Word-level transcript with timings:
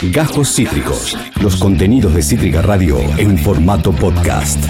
Gajos 0.00 0.54
Cítricos. 0.54 1.18
Los 1.42 1.56
contenidos 1.56 2.14
de 2.14 2.22
Cítrica 2.22 2.62
Radio 2.62 3.00
en 3.18 3.36
formato 3.36 3.90
podcast. 3.90 4.64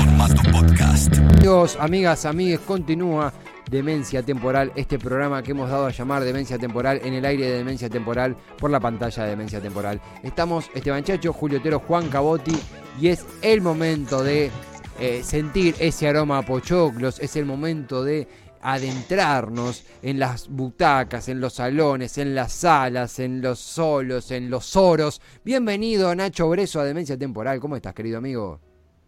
Amigos, 1.36 1.76
amigas, 1.78 2.24
amigues, 2.24 2.60
continúa 2.60 3.30
Demencia 3.70 4.22
Temporal, 4.22 4.72
este 4.74 4.98
programa 4.98 5.42
que 5.42 5.50
hemos 5.50 5.68
dado 5.68 5.84
a 5.84 5.90
llamar 5.90 6.24
Demencia 6.24 6.58
Temporal 6.58 7.02
en 7.04 7.12
el 7.12 7.26
aire 7.26 7.44
de 7.44 7.58
Demencia 7.58 7.90
Temporal 7.90 8.36
por 8.58 8.70
la 8.70 8.80
pantalla 8.80 9.24
de 9.24 9.30
Demencia 9.30 9.60
Temporal. 9.60 10.00
Estamos 10.22 10.70
Esteban 10.74 11.04
Chacho, 11.04 11.34
Julio 11.34 11.58
Otero, 11.58 11.80
Juan 11.80 12.08
Cabotti 12.08 12.56
y 12.98 13.08
es 13.08 13.26
el 13.42 13.60
momento 13.60 14.24
de 14.24 14.50
eh, 14.98 15.20
sentir 15.22 15.74
ese 15.78 16.08
aroma 16.08 16.38
a 16.38 16.42
pochoclos, 16.42 17.20
es 17.20 17.36
el 17.36 17.44
momento 17.44 18.02
de 18.02 18.26
adentrarnos 18.62 19.84
en 20.02 20.18
las 20.18 20.48
butacas, 20.48 21.28
en 21.28 21.40
los 21.40 21.54
salones, 21.54 22.18
en 22.18 22.34
las 22.34 22.52
salas, 22.52 23.18
en 23.18 23.40
los 23.40 23.58
solos, 23.58 24.30
en 24.30 24.50
los 24.50 24.76
oros. 24.76 25.20
Bienvenido 25.44 26.14
Nacho 26.14 26.48
Breso 26.48 26.80
a 26.80 26.84
Demencia 26.84 27.18
Temporal. 27.18 27.60
¿Cómo 27.60 27.76
estás, 27.76 27.94
querido 27.94 28.18
amigo? 28.18 28.60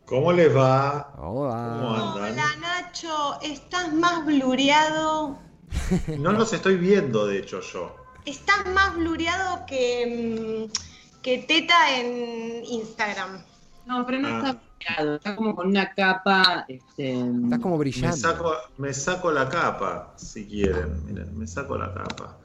¿Cómo 0.07 0.33
les 0.33 0.55
va? 0.55 1.15
Hola. 1.19 1.79
¿Cómo 1.79 1.95
andan? 1.95 2.33
Hola 2.33 2.47
Nacho, 2.61 3.41
estás 3.43 3.93
más 3.93 4.25
blureado. 4.27 5.39
No 6.19 6.33
los 6.33 6.53
estoy 6.53 6.77
viendo, 6.77 7.27
de 7.27 7.39
hecho, 7.39 7.61
yo. 7.61 7.95
Estás 8.25 8.67
más 8.75 8.97
blureado 8.97 9.65
que, 9.67 10.69
mm, 10.69 11.21
que 11.23 11.39
Teta 11.39 11.97
en 11.97 12.65
Instagram. 12.65 13.45
No, 13.91 14.07
pero 14.07 14.21
no 14.21 14.29
Ah. 14.29 14.39
está 14.39 14.61
pegado, 14.79 15.17
está 15.17 15.35
como 15.37 15.55
con 15.57 15.67
una 15.67 15.93
capa. 15.93 16.65
Este, 16.69 17.11
Estás 17.21 17.59
como 17.59 17.75
Me 17.77 17.81
brillante. 17.81 18.17
saco, 18.17 18.53
me 18.79 18.95
saco 18.95 19.33
la 19.33 19.49
capa, 19.49 20.15
si 20.17 20.47
quieren. 20.47 21.05
Miren, 21.07 21.37
me 21.37 21.47
saco 21.47 21.77
la 21.77 21.93
capa. 21.93 22.39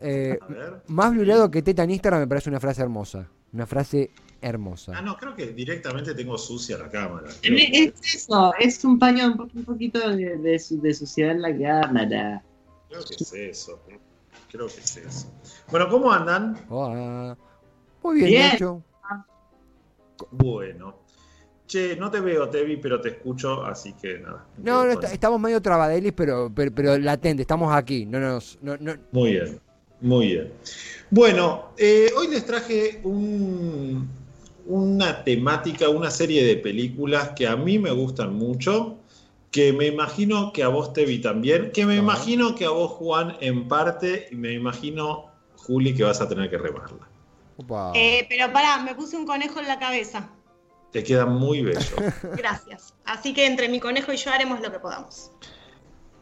Eh, 0.00 0.38
A 0.40 0.46
ver. 0.46 0.82
más 0.88 1.10
blureado 1.12 1.50
que 1.50 1.62
teta 1.62 1.82
en 1.84 1.90
Instagram 1.90 2.20
me 2.20 2.26
parece 2.26 2.48
una 2.48 2.58
frase 2.60 2.80
hermosa. 2.82 3.28
Una 3.52 3.66
frase 3.66 4.10
hermosa. 4.40 4.92
Ah, 4.96 5.02
no, 5.02 5.16
creo 5.16 5.34
que 5.34 5.48
directamente 5.48 6.14
tengo 6.14 6.38
sucia 6.38 6.78
la 6.78 6.88
cámara. 6.88 7.28
Es 7.42 8.14
eso, 8.14 8.54
es 8.58 8.82
un 8.84 8.98
paño, 8.98 9.26
un, 9.26 9.36
po- 9.36 9.48
un 9.54 9.64
poquito 9.64 10.08
de, 10.08 10.36
de, 10.38 10.58
su- 10.58 10.80
de 10.80 10.94
suciedad 10.94 11.32
en 11.32 11.42
la 11.42 11.52
cámara. 11.58 12.42
creo 12.88 13.04
que 13.04 13.14
es 13.14 13.32
eso. 13.34 13.78
Creo 14.50 14.66
que 14.68 14.80
es 14.80 14.96
eso. 14.96 15.26
Bueno, 15.70 15.88
¿cómo 15.90 16.10
andan? 16.12 16.56
Hola. 16.70 17.36
Muy 18.02 18.14
bien, 18.16 18.28
Bien. 18.30 18.48
Nacho. 18.52 18.82
Bueno. 20.30 20.96
Che, 21.66 21.94
no 21.96 22.10
te 22.10 22.18
veo, 22.20 22.48
te 22.48 22.64
vi, 22.64 22.76
pero 22.78 23.00
te 23.00 23.10
escucho, 23.10 23.64
así 23.64 23.92
que 23.92 24.18
nada. 24.18 24.44
No, 24.58 24.84
no, 24.84 24.90
está- 24.92 25.12
estamos 25.12 25.38
medio 25.40 25.62
trabadelis, 25.62 26.12
pero, 26.12 26.50
pero, 26.52 26.72
pero 26.74 26.98
latente, 26.98 27.42
estamos 27.42 27.72
aquí. 27.72 28.06
No 28.06 28.18
nos, 28.18 28.58
no, 28.60 28.76
no- 28.78 28.96
Muy 29.12 29.30
bien, 29.32 29.60
muy 30.00 30.26
bien. 30.26 30.52
Bueno, 31.10 31.70
eh, 31.78 32.10
hoy 32.16 32.26
les 32.28 32.44
traje 32.44 33.00
un- 33.04 34.08
una 34.66 35.22
temática, 35.22 35.88
una 35.88 36.10
serie 36.10 36.44
de 36.44 36.56
películas 36.56 37.30
que 37.36 37.46
a 37.46 37.54
mí 37.56 37.78
me 37.78 37.92
gustan 37.92 38.34
mucho, 38.34 38.96
que 39.52 39.72
me 39.72 39.86
imagino 39.86 40.52
que 40.52 40.64
a 40.64 40.68
vos 40.68 40.92
te 40.92 41.04
vi 41.04 41.20
también, 41.20 41.70
que 41.72 41.86
me 41.86 41.96
imagino 41.96 42.54
que 42.56 42.64
a 42.64 42.70
vos 42.70 42.90
Juan 42.92 43.36
en 43.40 43.68
parte, 43.68 44.26
y 44.30 44.34
me 44.36 44.52
imagino 44.52 45.26
Juli 45.56 45.94
que 45.94 46.02
vas 46.04 46.20
a 46.20 46.28
tener 46.28 46.50
que 46.50 46.58
remarla. 46.58 47.08
Opa. 47.60 47.92
Eh, 47.94 48.26
pero 48.28 48.52
pará, 48.52 48.78
me 48.78 48.94
puse 48.94 49.16
un 49.16 49.26
conejo 49.26 49.60
en 49.60 49.68
la 49.68 49.78
cabeza. 49.78 50.30
Te 50.92 51.04
queda 51.04 51.26
muy 51.26 51.62
bello. 51.62 51.96
Gracias. 52.36 52.94
Así 53.04 53.32
que 53.34 53.46
entre 53.46 53.68
mi 53.68 53.78
conejo 53.80 54.12
y 54.12 54.16
yo 54.16 54.30
haremos 54.32 54.60
lo 54.60 54.72
que 54.72 54.78
podamos. 54.78 55.30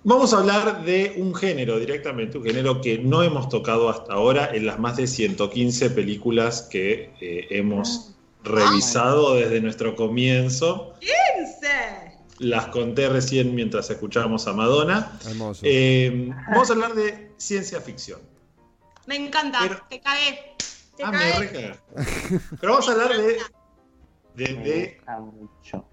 Vamos 0.05 0.33
a 0.33 0.39
hablar 0.39 0.85
de 0.85 1.15
un 1.19 1.35
género 1.35 1.79
directamente, 1.79 2.39
un 2.39 2.45
género 2.45 2.81
que 2.81 2.99
no 2.99 3.23
hemos 3.23 3.49
tocado 3.49 3.89
hasta 3.89 4.13
ahora 4.15 4.51
en 4.53 4.67
las 4.67 4.79
más 4.79 4.97
de 4.97 5.07
115 5.07 5.91
películas 5.91 6.63
que 6.63 7.13
eh, 7.21 7.47
hemos 7.51 8.15
revisado 8.45 9.35
desde 9.35 9.61
nuestro 9.61 9.97
comienzo. 9.97 10.95
¡Pense! 11.01 12.17
Las 12.39 12.67
conté 12.69 13.09
recién 13.09 13.55
mientras 13.55 13.91
escuchábamos 13.91 14.47
a 14.47 14.53
Madonna. 14.53 15.19
Hermoso. 15.27 15.63
Eh, 15.65 16.31
vamos 16.51 16.71
a 16.71 16.75
habber 16.75 16.95
de 16.95 17.33
ciencia 17.37 17.81
ficción. 17.81 18.21
Me 19.07 19.17
encanta, 19.17 19.59
Pero- 19.63 19.83
te 19.91 20.01
cagué. 20.01 20.55
Te 20.99 21.05
Ah, 21.05 21.13
me 21.13 21.19
cagué. 21.19 21.39
recaga. 21.39 21.83
Pero 22.61 22.73
vamos 22.73 22.89
a 22.89 22.93
hablar 22.93 23.17
de, 23.17 23.39
de- 24.35 24.55
de 24.55 25.01
mucho. 25.33 25.87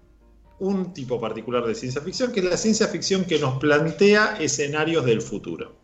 un 0.58 0.92
tipo 0.92 1.20
particular 1.20 1.64
de 1.64 1.74
ciencia 1.74 2.00
ficción, 2.00 2.32
que 2.32 2.40
es 2.40 2.46
la 2.46 2.56
ciencia 2.56 2.88
ficción 2.88 3.24
que 3.24 3.38
nos 3.38 3.58
plantea 3.58 4.36
escenarios 4.40 5.04
del 5.04 5.22
futuro. 5.22 5.76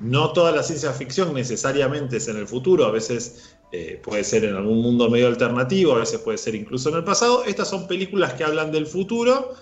No 0.00 0.32
toda 0.32 0.52
la 0.52 0.62
ciencia 0.62 0.92
ficción 0.92 1.32
necesariamente 1.32 2.16
es 2.18 2.28
en 2.28 2.36
el 2.36 2.46
futuro, 2.48 2.84
a 2.84 2.90
veces 2.90 3.56
eh, 3.72 4.00
puede 4.02 4.24
ser 4.24 4.44
en 4.44 4.54
algún 4.56 4.82
mundo 4.82 5.08
medio 5.08 5.28
alternativo, 5.28 5.92
a 5.94 5.98
veces 6.00 6.18
puede 6.20 6.38
ser 6.38 6.54
incluso 6.54 6.88
en 6.90 6.96
el 6.96 7.04
pasado. 7.04 7.44
Estas 7.44 7.68
son 7.68 7.86
películas 7.86 8.34
que 8.34 8.44
hablan 8.44 8.72
del 8.72 8.86
futuro 8.86 9.54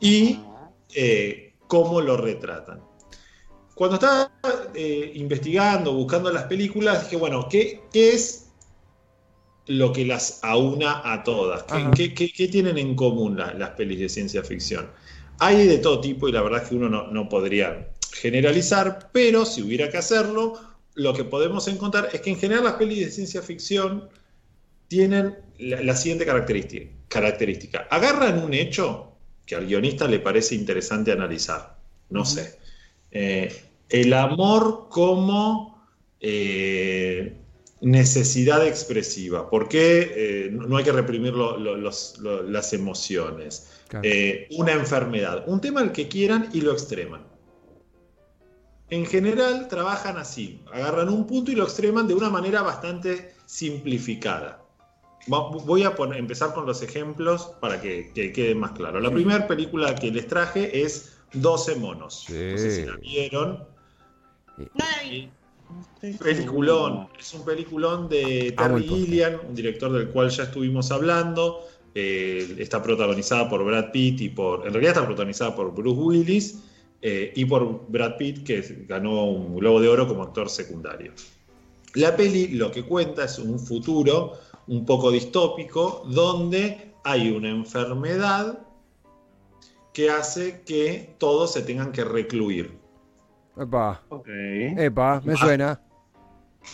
y 0.00 0.40
eh, 0.94 1.54
cómo 1.68 2.00
lo 2.00 2.16
retratan. 2.16 2.82
Cuando 3.74 3.94
estaba 3.94 4.30
eh, 4.74 5.12
investigando, 5.16 5.92
buscando 5.94 6.30
las 6.32 6.44
películas, 6.44 7.04
dije, 7.04 7.16
bueno, 7.16 7.48
¿qué, 7.50 7.88
qué 7.92 8.10
es 8.12 8.46
lo 9.66 9.92
que 9.92 10.04
las 10.04 10.40
aúna 10.42 11.02
a 11.12 11.22
todas? 11.24 11.64
¿Qué, 11.64 11.90
qué- 11.94 12.14
qué- 12.14 12.32
qué 12.32 12.48
tienen 12.48 12.78
en 12.78 12.94
común 12.94 13.36
la- 13.36 13.52
las 13.54 13.70
pelis 13.70 13.98
de 14.00 14.08
ciencia 14.08 14.42
ficción? 14.42 14.90
Hay 15.38 15.66
de 15.66 15.78
todo 15.78 16.00
tipo 16.00 16.28
y 16.28 16.32
la 16.32 16.42
verdad 16.42 16.62
es 16.62 16.68
que 16.68 16.74
uno 16.74 16.88
no, 16.88 17.08
no 17.08 17.28
podría 17.28 17.90
generalizar, 18.12 19.10
pero 19.12 19.44
si 19.44 19.62
hubiera 19.62 19.90
que 19.90 19.98
hacerlo, 19.98 20.58
lo 20.94 21.12
que 21.14 21.24
podemos 21.24 21.68
encontrar 21.68 22.08
es 22.12 22.20
que 22.22 22.30
en 22.30 22.38
general 22.38 22.64
las 22.64 22.74
pelis 22.74 22.98
de 23.04 23.10
ciencia 23.10 23.42
ficción 23.42 24.08
tienen 24.88 25.36
la, 25.58 25.82
la 25.82 25.96
siguiente 25.96 26.26
característica, 26.26 26.90
característica. 27.08 27.86
Agarran 27.90 28.42
un 28.42 28.54
hecho 28.54 29.12
que 29.46 29.54
al 29.56 29.66
guionista 29.66 30.08
le 30.08 30.20
parece 30.20 30.54
interesante 30.54 31.12
analizar. 31.12 31.78
No 32.10 32.24
sé. 32.24 32.58
Eh, 33.10 33.52
el 33.90 34.12
amor 34.12 34.88
como 34.90 35.84
eh, 36.20 37.36
necesidad 37.80 38.66
expresiva. 38.66 39.48
¿Por 39.50 39.68
qué 39.68 40.12
eh, 40.16 40.50
no 40.50 40.76
hay 40.76 40.84
que 40.84 40.92
reprimir 40.92 41.32
lo- 41.34 41.56
lo- 41.58 41.76
los- 41.76 42.18
lo- 42.18 42.42
las 42.42 42.72
emociones? 42.72 43.70
Claro. 43.88 44.06
Eh, 44.08 44.48
una 44.56 44.72
enfermedad. 44.72 45.44
Un 45.46 45.60
tema 45.60 45.80
al 45.80 45.92
que 45.92 46.08
quieran 46.08 46.48
y 46.52 46.60
lo 46.60 46.72
extreman. 46.72 47.26
En 48.90 49.04
general 49.06 49.68
trabajan 49.68 50.16
así, 50.16 50.62
agarran 50.72 51.08
un 51.10 51.26
punto 51.26 51.50
y 51.50 51.54
lo 51.54 51.64
extreman 51.64 52.08
de 52.08 52.14
una 52.14 52.30
manera 52.30 52.62
bastante 52.62 53.34
simplificada. 53.46 54.64
Voy 55.26 55.82
a 55.84 55.94
poner- 55.94 56.18
empezar 56.18 56.54
con 56.54 56.64
los 56.64 56.80
ejemplos 56.82 57.52
para 57.60 57.80
que, 57.82 58.12
que 58.14 58.32
quede 58.32 58.54
más 58.54 58.72
claro. 58.72 58.98
La 58.98 59.10
primera 59.10 59.46
película 59.46 59.94
que 59.94 60.10
les 60.10 60.26
traje 60.26 60.82
es 60.82 61.18
12 61.34 61.74
monos. 61.76 62.24
Sí. 62.26 62.32
No 62.52 62.58
sé 62.58 62.70
si 62.76 62.86
la 62.86 62.96
vieron. 62.96 63.64
No 64.58 64.84
la 64.84 65.10
vi. 65.10 65.30
Peliculón. 66.18 67.08
Es 67.18 67.34
un 67.34 67.44
peliculón 67.44 68.08
de 68.08 68.54
Amo 68.56 68.76
Terry 68.76 68.88
podcast. 68.88 69.04
Gilliam, 69.04 69.40
un 69.48 69.54
director 69.54 69.92
del 69.92 70.08
cual 70.08 70.30
ya 70.30 70.44
estuvimos 70.44 70.90
hablando. 70.90 71.66
Eh, 71.94 72.56
está 72.58 72.82
protagonizada 72.82 73.48
por 73.48 73.64
Brad 73.64 73.90
Pitt 73.92 74.20
y 74.20 74.28
por. 74.28 74.66
En 74.66 74.72
realidad 74.72 74.94
está 74.94 75.06
protagonizada 75.06 75.54
por 75.54 75.74
Bruce 75.74 76.00
Willis 76.00 76.62
eh, 77.02 77.32
y 77.34 77.44
por 77.44 77.86
Brad 77.88 78.16
Pitt, 78.16 78.44
que 78.44 78.84
ganó 78.88 79.24
un 79.24 79.56
Globo 79.56 79.80
de 79.80 79.88
Oro 79.88 80.06
como 80.06 80.22
actor 80.22 80.48
secundario. 80.48 81.12
La 81.94 82.16
peli 82.16 82.48
lo 82.48 82.70
que 82.70 82.84
cuenta 82.84 83.24
es 83.24 83.38
un 83.38 83.58
futuro 83.58 84.34
un 84.66 84.84
poco 84.84 85.10
distópico 85.10 86.04
donde 86.08 86.92
hay 87.04 87.30
una 87.30 87.48
enfermedad 87.48 88.60
que 89.92 90.10
hace 90.10 90.62
que 90.64 91.16
todos 91.18 91.52
se 91.54 91.62
tengan 91.62 91.90
que 91.90 92.04
recluir. 92.04 92.78
Epa, 93.60 94.00
Ok. 94.08 94.28
epa, 94.76 95.20
me 95.24 95.36
suena. 95.36 95.80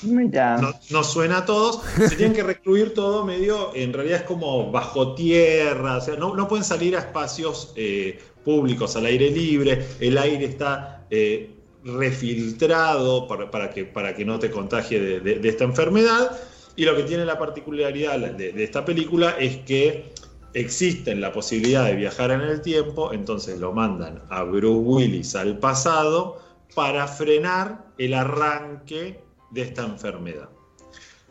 Mira. 0.03 0.59
no, 0.59 0.73
no 0.91 1.05
suena 1.05 1.39
a 1.39 1.45
todos, 1.47 1.81
se 1.97 2.17
tienen 2.17 2.35
que 2.35 2.43
recluir 2.43 2.95
todo 2.95 3.25
medio, 3.25 3.71
en 3.75 3.93
realidad 3.93 4.21
es 4.23 4.27
como 4.27 4.73
bajo 4.73 5.15
tierra, 5.15 5.99
o 5.99 6.01
sea, 6.01 6.17
no, 6.17 6.35
no 6.35 6.49
pueden 6.49 6.65
salir 6.65 6.97
a 6.97 6.99
espacios 6.99 7.73
eh, 7.77 8.19
públicos 8.45 8.97
al 8.97 9.07
aire 9.07 9.31
libre, 9.31 9.87
el 10.01 10.19
aire 10.19 10.47
está 10.47 11.07
eh, 11.11 11.55
refiltrado 11.85 13.29
para, 13.29 13.51
para 13.51 13.71
que, 13.71 13.85
para 13.85 14.15
que 14.17 14.25
no 14.25 14.39
te 14.41 14.51
contagie 14.51 14.99
de, 15.01 15.21
de- 15.21 15.39
de 15.39 15.49
esta 15.49 15.65
enfermedad, 15.65 16.39
y 16.77 16.85
lo 16.85 16.97
que 16.97 17.05
tiene 17.05 17.25
la 17.25 17.39
particularidad 17.39 18.19
de, 18.19 18.53
de 18.53 18.65
esta 18.65 18.85
película 18.85 19.37
es 19.39 19.59
que 19.59 20.13
existe 20.55 21.15
la 21.15 21.33
posibilidad 21.33 21.85
de 21.85 21.95
viajar 21.95 22.33
en 22.33 22.41
el 22.41 22.61
tiempo, 22.63 23.13
entonces 23.13 23.61
lo 23.61 23.73
mandan 23.73 24.23
a 24.29 24.43
Bruce 24.43 24.67
Willis 24.81 25.37
al 25.37 25.59
pasado 25.59 26.41
para 26.75 27.07
frenar 27.07 27.87
el 27.99 28.15
arranque 28.15 29.21
de 29.51 29.63
esta 29.63 29.85
enfermedad. 29.85 30.49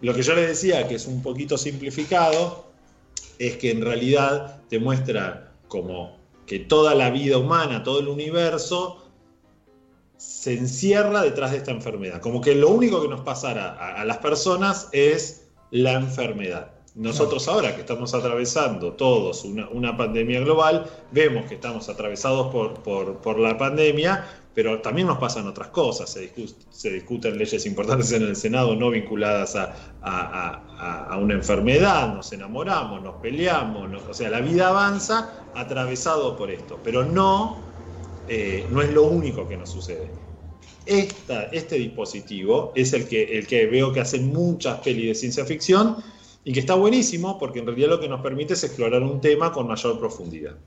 Lo 0.02 0.14
que 0.14 0.22
yo 0.22 0.36
les 0.36 0.48
decía, 0.48 0.88
que 0.88 0.96
es 0.96 1.06
un 1.06 1.22
poquito 1.22 1.58
simplificado, 1.58 2.66
es 3.40 3.58
que 3.58 3.72
en 3.72 3.82
realidad 3.82 4.62
te 4.70 4.80
muestra 4.80 5.54
como 5.68 6.18
que 6.46 6.60
toda 6.60 6.96
la 6.96 7.10
vida 7.10 7.38
humana, 7.38 7.84
todo 7.84 8.00
el 8.00 8.08
universo, 8.08 9.04
se 10.18 10.54
encierra 10.54 11.22
detrás 11.22 11.52
de 11.52 11.58
esta 11.58 11.72
enfermedad. 11.72 12.22
Como 12.22 12.42
que 12.42 12.56
lo 12.56 12.70
único 12.70 13.02
que 13.02 13.08
nos 13.08 13.22
pasara 13.22 13.74
a, 13.74 14.06
las 14.06 14.18
personas 14.18 14.90
es 14.92 15.48
la 15.72 15.94
enfermedad. 15.94 16.72
Nosotros 16.96 17.48
ahora 17.48 17.74
que 17.74 17.82
estamos 17.82 18.14
atravesando 18.14 18.94
todos 18.94 19.44
una, 19.46 19.98
pandemia 19.98 20.42
global, 20.42 20.86
vemos 21.12 21.46
que 21.46 21.56
estamos 21.56 21.90
atravesados 21.90 22.54
por 22.54 23.40
la 23.40 23.58
pandemia, 23.58 24.26
pero 24.54 24.82
también 24.82 25.08
nos 25.08 25.18
pasan 25.18 25.48
otras 25.48 25.70
cosas. 25.70 26.10
Se, 26.12 26.34
discu- 26.34 26.54
se 26.70 26.92
discuten 26.92 27.38
leyes 27.38 27.66
importantes 27.66 28.12
en 28.12 28.24
el 28.24 28.36
Senado 28.36 28.76
no 28.76 28.90
vinculadas 28.90 29.56
a, 29.56 29.74
a- 30.02 31.08
a- 31.12 31.18
una 31.18 31.34
enfermedad, 31.36 32.14
nos 32.14 32.32
enamoramos, 32.34 33.02
nos 33.02 33.16
peleamos, 33.16 33.90
o 34.08 34.14
sea, 34.14 34.30
la 34.30 34.42
vida 34.42 34.68
avanza 34.70 35.50
atravesado 35.54 36.36
por 36.36 36.52
esto, 36.52 36.80
pero 36.84 37.04
no, 37.04 37.64
eh, 38.28 38.68
no 38.70 38.82
es 38.82 38.92
lo 38.92 39.04
único 39.04 39.48
que 39.48 39.58
nos 39.58 39.70
sucede. 39.70 40.12
Esta- 40.86 41.46
este 41.46 41.76
dispositivo 41.76 42.74
es 42.76 42.94
el 42.94 43.08
que, 43.08 43.24
el 43.38 43.48
que 43.48 43.66
veo 43.68 43.94
que 43.94 44.02
hacen 44.02 44.28
muchas 44.34 44.80
pelis 44.80 45.08
de 45.08 45.16
ciencia 45.16 45.46
ficción 45.46 45.98
y 46.44 46.52
que 46.52 46.60
está 46.60 46.76
buenísimo 46.76 47.40
porque 47.40 47.60
en 47.60 47.68
realidad 47.68 47.90
lo 47.90 48.00
que 48.02 48.10
nos 48.10 48.22
permite 48.22 48.54
es 48.54 48.64
explorar 48.66 49.02
un 49.02 49.22
tema 49.22 49.52
con 49.54 49.68
mayor 49.68 49.98
profundidad. 49.98 50.58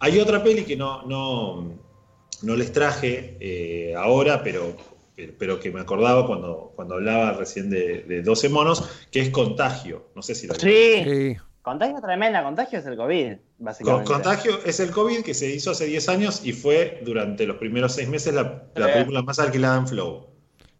Hay 0.00 0.18
otra 0.18 0.42
peli 0.42 0.64
que 0.64 0.76
no, 0.76 1.02
no, 1.04 1.78
no 2.44 2.56
les 2.56 2.72
traje 2.72 3.36
eh, 3.40 3.94
ahora, 3.96 4.42
pero, 4.42 4.76
pero, 5.38 5.60
que 5.60 5.70
me 5.70 5.80
acordaba 5.80 6.26
cuando, 6.26 6.72
cuando 6.76 6.94
hablaba 6.94 7.32
recién 7.32 7.70
de, 7.70 8.02
de 8.02 8.22
12 8.22 8.48
monos, 8.48 9.06
que 9.10 9.20
es 9.20 9.30
Contagio. 9.30 10.08
No 10.14 10.22
sé 10.22 10.34
si 10.34 10.46
la 10.46 10.54
Sí. 10.54 11.02
Sí. 11.04 11.36
Contagio 11.62 11.98
tremenda, 12.02 12.42
contagio 12.44 12.78
es 12.78 12.84
el 12.84 12.94
COVID, 12.94 13.32
básicamente. 13.58 14.04
Contagio 14.12 14.62
es 14.66 14.80
el 14.80 14.90
COVID 14.90 15.22
que 15.22 15.32
se 15.32 15.48
hizo 15.48 15.70
hace 15.70 15.86
10 15.86 16.08
años 16.10 16.44
y 16.44 16.52
fue 16.52 17.00
durante 17.06 17.46
los 17.46 17.56
primeros 17.56 17.94
6 17.94 18.06
meses 18.10 18.34
la, 18.34 18.64
la 18.74 18.92
película 18.92 19.22
más 19.22 19.38
alquilada 19.38 19.78
en 19.78 19.88
Flow. 19.88 20.26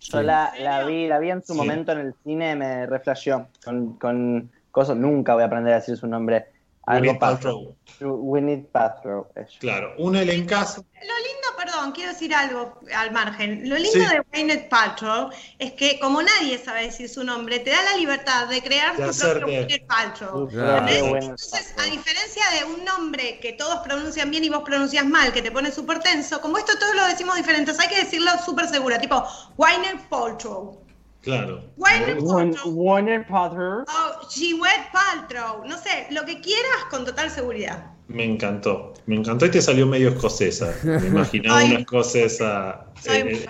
Yo 0.00 0.20
la, 0.20 0.52
la 0.60 0.84
vi, 0.84 1.06
la 1.08 1.18
vi 1.20 1.30
en 1.30 1.42
su 1.42 1.54
Sí. 1.54 1.58
momento 1.58 1.92
en 1.92 2.00
el 2.00 2.14
cine, 2.22 2.54
me 2.54 2.84
reflasheó. 2.84 3.46
Con, 3.64 3.94
con 3.94 4.50
cosas, 4.70 4.98
nunca 4.98 5.32
voy 5.32 5.44
a 5.44 5.46
aprender 5.46 5.72
a 5.72 5.76
decir 5.76 5.96
su 5.96 6.06
nombre. 6.06 6.44
Algo 6.86 7.18
Paltrow. 7.18 7.76
Gwyneth 8.00 8.66
Paltrow. 8.70 9.28
Claro, 9.58 9.94
un 9.98 10.16
elencazo. 10.16 10.84
Lo 10.94 11.16
lindo, 11.18 11.48
perdón, 11.56 11.92
quiero 11.92 12.12
decir 12.12 12.34
algo 12.34 12.78
al 12.94 13.10
margen. 13.12 13.68
Lo 13.68 13.76
lindo 13.76 13.90
Sí. 13.92 14.00
de 14.00 14.20
Gwyneth 14.32 14.68
Paltrow 14.68 15.30
es 15.58 15.72
que 15.72 15.98
como 16.00 16.20
nadie 16.22 16.58
sabe 16.58 16.82
decir 16.82 17.08
su 17.08 17.24
nombre, 17.24 17.60
te 17.60 17.70
da 17.70 17.82
la 17.82 17.96
libertad 17.96 18.48
de 18.48 18.62
crear 18.62 18.96
De 18.96 19.04
tu 19.04 19.10
hacerte- 19.10 19.38
propio 19.40 19.62
Gwyneth 19.62 19.86
Paltrow. 19.86 20.48
Claro. 20.48 20.86
Entonces, 20.88 21.74
a 21.78 21.84
diferencia 21.84 22.42
de 22.58 22.64
un 22.74 22.84
nombre 22.84 23.38
que 23.40 23.52
todos 23.52 23.78
pronuncian 23.80 24.30
bien 24.30 24.44
y 24.44 24.48
vos 24.50 24.62
pronuncias 24.64 25.06
mal, 25.06 25.32
que 25.32 25.40
te 25.42 25.50
pone 25.52 25.70
súper 25.70 26.00
tenso, 26.00 26.40
como 26.40 26.58
esto 26.58 26.72
todos 26.78 26.94
lo 26.96 27.06
decimos 27.06 27.36
diferentes, 27.36 27.78
hay 27.80 27.88
que 27.88 28.00
decirlo 28.04 28.30
súper 28.44 28.66
segura, 28.68 28.98
tipo 28.98 29.24
Gwyneth 29.56 30.08
Paltrow. 30.08 30.83
Claro. 31.24 31.64
Gwyneth 31.76 32.18
Paltrow. 32.24 32.72
Gwyneth 32.74 33.26
Paltrow. 33.28 33.84
Oh, 33.88 34.28
Gwyneth 34.28 34.92
Paltrow. 34.92 35.64
No 35.66 35.76
sé, 35.78 36.06
lo 36.10 36.24
que 36.24 36.40
quieras 36.40 36.84
con 36.90 37.04
total 37.04 37.30
seguridad. 37.30 37.92
Me 38.08 38.24
encantó. 38.24 38.92
Me 39.06 39.16
encantó 39.16 39.46
y 39.46 39.50
te 39.50 39.62
salió 39.62 39.86
medio 39.86 40.10
escocesa. 40.10 40.74
Me 40.84 41.06
imaginaba 41.06 41.58
Ay. 41.60 41.70
una 41.70 41.78
escocesa 41.80 42.84
eh, 43.06 43.46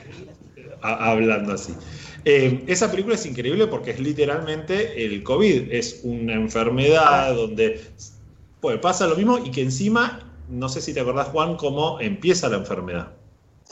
eh, 0.56 0.70
a- 0.82 1.10
hablando 1.10 1.54
así. 1.54 1.74
Eh, 2.24 2.64
esa 2.68 2.90
película 2.90 3.16
es 3.16 3.26
increíble 3.26 3.66
porque 3.66 3.90
es 3.90 4.00
literalmente 4.00 5.04
el 5.04 5.22
COVID. 5.24 5.72
Es 5.72 6.00
una 6.04 6.34
enfermedad 6.34 7.34
donde 7.34 7.84
pues, 8.60 8.78
pasa 8.78 9.06
lo 9.08 9.16
mismo 9.16 9.38
y 9.38 9.50
que 9.50 9.62
encima, 9.62 10.20
no 10.48 10.68
sé 10.68 10.80
si 10.80 10.94
te 10.94 11.00
acordás, 11.00 11.28
Juan, 11.28 11.56
cómo 11.56 12.00
empieza 12.00 12.48
la 12.48 12.56
enfermedad. 12.58 13.12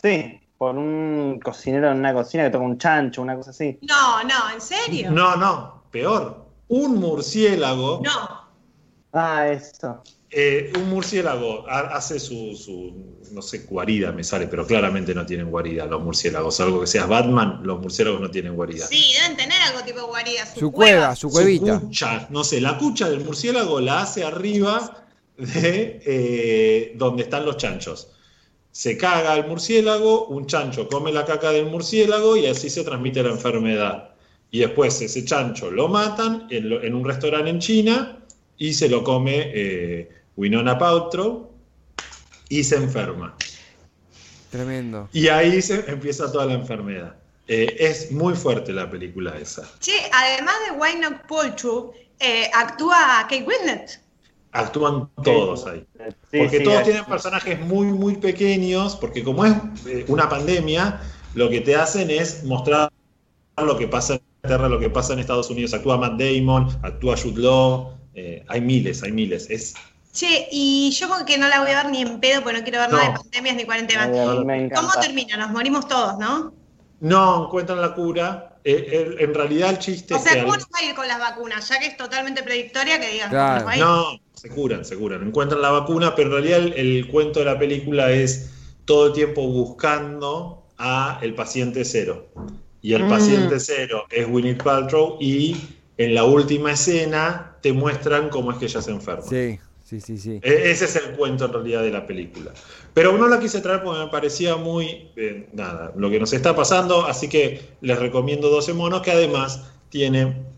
Sí, 0.03 0.41
por 0.63 0.77
un 0.79 1.41
cocinero 1.43 1.91
en 1.91 1.99
una 1.99 2.15
cocina 2.15 2.45
que 2.45 2.51
toca 2.51 2.65
un 2.65 2.79
chancho, 2.79 3.21
una 3.21 3.35
cosa 3.35 3.51
así. 3.51 3.81
No, 3.83 4.23
no, 4.23 4.55
¿en 4.55 4.61
serio? 4.61 5.11
No, 5.11 5.35
no, 5.35 5.83
peor. 5.91 6.47
Un 6.69 7.01
murciélago. 7.01 8.01
No. 8.05 8.43
Ah, 9.13 9.49
eso. 9.49 10.05
Eh, 10.31 10.73
un 10.77 10.89
murciélago 10.89 11.69
ha- 11.69 11.97
hace 11.97 12.21
su, 12.21 12.55
su, 12.55 13.19
no 13.33 13.43
sé, 13.43 13.67
guarida 13.69 14.13
me 14.13 14.23
sale, 14.23 14.47
pero 14.47 14.65
claramente 14.65 15.13
no 15.17 15.27
tienen 15.27 15.51
guarida 15.51 15.85
los 15.87 16.01
murciélagos. 16.01 16.61
Algo 16.61 16.81
que 16.83 16.87
seas 16.87 17.09
Batman, 17.09 17.63
los 17.65 17.81
murciélagos 17.81 18.21
no 18.21 18.31
tienen 18.31 18.55
guarida. 18.55 18.87
Sí, 18.87 19.15
deben 19.21 19.37
tener 19.37 19.61
algo 19.63 19.81
tipo 19.85 20.07
guarida. 20.07 20.47
Su, 20.47 20.61
Su 20.61 20.71
cueva, 20.71 21.17
su 21.17 21.29
Su 21.29 21.35
cuevita. 21.35 21.81
cucha, 21.81 22.29
no 22.31 22.45
sé, 22.45 22.61
la 22.61 22.79
cucha 22.79 23.11
del 23.11 23.25
murciélago 23.25 23.81
la 23.81 24.03
hace 24.03 24.23
arriba 24.23 25.07
de 25.37 26.01
eh, 26.07 26.93
donde 26.95 27.25
están 27.25 27.45
los 27.45 27.57
chanchos. 27.57 28.11
Se 28.73 28.97
caga 28.97 29.35
el 29.37 29.47
murciélago, 29.47 30.27
un 30.29 30.47
chancho 30.47 30.89
come 30.89 31.13
la 31.13 31.25
caca 31.27 31.51
del 31.53 31.67
murciélago 31.67 32.37
y 32.37 32.47
así 32.47 32.71
se 32.71 32.83
transmite 32.85 33.23
la 33.23 33.31
enfermedad. 33.31 34.09
Y 34.51 34.61
después 34.61 35.01
ese 35.01 35.25
chancho 35.25 35.71
lo 35.71 35.89
matan 35.89 36.47
en, 36.51 36.69
lo- 36.71 36.83
en 36.83 36.95
un 36.95 37.05
restaurante 37.05 37.51
en 37.51 37.59
China 37.59 38.19
y 38.59 38.73
se 38.75 38.89
lo 38.89 39.05
come 39.05 39.51
eh, 39.55 40.11
Winona 40.37 40.79
Paltrow 40.79 41.51
y 42.49 42.65
se 42.65 42.77
enferma. 42.77 43.37
Tremendo. 44.51 45.09
Y 45.13 45.29
ahí 45.29 45.63
se 45.63 45.85
empieza 45.91 46.31
toda 46.31 46.47
la 46.47 46.55
enfermedad. 46.55 47.15
Eh, 47.49 47.77
es 47.79 48.13
muy 48.13 48.35
fuerte 48.35 48.73
la 48.73 48.91
película 48.91 49.37
esa. 49.39 49.69
Che, 49.81 49.93
además 50.13 50.55
de 50.67 50.77
Wynonna 50.79 51.23
Paltrow, 51.27 51.93
eh, 52.21 52.51
actúa 52.55 53.27
Kate 53.29 53.45
Winslet. 53.45 54.01
Actúan 54.53 55.09
todos 55.25 55.67
ahí. 55.67 55.85
Sí, 56.31 56.39
Porque 56.39 56.59
sí, 56.59 56.65
todos 56.65 56.83
tienen 56.85 57.05
personajes 57.07 57.59
muy, 57.61 57.87
muy 57.87 58.17
pequeños, 58.17 58.97
porque 58.97 59.25
como 59.25 59.45
es 59.47 59.55
eh, 59.87 60.05
una 60.09 60.29
pandemia, 60.29 61.01
lo 61.35 61.49
que 61.49 61.61
te 61.63 61.75
hacen 61.75 62.11
es 62.11 62.45
mostrar 62.45 62.91
lo 63.57 63.79
que 63.79 63.89
pasa 63.89 64.15
en 64.15 64.21
Inglaterra, 64.43 64.69
lo 64.69 64.79
que 64.79 64.91
pasa 64.91 65.15
en 65.15 65.21
Estados 65.21 65.49
Unidos. 65.51 65.73
Actúa 65.73 65.97
Matt 65.97 66.21
Damon, 66.21 66.69
actúa 66.83 67.17
Jude 67.17 67.41
Law, 67.41 67.95
eh, 68.15 68.45
hay 68.49 68.61
miles, 68.61 69.03
hay 69.03 69.13
miles. 69.13 69.49
Es, 69.49 69.75
Che, 70.13 70.49
y 70.51 70.91
yo 70.91 71.09
como 71.09 71.25
que 71.25 71.39
no 71.39 71.49
la 71.49 71.61
voy 71.61 71.71
a 71.71 71.83
ver 71.85 71.91
ni 71.91 72.03
en 72.03 72.21
pedo 72.21 72.43
porque 72.43 72.59
no 72.59 72.65
quiero 72.65 72.81
ver 72.81 72.91
No. 72.91 72.99
nada 72.99 73.09
de 73.13 73.15
pandemias 73.19 73.57
ni 73.57 73.65
cuarentenas. 73.65 74.11
Ay, 74.13 74.19
a 74.19 74.35
mí 74.35 74.45
me 74.45 74.71
¿Cómo 74.71 74.91
termina? 75.01 75.39
Nos 75.39 75.51
morimos 75.51 75.89
todos, 75.89 76.19
¿no? 76.19 76.53
no 77.01 77.47
encuentran 77.47 77.81
la 77.81 77.95
cura. 77.95 78.49
Eh, 78.65 78.89
el- 78.93 79.21
en 79.21 79.35
realidad 79.35 79.71
el 79.71 79.79
chiste 79.79 80.15
O 80.15 80.19
es 80.19 80.23
que... 80.23 80.29
sea, 80.31 80.43
¿cómo 80.43 80.55
nos 80.55 80.67
va 80.67 80.79
a 80.81 80.85
ir 80.85 80.95
con 80.95 81.09
las 81.09 81.19
vacunas? 81.19 81.69
Ya 81.69 81.81
que 81.81 81.87
es 81.87 81.97
totalmente 81.97 82.43
predictoria, 82.45 83.01
que 83.01 83.09
digan 83.11 83.31
Claro. 83.31 83.69
No, 83.79 84.05
se 84.43 84.49
curan, 84.49 84.85
se 84.85 84.97
curan. 84.97 85.23
Encuentran 85.25 85.63
la 85.63 85.71
vacuna, 85.71 86.17
pero 86.17 86.27
en 86.37 86.43
realidad 86.43 86.59
el, 86.59 86.73
el 86.73 87.07
cuento 87.07 87.39
de 87.39 87.45
la 87.45 87.57
película 87.61 88.11
es 88.11 88.51
todo 88.85 89.07
el 89.07 89.13
tiempo 89.13 89.47
buscando 89.47 90.67
a 90.79 91.21
el 91.23 91.33
paciente 91.37 91.85
cero. 91.85 92.27
Y 92.81 92.95
el 92.95 93.05
Mm. 93.05 93.09
paciente 93.09 93.61
cero 93.61 94.03
es 94.11 94.27
Winnie 94.29 94.57
Paltrow 94.57 95.17
y 95.21 95.57
en 95.97 96.17
la 96.17 96.25
última 96.25 96.73
escena 96.73 97.57
te 97.63 97.73
muestran 97.73 98.31
cómo 98.31 98.51
es 98.51 98.59
que 98.59 98.65
ella 98.65 98.83
se 98.83 98.91
enferma. 98.91 99.23
Sí, 99.23 99.61
sí, 99.85 100.01
sí, 100.01 100.19
sí. 100.19 100.41
E- 100.43 100.71
Ese 100.73 100.87
es 100.87 100.97
el 100.97 101.13
cuento 101.17 101.45
en 101.45 101.53
realidad 101.53 101.83
de 101.85 101.93
la 101.93 102.05
película. 102.05 102.53
Pero 102.93 103.17
no 103.17 103.29
la 103.29 103.39
quise 103.39 103.61
traer 103.61 103.85
porque 103.85 104.01
me 104.01 104.09
parecía 104.11 104.57
muy, 104.57 105.13
eh, 105.15 105.51
nada, 105.53 105.93
lo 105.97 106.11
que 106.11 106.19
nos 106.19 106.33
está 106.33 106.57
pasando, 106.57 107.07
así 107.07 107.29
que 107.29 107.61
les 107.81 107.97
recomiendo 107.97 108.49
12 108.49 108.73
monos, 108.73 109.03
que 109.03 109.13
además 109.13 109.71
tiene 109.89 110.51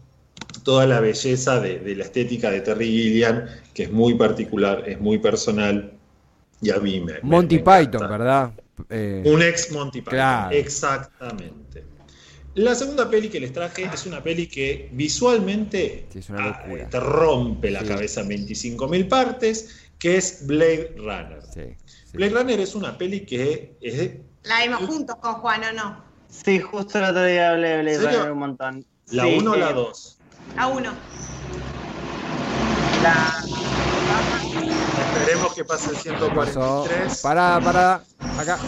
toda 0.65 0.87
la 0.87 0.99
belleza 1.01 1.61
de, 1.61 1.79
de 1.79 1.95
la 1.95 2.05
estética 2.05 2.51
de 2.51 2.61
Terry 2.63 2.87
Gilliam, 2.87 3.45
que 3.73 3.85
es 3.85 3.93
muy 3.93 4.15
particular, 4.15 4.83
es 4.89 4.99
muy 5.01 5.19
personal, 5.19 5.93
y 6.61 6.71
a 6.71 6.79
mí 6.79 7.01
me... 7.01 7.21
Monty 7.23 7.57
me 7.57 7.61
encanta. 7.61 7.91
Python, 7.91 8.09
¿verdad? 8.11 8.53
Eh, 8.89 9.23
Un 9.27 9.43
ex 9.43 9.71
Monty 9.71 10.01
Python, 10.01 10.15
Claro. 10.15 10.57
exactamente. 10.57 11.85
La 12.55 12.75
segunda 12.75 13.11
peli 13.11 13.29
que 13.29 13.41
les 13.41 13.53
traje 13.53 13.89
es 13.93 14.07
una 14.07 14.23
peli 14.23 14.47
que 14.47 14.89
visualmente 14.93 16.07
Sí, 16.13 16.21
es 16.21 16.31
una 16.31 16.49
ah, 16.51 16.65
te 16.91 17.01
rompe 17.01 17.71
la 17.71 17.81
Sí. 17.81 17.87
cabeza 17.87 18.21
en 18.23 18.29
25.000 18.29 19.09
partes, 19.09 19.91
que 19.99 20.17
es 20.17 20.47
Blade 20.47 20.95
Runner. 20.97 21.41
sí, 21.53 21.63
sí. 21.85 22.17
Blade 22.17 22.33
Runner 22.33 22.61
es 22.61 22.75
una 22.75 22.97
peli 22.97 23.21
que 23.27 23.75
es 23.81 23.99
de- 23.99 24.23
La 24.45 24.63
vimos 24.63 24.81
juntos 24.89 25.17
con 25.21 25.35
Juan, 25.35 25.63
¿o 25.65 25.73
no? 25.73 26.05
Sí, 26.29 26.59
justo 26.61 26.99
el 26.99 27.05
otro 27.05 27.25
día 27.25 27.51
hablé 27.51 27.69
de 27.69 27.83
Blade. 27.83 27.99
Runner 28.17 28.33
un 28.33 28.39
montón. 28.39 28.85
la 29.11 29.25
Sí, 29.25 29.37
1 29.39 29.51
o 29.53 29.57
la 29.57 29.71
eh, 29.71 29.75
2. 29.75 30.14
A 30.57 30.67
uno. 30.69 30.93
la- 33.01 33.45
Esperemos 34.99 35.55
que 35.55 35.65
pase 35.65 35.91
el 35.91 35.97
Pasó. 36.35 36.85
143. 36.87 37.23
Pará, 37.23 37.61
pará. 37.63 38.05
Acá. 38.39 38.59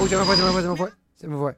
Uy, 0.00 0.08
se 0.08 0.16
me 0.16 0.24
fue, 0.24 0.36
se 0.36 0.42
me 0.42 0.50
fue, 0.52 0.62
se 0.62 0.68
me 0.68 0.76
fue. 0.76 0.90
Se 1.16 1.28
me 1.28 1.36
fue. 1.36 1.56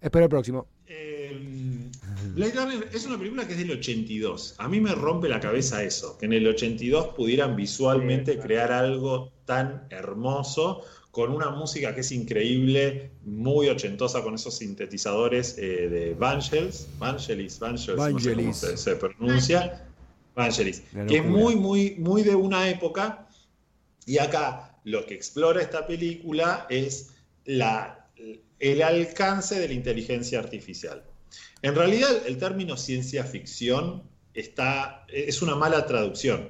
Espero 0.00 0.24
el 0.24 0.28
próximo. 0.30 0.66
Eh, 0.86 1.90
Blade 2.34 2.52
Runner 2.54 2.88
es 2.92 3.06
una 3.06 3.16
película 3.18 3.46
que 3.46 3.52
es 3.52 3.58
del 3.58 3.70
82. 3.72 4.54
A 4.58 4.68
mí 4.68 4.80
me 4.80 4.94
rompe 4.94 5.28
la 5.28 5.40
cabeza 5.40 5.82
eso, 5.82 6.18
que 6.18 6.26
en 6.26 6.32
el 6.34 6.46
82 6.46 7.08
pudieran 7.16 7.54
visualmente 7.56 8.38
crear 8.38 8.72
algo 8.72 9.32
tan 9.44 9.86
hermoso 9.90 10.82
con 11.14 11.30
una 11.30 11.48
música 11.50 11.94
que 11.94 12.00
es 12.00 12.10
increíble, 12.10 13.12
muy 13.22 13.68
ochentosa 13.68 14.20
con 14.24 14.34
esos 14.34 14.58
sintetizadores 14.58 15.56
eh, 15.58 15.88
de 15.88 16.14
Vangelis, 16.14 16.88
Vangelis, 16.98 17.60
Vangelis, 17.60 17.60
no 17.60 17.78
sé 17.78 17.92
cómo 17.94 18.02
Vangelis. 18.14 18.56
se, 18.56 18.76
se 18.76 18.96
pronuncia, 18.96 19.86
Vangelis, 20.34 20.82
que 21.06 21.18
es 21.18 21.24
muy, 21.24 21.54
muy, 21.54 21.94
muy 21.98 22.24
de 22.24 22.34
una 22.34 22.68
época. 22.68 23.28
Y 24.06 24.18
acá 24.18 24.76
lo 24.82 25.06
que 25.06 25.14
explora 25.14 25.62
esta 25.62 25.86
película 25.86 26.66
es 26.68 27.10
la, 27.44 28.08
el 28.58 28.82
alcance 28.82 29.60
de 29.60 29.68
la 29.68 29.74
inteligencia 29.74 30.40
artificial. 30.40 31.04
En 31.62 31.76
realidad, 31.76 32.26
el 32.26 32.38
término 32.38 32.76
ciencia 32.76 33.22
ficción 33.22 34.02
está, 34.34 35.06
es 35.06 35.42
una 35.42 35.54
mala 35.54 35.86
traducción. 35.86 36.48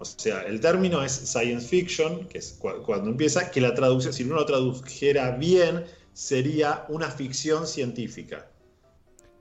O 0.00 0.04
sea, 0.04 0.42
el 0.42 0.60
término 0.60 1.02
es 1.02 1.12
science 1.12 1.68
fiction, 1.68 2.26
que 2.28 2.38
es 2.38 2.58
cuando 2.60 3.10
empieza, 3.10 3.50
que 3.50 3.60
la 3.60 3.74
traducción, 3.74 4.12
si 4.12 4.24
uno 4.24 4.36
lo 4.36 4.46
tradujera 4.46 5.32
bien, 5.32 5.84
sería 6.12 6.84
una 6.88 7.10
ficción 7.10 7.66
científica. 7.66 8.48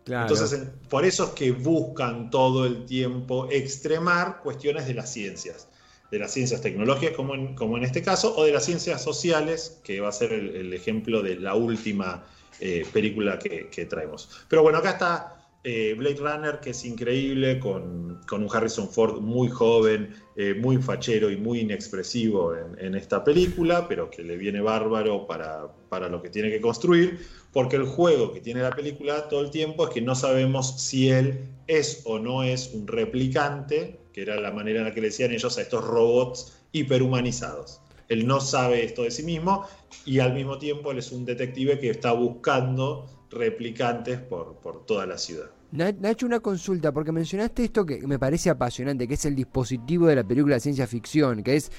Entonces, 0.05 0.67
por 0.89 1.05
eso 1.05 1.25
es 1.25 1.29
que 1.31 1.51
buscan 1.51 2.29
todo 2.29 2.65
el 2.65 2.85
tiempo 2.85 3.47
extremar 3.51 4.41
cuestiones 4.41 4.87
de 4.87 4.93
las 4.93 5.11
ciencias, 5.11 5.67
de 6.11 6.19
las 6.19 6.31
ciencias 6.31 6.61
tecnológicas 6.61 7.15
como 7.15 7.35
en, 7.35 7.55
como 7.55 7.77
en 7.77 7.83
este 7.83 8.01
caso, 8.01 8.35
o 8.37 8.45
de 8.45 8.51
las 8.53 8.63
ciencias 8.63 9.03
sociales, 9.03 9.79
que 9.83 9.99
va 9.99 10.09
a 10.09 10.13
ser 10.13 10.31
el, 10.33 10.73
ejemplo 10.73 11.21
de 11.21 11.35
la 11.35 11.55
última 11.55 12.25
eh, 12.59 12.85
película 12.93 13.37
que, 13.37 13.85
traemos. 13.89 14.29
Pero 14.47 14.63
bueno, 14.63 14.77
acá 14.77 14.91
está 14.91 15.36
eh, 15.67 15.93
Blade 15.95 16.15
Runner, 16.15 16.59
que 16.59 16.69
es 16.71 16.85
increíble, 16.85 17.59
con, 17.59 18.21
un 18.31 18.47
Harrison 18.51 18.89
Ford 18.89 19.19
muy 19.21 19.49
joven, 19.49 20.15
eh, 20.35 20.53
muy 20.53 20.77
fachero 20.77 21.29
y 21.29 21.37
muy 21.37 21.59
inexpresivo 21.59 22.53
en, 22.55 22.95
esta 22.95 23.23
película, 23.23 23.87
pero 23.87 24.09
que 24.09 24.23
le 24.23 24.37
viene 24.37 24.61
bárbaro 24.61 25.27
para, 25.27 25.67
para 25.89 26.09
lo 26.09 26.21
que 26.21 26.29
tiene 26.29 26.49
que 26.49 26.61
construir 26.61 27.19
porque 27.57 27.75
el 27.75 27.85
juego 27.85 28.33
que 28.33 28.39
tiene 28.39 28.61
la 28.61 28.69
película 28.69 29.27
todo 29.29 29.41
el 29.41 29.49
tiempo 29.49 29.87
es 29.87 29.93
que 29.93 29.99
no 29.99 30.13
sabemos 30.13 30.79
si 30.79 31.09
él 31.09 31.39
es 31.65 32.03
o 32.05 32.19
no 32.19 32.43
es 32.43 32.71
un 32.71 32.85
replicante, 32.85 33.99
que 34.13 34.21
era 34.21 34.39
la 34.39 34.51
manera 34.51 34.79
en 34.79 34.85
la 34.85 34.93
que 34.93 35.01
le 35.01 35.07
decían 35.07 35.31
ellos 35.31 35.57
a 35.57 35.63
estos 35.63 35.83
robots 35.83 36.55
hiperhumanizados. 36.71 37.81
Él 38.09 38.27
no 38.27 38.41
sabe 38.41 38.85
esto 38.85 39.01
de 39.01 39.09
sí 39.09 39.23
mismo 39.23 39.65
y 40.05 40.19
al 40.19 40.35
mismo 40.35 40.59
tiempo 40.59 40.91
él 40.91 40.99
es 40.99 41.11
un 41.11 41.25
detective 41.25 41.79
que 41.79 41.89
está 41.89 42.11
buscando 42.13 43.07
replicantes 43.31 44.19
por, 44.19 44.57
por 44.57 44.85
toda 44.85 45.07
la 45.07 45.17
ciudad. 45.17 45.49
Nacho, 45.71 46.25
una 46.25 46.39
consulta, 46.39 46.91
porque 46.91 47.11
mencionaste 47.11 47.65
esto 47.65 47.85
que 47.85 48.05
me 48.07 48.17
parece 48.17 48.49
apasionante, 48.49 49.07
que 49.07 49.15
es 49.15 49.25
el 49.25 49.35
dispositivo 49.35 50.07
de 50.07 50.15
la 50.15 50.23
película 50.23 50.55
de 50.55 50.61
ciencia 50.61 50.87
ficción, 50.87 51.43
que 51.43 51.57
es, 51.57 51.71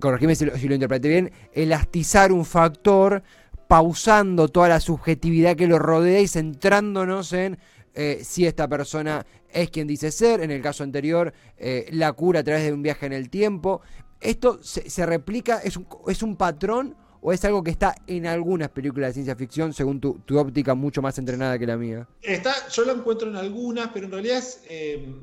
corregime 0.00 0.34
si 0.34 0.46
lo, 0.46 0.56
si 0.56 0.68
lo 0.68 0.74
interpreté 0.74 1.08
bien, 1.08 1.32
elastizar 1.52 2.32
un 2.32 2.44
factor 2.44 3.22
pausando 3.68 4.48
toda 4.48 4.68
la 4.68 4.80
subjetividad 4.80 5.56
que 5.56 5.66
lo 5.66 5.78
rodea 5.78 6.20
y 6.20 6.28
centrándonos 6.28 7.32
en 7.32 7.58
eh, 7.94 8.20
si 8.22 8.46
esta 8.46 8.68
persona 8.68 9.26
es 9.50 9.70
quien 9.70 9.86
dice 9.86 10.10
ser, 10.10 10.42
en 10.42 10.50
el 10.50 10.60
caso 10.60 10.84
anterior, 10.84 11.32
eh, 11.56 11.86
la 11.92 12.12
cura 12.12 12.40
a 12.40 12.44
través 12.44 12.64
de 12.64 12.72
un 12.72 12.82
viaje 12.82 13.06
en 13.06 13.14
el 13.14 13.30
tiempo. 13.30 13.80
¿Esto 14.20 14.60
se, 14.62 15.06
replica, 15.06 15.60
es 15.64 15.76
un, 15.76 15.86
es 16.06 16.22
un, 16.22 16.36
patrón 16.36 16.94
o 17.20 17.32
es 17.32 17.44
algo 17.44 17.62
que 17.62 17.70
está 17.70 17.94
en 18.06 18.26
algunas 18.26 18.68
películas 18.70 19.10
de 19.10 19.14
ciencia 19.14 19.36
ficción, 19.36 19.72
según 19.72 20.00
tu, 20.00 20.38
óptica 20.38 20.74
mucho 20.74 21.02
más 21.02 21.18
entrenada 21.18 21.58
que 21.58 21.66
la 21.66 21.76
mía? 21.76 22.08
Está, 22.22 22.68
yo 22.68 22.84
lo 22.84 22.92
encuentro 22.92 23.28
en 23.28 23.36
algunas, 23.36 23.88
pero 23.92 24.06
en 24.06 24.12
realidad 24.12 24.38
es, 24.38 24.62
eh, 24.68 25.14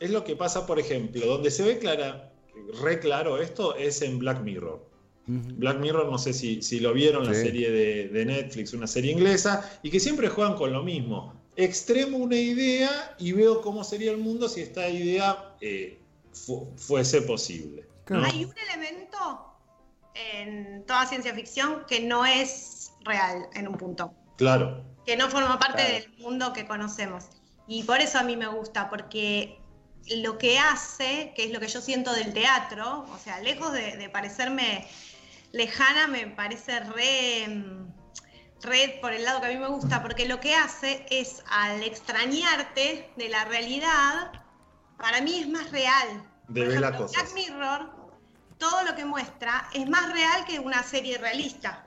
es 0.00 0.10
lo 0.10 0.24
que 0.24 0.36
pasa, 0.36 0.66
por 0.66 0.78
ejemplo, 0.78 1.24
donde 1.26 1.50
se 1.50 1.62
ve 1.62 1.78
clara, 1.78 2.32
re 2.82 2.98
claro 2.98 3.40
esto, 3.40 3.76
es 3.76 4.02
en 4.02 4.18
Black 4.18 4.42
Mirror. 4.42 4.92
Black 5.26 5.78
Mirror, 5.78 6.10
no 6.10 6.18
sé 6.18 6.32
si, 6.32 6.62
si 6.62 6.80
lo 6.80 6.92
vieron, 6.92 7.24
la 7.24 7.34
serie 7.34 7.70
de, 7.70 8.24
Netflix, 8.24 8.72
una 8.72 8.88
serie 8.88 9.12
inglesa, 9.12 9.78
y 9.82 9.90
que 9.90 10.00
siempre 10.00 10.28
juegan 10.28 10.56
con 10.56 10.72
lo 10.72 10.82
mismo. 10.82 11.40
Extremo 11.54 12.16
una 12.16 12.36
idea 12.36 13.14
y 13.18 13.32
veo 13.32 13.60
cómo 13.60 13.84
sería 13.84 14.10
el 14.10 14.18
mundo 14.18 14.48
si 14.48 14.62
esta 14.62 14.88
idea 14.88 15.54
eh, 15.60 15.98
fuese 16.76 17.22
posible. 17.22 17.84
Hay 18.06 18.44
un 18.44 18.54
elemento 18.70 19.11
en 20.14 20.84
toda 20.86 21.06
ciencia 21.06 21.34
ficción 21.34 21.84
que 21.86 22.00
no 22.00 22.24
es 22.24 22.92
real 23.04 23.48
en 23.54 23.68
un 23.68 23.76
punto. 23.76 24.14
Claro. 24.36 24.84
Que 25.06 25.16
no 25.16 25.28
forma 25.28 25.58
parte 25.58 25.82
del 25.82 26.12
mundo 26.18 26.52
que 26.52 26.66
conocemos. 26.66 27.26
Y 27.66 27.84
por 27.84 28.00
eso 28.00 28.18
a 28.18 28.22
mí 28.22 28.36
me 28.36 28.48
gusta, 28.48 28.90
porque 28.90 29.60
lo 30.16 30.38
que 30.38 30.58
hace, 30.58 31.32
que 31.36 31.44
es 31.44 31.52
lo 31.52 31.60
que 31.60 31.68
yo 31.68 31.80
siento 31.80 32.12
del 32.12 32.32
teatro, 32.32 33.06
o 33.12 33.18
sea, 33.18 33.40
lejos 33.40 33.72
de 33.72 34.08
parecerme 34.12 34.86
lejana 35.52 36.08
me 36.08 36.26
parece 36.26 36.80
re, 36.80 37.46
red 38.62 39.00
por 39.00 39.12
el 39.12 39.24
lado 39.24 39.40
que 39.40 39.46
a 39.46 39.50
mí 39.50 39.58
me 39.58 39.68
gusta, 39.68 40.02
porque 40.02 40.26
lo 40.26 40.40
que 40.40 40.54
hace 40.54 41.06
es 41.10 41.42
al 41.50 41.82
extrañarte 41.82 43.10
de 43.16 43.28
la 43.28 43.44
realidad, 43.44 44.32
para 44.98 45.20
mí 45.20 45.38
es 45.38 45.48
más 45.48 45.70
real. 45.70 46.24
De 46.48 46.64
por 46.64 46.72
ejemplo, 46.72 47.08
Black 47.08 47.34
Mirror, 47.34 48.01
todo 48.62 48.84
lo 48.84 48.94
que 48.94 49.04
muestra 49.04 49.68
es 49.74 49.88
más 49.88 50.12
real 50.12 50.44
que 50.44 50.60
una 50.60 50.84
serie 50.84 51.18
realista. 51.18 51.84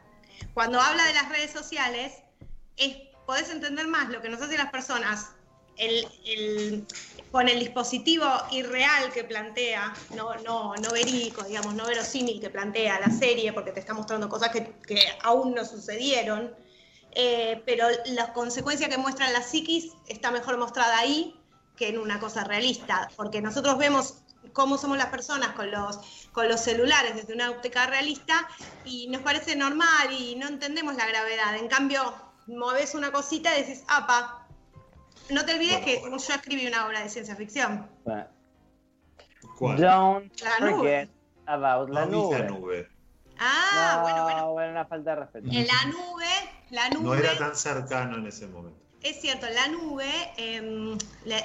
Cuando 0.54 0.82
habla 0.82 1.06
de 1.06 1.14
las 1.14 1.30
redes 1.30 1.52
sociales, 1.52 2.12
es, 2.76 2.98
podés 3.26 3.50
entender 3.50 3.88
más 3.88 4.10
lo 4.10 4.22
que 4.22 4.28
nos 4.28 4.42
hacen 4.42 4.58
las 4.58 4.72
personas 4.72 5.30
el, 5.78 6.86
con 7.32 7.48
el 7.48 7.60
dispositivo 7.60 8.26
irreal 8.52 9.14
que 9.14 9.24
plantea, 9.24 9.94
no, 10.18 10.36
no, 10.44 10.76
no 10.76 10.92
verídico, 10.92 11.44
digamos, 11.44 11.76
no 11.76 11.86
verosímil 11.86 12.42
que 12.42 12.50
plantea 12.50 13.00
la 13.00 13.10
serie, 13.10 13.54
porque 13.54 13.72
te 13.72 13.80
está 13.80 13.94
mostrando 13.94 14.28
cosas 14.28 14.50
que, 14.50 14.76
aún 15.24 15.56
no 15.56 15.64
sucedieron, 15.64 16.54
eh, 17.12 17.64
pero 17.66 17.88
la 18.08 18.34
consecuencia 18.34 18.90
que 18.90 18.98
muestra 18.98 19.32
la 19.32 19.42
psiquis 19.42 19.94
está 20.10 20.30
mejor 20.30 20.58
mostrada 20.58 21.00
ahí 21.00 21.40
que 21.78 21.88
en 21.88 22.00
una 22.00 22.20
cosa 22.20 22.44
realista, 22.44 23.10
porque 23.16 23.42
nosotros 23.42 23.78
vemos 23.78 24.25
cómo 24.54 24.78
somos 24.78 24.98
las 24.98 25.08
personas 25.08 25.50
con 25.50 25.72
los, 25.72 26.30
con 26.32 26.48
los 26.48 26.62
celulares 26.62 27.16
desde 27.16 27.34
una 27.34 27.52
óptica 27.52 27.86
realista 27.88 28.48
y 28.84 29.08
nos 29.08 29.22
parece 29.22 29.56
normal 29.56 30.12
y 30.12 30.36
no 30.36 30.48
entendemos 30.48 30.96
la 30.96 31.08
gravedad. 31.08 31.56
En 31.56 31.68
cambio, 31.68 32.02
moves 32.48 32.96
una 32.96 33.12
cosita 33.12 33.58
y 33.58 33.62
decís, 33.62 33.84
apa, 33.88 34.48
no 35.30 35.46
te 35.46 35.56
olvides 35.56 35.80
que 35.80 36.02
yo 36.02 36.34
escribí 36.34 36.68
una 36.68 36.86
obra 36.86 37.02
de 37.02 37.10
ciencia 37.10 37.36
ficción. 37.36 37.90
¿Cuál? 39.58 39.80
Don't 39.80 40.32
forget 40.60 41.10
about 41.46 41.90
la 41.90 42.06
nube. 42.06 42.40
la 42.40 42.48
nube. 42.48 42.90
Ah, 43.40 44.00
bueno, 44.02 44.24
bueno. 44.24 44.54
Bueno, 44.54 44.72
una 44.72 44.86
falta 44.86 45.12
de 45.12 45.16
respeto. 45.22 45.48
En 45.52 45.68
la 45.68 45.86
nube, 45.86 46.26
la 46.70 46.90
nube. 46.90 47.04
No 47.04 47.14
era 47.16 47.38
tan 47.38 47.56
cercano 47.56 48.18
en 48.18 48.28
ese 48.28 48.48
momento. 48.48 48.85
Es 49.06 49.22
cierto, 49.22 49.46
en 49.46 49.54
la 49.54 49.68
nube 49.68 50.12
em, 50.36 50.98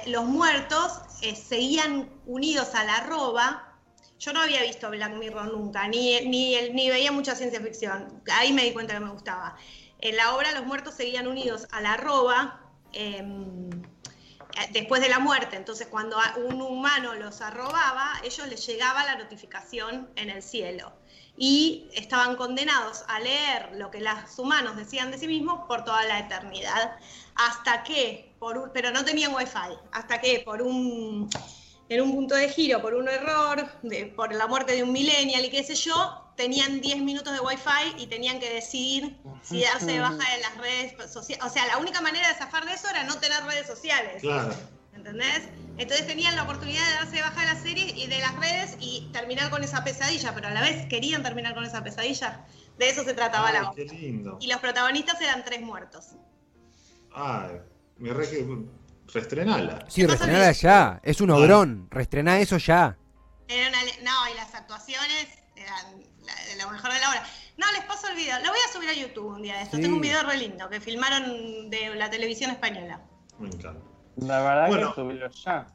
los 0.07 0.25
muertos 0.25 1.01
eh, 1.21 1.35
seguían 1.35 2.09
unidos 2.25 2.73
a 2.73 2.83
la 2.83 2.95
arroba. 2.95 3.77
Yo 4.17 4.33
no 4.33 4.41
había 4.41 4.63
visto 4.63 4.89
Black 4.89 5.13
Mirror 5.13 5.53
nunca, 5.53 5.87
ni, 5.87 6.19
ni, 6.21 6.55
ni 6.71 6.89
veía 6.89 7.11
mucha 7.11 7.35
ciencia 7.35 7.61
ficción. 7.61 8.19
Ahí 8.33 8.51
me 8.51 8.63
di 8.63 8.73
cuenta 8.73 8.95
que 8.95 8.99
me 9.01 9.11
gustaba. 9.11 9.55
En 9.99 10.15
la 10.15 10.35
obra 10.35 10.51
los 10.53 10.65
muertos 10.65 10.95
seguían 10.95 11.27
unidos 11.27 11.67
a 11.69 11.81
la 11.81 11.93
arroba, 11.93 12.61
Em, 12.93 13.69
después 14.71 15.01
de 15.01 15.09
la 15.09 15.19
muerte. 15.19 15.55
Entonces, 15.55 15.87
cuando 15.87 16.17
un 16.37 16.61
humano 16.61 17.15
los 17.15 17.41
arrobaba, 17.41 18.13
ellos 18.23 18.47
les 18.47 18.65
llegaba 18.65 19.05
la 19.05 19.15
notificación 19.15 20.09
en 20.15 20.29
el 20.29 20.43
cielo. 20.43 20.93
Y 21.37 21.87
estaban 21.93 22.35
condenados 22.35 23.03
a 23.07 23.19
leer 23.19 23.71
lo 23.75 23.89
que 23.89 24.01
los 24.01 24.37
humanos 24.37 24.75
decían 24.75 25.11
de 25.11 25.17
sí 25.17 25.27
mismos 25.27 25.65
por 25.67 25.83
toda 25.83 26.03
la 26.05 26.19
eternidad. 26.19 26.97
Hasta 27.35 27.83
que, 27.83 28.33
por 28.39 28.71
pero 28.73 28.91
no 28.91 29.03
tenían 29.05 29.33
wifi, 29.33 29.77
hasta 29.91 30.19
que 30.19 30.39
por 30.39 30.61
un, 30.61 31.29
en 31.89 32.01
un 32.01 32.11
punto 32.13 32.35
de 32.35 32.49
giro, 32.49 32.81
por 32.81 32.93
un 32.93 33.07
error, 33.07 33.69
por 34.15 34.33
la 34.33 34.47
muerte 34.47 34.75
de 34.75 34.83
un 34.83 34.91
millennial 34.91 35.45
y 35.45 35.49
qué 35.49 35.63
sé 35.63 35.75
yo, 35.75 36.20
tenían 36.35 36.81
10 36.81 37.01
minutos 37.01 37.33
de 37.33 37.39
wifi 37.39 37.95
y 37.97 38.07
tenían 38.07 38.39
que 38.39 38.53
decidir 38.53 39.17
si 39.43 39.61
darse 39.61 39.85
de 39.85 39.99
baja 39.99 40.15
de 40.15 40.41
las 40.41 40.57
redes 40.57 41.11
sociales. 41.11 41.45
O 41.45 41.49
sea, 41.49 41.65
la 41.67 41.77
única 41.77 42.01
manera 42.01 42.27
de 42.27 42.35
zafar 42.35 42.65
de 42.65 42.73
eso 42.73 42.89
era 42.89 43.03
no 43.03 43.15
tener 43.17 43.43
redes 43.43 43.67
sociales. 43.67 44.21
Claro. 44.21 44.53
¿Entendés? 44.93 45.49
Entonces 45.77 46.05
tenían 46.05 46.35
la 46.35 46.43
oportunidad 46.43 46.85
de 46.85 46.93
darse 46.93 47.15
de 47.15 47.21
baja 47.21 47.41
de 47.41 47.47
la 47.47 47.55
serie 47.55 47.93
y 47.95 48.07
de 48.07 48.19
las 48.19 48.35
redes 48.35 48.77
y 48.79 49.09
terminar 49.13 49.49
con 49.49 49.63
esa 49.63 49.83
pesadilla, 49.83 50.35
pero 50.35 50.47
a 50.47 50.51
la 50.51 50.61
vez 50.61 50.85
querían 50.87 51.23
terminar 51.23 51.53
con 51.53 51.63
esa 51.63 51.83
pesadilla. 51.83 52.45
De 52.77 52.89
eso 52.89 53.03
se 53.03 53.13
trataba 53.13 53.51
la 53.51 53.69
obra. 53.69 53.83
Y 54.39 54.47
los 54.47 54.59
protagonistas 54.59 55.19
eran 55.21 55.43
tres 55.43 55.61
muertos. 55.61 56.09
Ah, 57.13 57.49
me 57.97 58.13
re 58.13 58.27
restrenala. 59.13 59.85
Sí, 59.87 60.05
restrenala 60.05 60.51
ya. 60.51 60.99
Es 61.03 61.21
un 61.21 61.31
obrón. 61.31 61.87
Restrená 61.89 62.39
eso 62.39 62.57
ya. 62.57 62.97
no, 63.49 64.29
y 64.31 64.35
las 64.35 64.55
actuaciones 64.55 65.27
lo 66.61 66.71
mejor 66.71 66.93
de 66.93 66.99
la 66.99 67.09
hora. 67.09 67.23
No, 67.57 67.71
les 67.73 67.83
paso 67.85 68.07
el 68.07 68.15
video. 68.15 68.37
Lo 68.39 68.49
voy 68.49 68.59
a 68.67 68.73
subir 68.73 68.89
a 68.89 68.93
YouTube 68.93 69.27
un 69.27 69.41
día 69.41 69.57
de 69.57 69.63
esto. 69.63 69.77
Tengo 69.77 69.95
un 69.95 70.01
video 70.01 70.23
re 70.23 70.37
lindo 70.37 70.69
que 70.69 70.79
filmaron 70.79 71.69
de 71.69 71.95
la 71.95 72.09
televisión 72.09 72.51
española. 72.51 73.01
Me 73.39 73.49
encanta. 73.49 73.85
La 74.17 74.41
verdad 74.41 74.89
que 74.89 74.95
subirlo 74.95 75.29
ya. 75.29 75.67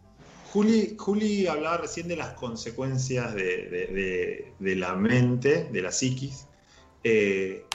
Juli, 0.52 0.96
Juli 0.98 1.46
hablaba 1.46 1.78
recién 1.78 2.08
de 2.08 2.16
las 2.16 2.32
consecuencias 2.34 3.34
de, 3.34 4.54
la 4.58 4.94
mente, 4.94 5.64
de 5.64 5.82
la 5.82 5.92
psiquis. 5.92 6.46
Eh, 7.04 7.66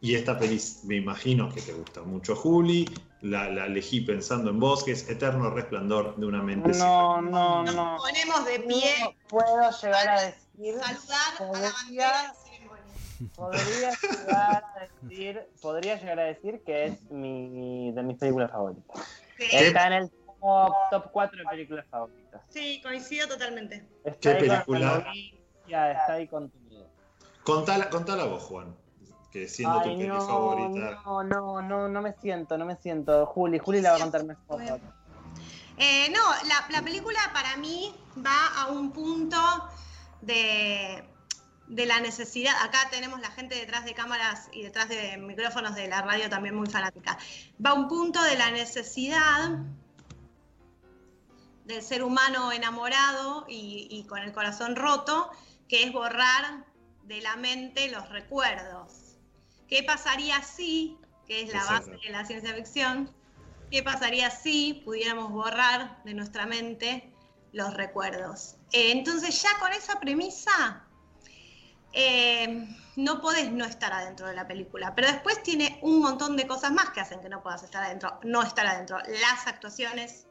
y 0.00 0.14
esta 0.14 0.38
peli, 0.38 0.60
me 0.84 0.96
imagino 0.96 1.52
que 1.52 1.60
te 1.60 1.72
gusta 1.72 2.02
mucho, 2.02 2.34
Juli. 2.34 2.88
La, 3.20 3.66
elegí 3.66 4.00
pensando 4.00 4.48
en 4.50 4.58
vos, 4.58 4.82
que 4.82 4.92
es 4.92 5.08
Eterno 5.10 5.50
Resplandor 5.50 6.16
de 6.16 6.26
una 6.26 6.42
mente. 6.42 6.70
No, 6.78 7.20
no, 7.20 7.62
no. 7.62 7.72
Nos 7.72 8.00
ponemos 8.00 8.44
de 8.46 8.60
pie. 8.60 8.94
No 9.00 9.14
puedo 9.28 9.70
llegar 9.82 10.08
a 10.08 10.20
decir 10.22 10.74
saludar 10.80 11.56
a 11.56 11.58
la 11.60 11.72
bandera 11.72 12.34
Podría 13.34 13.90
llegar 13.90 14.64
a 14.64 14.88
decir, 15.02 15.46
podría 15.60 15.96
llegar 15.96 16.18
a 16.20 16.24
decir 16.24 16.62
que 16.64 16.86
es 16.86 17.10
mi, 17.10 17.92
de 17.92 18.02
mis 18.02 18.16
películas 18.18 18.50
favoritas. 18.50 19.00
Sí, 19.38 19.44
Está 19.52 19.86
en 19.88 19.92
el 19.94 20.10
top, 20.40 20.72
top 20.90 21.10
4 21.12 21.38
de 21.38 21.44
películas 21.44 21.86
favoritas. 21.90 22.40
sí, 22.48 22.80
coincido 22.82 23.28
totalmente. 23.28 23.86
Está 24.04 24.18
¿Qué 24.20 24.28
ahí 24.30 24.48
con 24.48 24.48
película? 24.48 24.78
la 24.80 25.04
novicia, 25.04 25.92
está 25.92 26.12
ahí 26.14 26.28
con 26.28 26.50
todo. 26.50 26.86
Contala, 27.44 27.90
contala 27.90 28.24
vos, 28.24 28.42
Juan, 28.44 28.74
que 29.32 29.48
siendo 29.48 29.80
Ay, 29.80 29.90
tu 29.90 29.96
peli 29.96 30.08
no, 30.08 30.20
favorita. 30.20 31.02
no, 31.04 31.22
no, 31.24 31.62
no, 31.62 31.88
no 31.88 32.02
me 32.02 32.12
siento, 32.14 32.56
no 32.58 32.64
me 32.64 32.76
siento. 32.76 33.26
Juli, 33.26 33.58
Juli 33.58 33.80
la 33.80 33.92
va 33.92 33.96
a 33.96 34.00
contar 34.00 34.24
mejor. 34.24 34.62
Eh, 35.78 36.10
no, 36.10 36.20
la, 36.46 36.66
la 36.70 36.82
película 36.82 37.18
para 37.32 37.56
mí 37.56 37.94
va 38.24 38.62
a 38.62 38.68
un 38.70 38.92
punto 38.92 39.38
de, 40.20 41.02
de 41.70 41.86
la 41.86 42.00
necesidad. 42.00 42.52
Acá 42.62 42.88
tenemos 42.90 43.20
la 43.20 43.30
gente 43.30 43.54
detrás 43.54 43.84
de 43.84 43.94
cámaras 43.94 44.48
y 44.52 44.62
detrás 44.62 44.88
de 44.88 45.16
micrófonos 45.18 45.76
de 45.76 45.86
la 45.86 46.02
radio 46.02 46.28
también 46.28 46.56
muy 46.56 46.68
fanática. 46.68 47.16
Va 47.64 47.70
a 47.70 47.74
un 47.74 47.88
punto 47.88 48.20
de 48.22 48.36
la 48.36 48.50
necesidad 48.50 49.50
del 51.64 51.82
ser 51.82 52.02
humano 52.02 52.50
enamorado 52.50 53.46
y, 53.48 53.86
y 53.88 54.04
con 54.04 54.18
el 54.18 54.32
corazón 54.32 54.74
roto, 54.74 55.30
que 55.68 55.84
es 55.84 55.92
borrar 55.92 56.66
de 57.04 57.20
la 57.20 57.36
mente 57.36 57.88
los 57.88 58.08
recuerdos. 58.08 59.16
¿Qué 59.68 59.84
pasaría 59.84 60.42
si, 60.42 60.98
que 61.28 61.42
es 61.42 61.52
la 61.54 61.64
base 61.64 61.92
de 61.92 62.10
la 62.10 62.24
ciencia 62.24 62.52
ficción, 62.52 63.14
qué 63.70 63.84
pasaría 63.84 64.30
si 64.30 64.82
pudiéramos 64.84 65.30
borrar 65.30 66.02
de 66.02 66.14
nuestra 66.14 66.46
mente 66.46 67.14
los 67.52 67.74
recuerdos? 67.74 68.56
Eh, 68.72 68.90
entonces 68.90 69.40
ya 69.40 69.56
con 69.60 69.72
esa 69.72 70.00
premisa 70.00 70.84
eh, 71.92 72.66
no 72.96 73.20
podés 73.20 73.50
no 73.52 73.64
estar 73.64 73.92
adentro 73.92 74.26
de 74.26 74.34
la 74.34 74.46
película, 74.46 74.94
pero 74.94 75.08
después 75.08 75.42
tiene 75.42 75.78
un 75.82 76.00
montón 76.00 76.36
de 76.36 76.46
cosas 76.46 76.72
más 76.72 76.90
que 76.90 77.00
hacen 77.00 77.20
que 77.20 77.28
no 77.28 77.42
puedas 77.42 77.62
estar 77.62 77.82
adentro, 77.84 78.18
no 78.24 78.42
estar 78.42 78.66
adentro. 78.66 78.98
Las 78.98 79.46
actuaciones, 79.46 80.26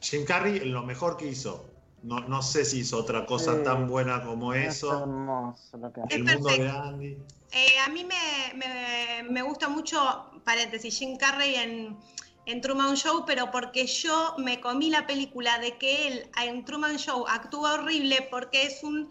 Jim 0.00 0.24
Carrey, 0.24 0.60
lo 0.60 0.82
mejor 0.82 1.16
que 1.16 1.26
hizo. 1.26 1.68
No, 2.02 2.18
no 2.20 2.42
sé 2.42 2.64
si 2.64 2.80
hizo 2.80 2.98
otra 2.98 3.26
cosa 3.26 3.58
Sí. 3.58 3.62
tan 3.62 3.86
buena 3.86 4.24
como 4.24 4.52
Es 4.54 4.76
eso. 4.78 5.02
hermoso 5.02 5.76
lo 5.76 5.92
que 5.92 6.00
hace. 6.00 6.14
El 6.16 6.28
Es 6.28 6.34
mundo 6.40 6.48
de. 6.48 6.68
Andy. 6.68 7.18
Eh, 7.52 7.78
a 7.86 7.88
mí 7.90 8.04
me, 8.04 8.54
me- 8.56 9.22
me 9.30 9.42
gusta 9.42 9.68
mucho, 9.68 10.30
paréntesis, 10.44 10.98
Jim 10.98 11.16
Carrey 11.16 11.54
en, 11.54 11.96
en 12.46 12.60
Truman 12.60 12.96
Show, 12.96 13.24
pero 13.26 13.50
porque 13.52 13.86
yo 13.86 14.34
me 14.38 14.60
comí 14.60 14.90
la 14.90 15.06
película 15.06 15.58
de 15.60 15.76
que 15.78 16.08
él 16.08 16.30
en 16.42 16.64
Truman 16.64 16.96
Show 16.96 17.24
actúa 17.28 17.74
horrible 17.74 18.26
porque 18.30 18.64
es 18.66 18.82
un 18.82 19.08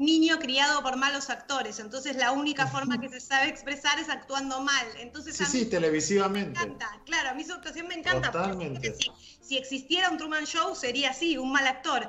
niño 0.00 0.38
criado 0.38 0.82
por 0.82 0.96
malos 0.96 1.30
actores. 1.30 1.78
Entonces 1.78 2.16
la 2.16 2.32
única 2.32 2.66
forma 2.66 2.98
que 3.00 3.08
se 3.08 3.20
sabe 3.20 3.48
expresar 3.48 3.98
es 4.00 4.08
actuando 4.08 4.60
mal. 4.60 4.86
Entonces 4.98 5.36
Sí, 5.36 5.44
a 5.44 5.46
mí 5.46 5.52
sí, 5.52 5.64
me 5.66 5.70
televisivamente. 5.70 6.58
encanta. 6.60 7.00
Claro, 7.06 7.28
a 7.30 7.34
mí 7.34 7.44
su 7.44 7.52
actuación 7.52 7.86
me 7.86 7.94
encanta. 7.94 8.32
Totalmente. 8.32 8.94
si, 8.94 9.10
si 9.40 9.56
existiera 9.58 10.10
un 10.10 10.18
Truman 10.18 10.44
Show 10.46 10.74
sería 10.74 11.10
así, 11.10 11.36
un 11.38 11.52
mal 11.52 11.66
actor. 11.66 12.08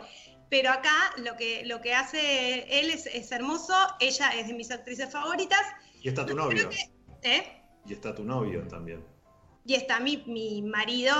Pero 0.49 0.69
acá 0.71 1.13
lo 1.17 1.37
que, 1.37 1.63
lo 1.65 1.79
que 1.81 1.93
hace 1.93 2.79
él 2.79 2.89
es, 2.89 3.05
es 3.05 3.31
hermoso, 3.31 3.73
ella 3.99 4.29
es 4.31 4.47
de 4.47 4.53
mis 4.53 4.71
actrices 4.71 5.11
favoritas. 5.11 5.61
Y 6.01 6.09
está 6.09 6.25
tu 6.25 6.35
novio. 6.35 6.69
que- 6.69 6.77
¿eh? 7.23 7.61
Y 7.85 7.93
está 7.93 8.15
tu 8.15 8.23
novio 8.23 8.67
también. 8.67 9.03
Y 9.65 9.75
está 9.75 9.99
mi, 9.99 10.17
mi 10.27 10.61
marido. 10.61 11.13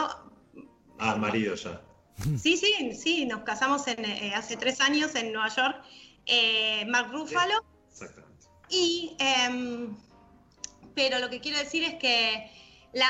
Ah, 1.00 1.16
marido 1.16 1.56
ya. 1.56 1.82
Sí, 2.40 2.56
sí, 2.58 2.94
sí, 2.94 3.26
nos 3.26 3.42
casamos 3.44 3.88
en, 3.88 4.04
eh, 4.06 4.34
hace 4.36 4.56
tres 4.58 4.80
años 4.82 5.16
en 5.16 5.32
Nueva 5.34 5.48
York. 5.50 5.84
Eh, 6.26 6.86
Mark 6.88 7.12
Ruffalo. 7.12 7.64
Exactamente. 7.92 8.48
Y, 8.70 9.16
em, 9.20 9.96
pero 10.96 11.20
lo 11.20 11.30
que 11.30 11.40
quiero 11.42 11.58
decir 11.58 11.84
es 11.84 11.96
que 11.96 12.52
la, 12.94 13.08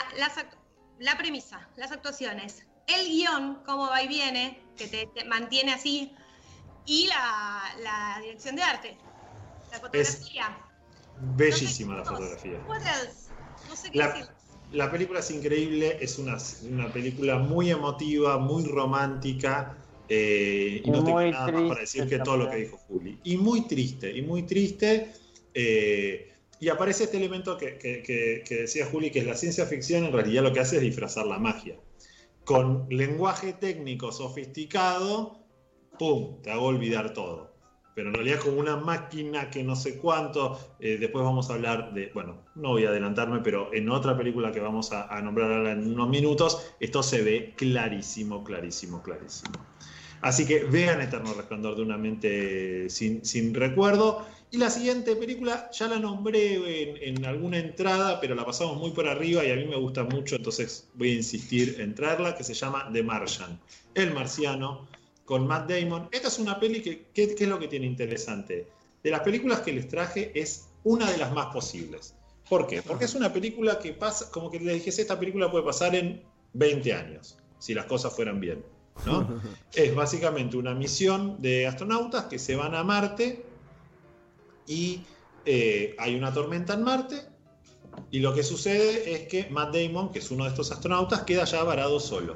la 1.00 1.18
premisa, 1.18 1.68
las 1.76 1.92
actuaciones, 1.92 2.66
el 2.88 3.08
guion, 3.08 3.62
cómo 3.66 3.88
va 3.88 4.02
y 4.04 4.08
viene, 4.08 4.62
que 4.78 4.88
te, 4.88 5.08
te 5.08 5.26
mantiene 5.26 5.74
así, 5.74 6.16
y 6.86 7.08
la, 7.08 7.62
la 7.84 8.20
dirección 8.22 8.56
de 8.56 8.64
arte, 8.64 8.98
la 9.72 9.80
fotografía. 9.80 10.58
Bellísima 11.36 11.98
la 11.98 12.04
No 12.04 12.06
sé, 12.06 12.12
fotografía. 12.16 12.60
No 13.70 13.76
sé 13.76 13.92
qué 13.92 13.98
La, 14.00 14.08
decir. 14.10 14.30
la 14.72 14.92
película 14.92 15.20
es 15.20 15.32
increíble, 15.32 15.98
es 16.02 16.18
una, 16.18 16.38
una 16.64 16.92
película 16.92 17.38
muy 17.38 17.70
emotiva, 17.70 18.38
muy 18.40 18.66
romántica. 18.66 19.78
Eh, 20.14 20.82
y 20.84 20.90
no 20.92 21.04
tengo 21.04 21.22
nada 21.32 21.48
más 21.52 21.70
para 21.70 21.80
decir 21.82 22.02
que 22.10 22.20
todo 22.20 22.38
lo 22.38 22.50
que 22.50 22.58
dijo 22.58 22.78
Juli. 22.78 23.20
Y 23.24 23.38
muy 23.38 23.62
triste, 23.68 24.12
y 24.16 24.22
muy 24.22 24.44
triste. 24.44 25.14
eh, 25.54 26.28
y 26.60 26.70
aparece 26.70 27.06
este 27.06 27.18
elemento 27.18 27.58
que, 27.58 27.78
que- 27.78 28.02
que- 28.04 28.44
que 28.48 28.56
decía 28.56 28.86
Juli, 28.86 29.10
que 29.12 29.20
es 29.20 29.26
la 29.26 29.36
ciencia 29.36 29.66
ficción, 29.66 30.06
en 30.06 30.14
realidad 30.14 30.44
lo 30.44 30.54
que 30.54 30.60
hace 30.60 30.76
es 30.78 30.82
disfrazar 30.82 31.26
la 31.26 31.40
magia. 31.40 31.76
Con 32.44 32.88
lenguaje 32.90 33.54
técnico 33.54 34.12
sofisticado, 34.12 35.46
¡pum! 35.98 36.42
Te 36.42 36.52
hago 36.52 36.66
olvidar 36.66 37.14
todo. 37.14 37.52
Pero 37.94 38.10
en 38.10 38.14
realidad 38.16 38.40
como 38.40 38.60
una 38.60 38.78
máquina 38.78 39.50
que 39.50 39.64
no 39.64 39.76
sé 39.76 39.98
cuánto. 39.98 40.58
eh, 40.80 40.98
después 41.00 41.24
vamos 41.26 41.50
a 41.50 41.54
hablar 41.56 41.94
de, 41.94 42.12
bueno, 42.14 42.38
no 42.56 42.70
voy 42.70 42.86
a 42.86 42.90
adelantarme, 42.90 43.42
pero 43.44 43.74
en 43.74 43.90
otra 43.90 44.18
película 44.18 44.52
que 44.52 44.60
vamos 44.62 44.92
a, 44.94 45.08
a 45.16 45.22
nombrar 45.22 45.52
ahora 45.52 45.72
en 45.74 45.92
unos 45.94 46.10
minutos, 46.10 46.74
esto 46.80 47.04
se 47.04 47.22
ve 47.22 47.54
clarísimo, 47.58 48.44
clarísimo, 48.44 49.02
clarísimo. 49.04 49.52
Así 50.22 50.46
que 50.46 50.64
vean 50.64 51.02
Eterno 51.02 51.34
Resplandor 51.34 51.76
de 51.76 51.82
una 51.82 51.98
mente 51.98 52.90
sin, 52.90 53.26
sin 53.26 53.54
recuerdo. 53.54 54.26
Y 54.52 54.58
la 54.58 54.70
siguiente 54.70 55.16
película 55.16 55.70
ya 55.72 55.88
la 55.88 55.98
nombré 55.98 56.56
en, 56.56 57.18
en 57.18 57.26
alguna 57.26 57.58
entrada, 57.58 58.20
pero 58.20 58.36
la 58.36 58.46
pasamos 58.46 58.78
muy 58.78 58.92
por 58.92 59.08
arriba 59.08 59.44
y 59.46 59.52
a 59.52 59.56
mí 59.56 59.66
me 59.66 59.78
gusta 59.78 60.04
mucho, 60.04 60.36
entonces 60.36 60.90
voy 60.96 61.12
a 61.12 61.16
insistir 61.16 61.78
en 61.80 61.96
traerla, 61.96 62.36
que 62.36 62.44
se 62.44 62.54
llama 62.54 62.90
The 62.92 63.02
Martian, 63.02 63.60
El 63.96 64.14
Marciano, 64.14 64.88
con 65.26 65.48
Matt 65.48 65.70
Damon. 65.70 66.10
Esta 66.12 66.28
es 66.28 66.40
una 66.40 66.60
peli 66.60 66.82
que, 66.82 67.06
¿qué, 67.14 67.36
es 67.40 67.48
lo 67.48 67.58
que 67.58 67.70
tiene 67.70 67.86
interesante? 67.86 68.68
De 69.02 69.10
las 69.10 69.22
películas 69.22 69.62
que 69.62 69.72
les 69.72 69.88
traje 69.88 70.32
es 70.36 70.68
una 70.84 71.10
de 71.10 71.18
las 71.18 71.32
más 71.32 71.48
posibles. 71.48 72.14
¿Por 72.50 72.68
qué? 72.68 72.82
Porque 72.82 73.06
es 73.06 73.16
una 73.16 73.32
película 73.32 73.80
que 73.80 73.94
pasa, 73.94 74.30
como 74.30 74.52
que 74.52 74.60
les 74.60 74.84
dije, 74.84 74.90
esta 75.02 75.18
película 75.18 75.50
puede 75.50 75.64
pasar 75.64 75.96
en 75.96 76.22
20 76.52 76.94
años, 76.94 77.38
si 77.60 77.74
las 77.74 77.86
cosas 77.86 78.14
fueran 78.14 78.42
bien. 78.42 78.62
¿No? 79.06 79.42
es 79.74 79.96
básicamente 79.96 80.58
una 80.58 80.74
misión 80.74 81.42
de 81.42 81.68
astronautas 81.68 82.26
que 82.26 82.40
se 82.40 82.56
van 82.56 82.76
a 82.76 82.84
Marte 82.84 83.46
y 84.68 85.04
eh, 85.46 85.96
hay 85.98 86.16
una 86.16 86.34
tormenta 86.34 86.74
en 86.74 86.84
Marte 86.84 87.32
y 88.10 88.20
lo 88.20 88.34
que 88.34 88.44
sucede 88.44 89.14
es 89.14 89.28
que 89.28 89.50
Matt 89.50 89.76
Damon, 89.76 90.12
que 90.12 90.20
es 90.20 90.32
uno 90.32 90.44
de 90.44 90.50
estos 90.50 90.72
astronautas, 90.72 91.22
queda 91.24 91.46
ya 91.46 91.64
varado 91.64 92.00
solo. 92.00 92.36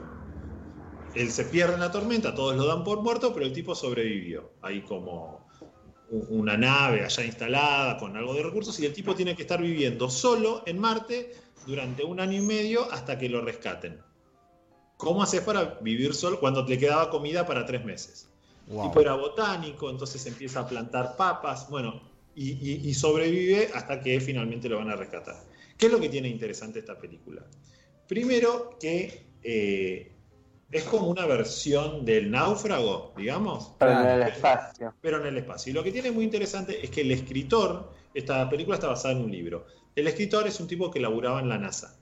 Él 1.14 1.32
se 1.32 1.46
pierde 1.46 1.76
en 1.76 1.80
la 1.80 1.92
tormenta, 1.92 2.36
todos 2.36 2.56
lo 2.56 2.66
dan 2.66 2.84
por 2.84 3.02
muerto, 3.02 3.34
pero 3.34 3.46
el 3.46 3.54
tipo 3.54 3.74
sobrevivió. 3.74 4.52
Hay 4.62 4.82
como 4.82 5.46
una 6.10 6.58
nave 6.58 7.04
allá 7.04 7.26
instalada 7.26 7.98
con 7.98 8.16
algo 8.16 8.34
de 8.34 8.44
recursos 8.44 8.80
y 8.80 8.86
el 8.86 8.94
tipo 8.94 9.16
tiene 9.16 9.36
que 9.36 9.42
estar 9.42 9.62
viviendo 9.62 10.10
solo 10.10 10.64
en 10.66 10.80
Marte 10.80 11.34
durante 11.66 12.04
un 12.04 12.20
año 12.20 12.38
y 12.38 12.46
medio 12.46 12.92
hasta 12.92 13.18
que 13.18 13.30
lo 13.30 13.42
rescaten. 13.42 14.00
¿Cómo 14.98 15.22
haces 15.24 15.42
para 15.42 15.78
vivir 15.82 16.14
solo 16.14 16.40
cuando 16.40 16.66
te 16.66 16.78
quedaba 16.78 17.10
comida 17.10 17.46
para 17.46 17.66
tres 17.66 17.84
meses? 17.84 18.28
El 18.68 18.74
Wow. 18.76 18.82
tipo 18.82 19.02
era 19.02 19.14
botánico, 19.14 19.90
entonces 19.90 20.26
empieza 20.26 20.62
a 20.62 20.68
plantar 20.68 21.16
papas, 21.16 21.70
bueno, 21.70 22.02
y, 22.34 22.52
y- 22.54 22.90
y 22.90 22.94
sobrevive 22.94 23.70
hasta 23.74 24.02
que 24.02 24.20
finalmente 24.20 24.68
lo 24.70 24.78
van 24.78 24.90
a 24.90 24.96
rescatar. 24.96 25.36
¿Qué 25.78 25.86
es 25.88 25.92
lo 25.92 26.00
que 26.00 26.10
tiene 26.10 26.30
interesante 26.30 26.80
esta 26.80 26.98
película? 26.98 27.46
Primero 28.08 28.78
que 28.80 29.28
eh, 29.44 30.12
es 30.72 30.84
como 30.86 31.08
una 31.10 31.26
versión 31.26 32.06
del 32.06 32.32
náufrago, 32.32 33.14
digamos, 33.18 33.74
Pero 33.80 33.92
en 34.02 34.10
el 34.10 34.24
espacio. 34.24 34.94
pero 35.02 35.18
en 35.22 35.28
el 35.28 35.38
espacio. 35.38 35.70
Y 35.72 35.74
lo 35.74 35.84
que 35.84 35.92
tiene 35.92 36.12
muy 36.12 36.24
interesante 36.24 36.84
es 36.84 36.90
que 36.90 37.02
el 37.02 37.12
escritor, 37.12 37.92
esta 38.14 38.50
película 38.50 38.76
está 38.76 38.88
basada 38.88 39.14
en 39.14 39.24
un 39.24 39.32
libro, 39.32 39.66
el 39.96 40.08
escritor 40.08 40.48
es 40.48 40.60
un 40.60 40.68
tipo 40.68 40.90
que 40.92 41.00
laburaba 41.00 41.40
en 41.40 41.50
la 41.50 41.58
NASA. 41.58 42.00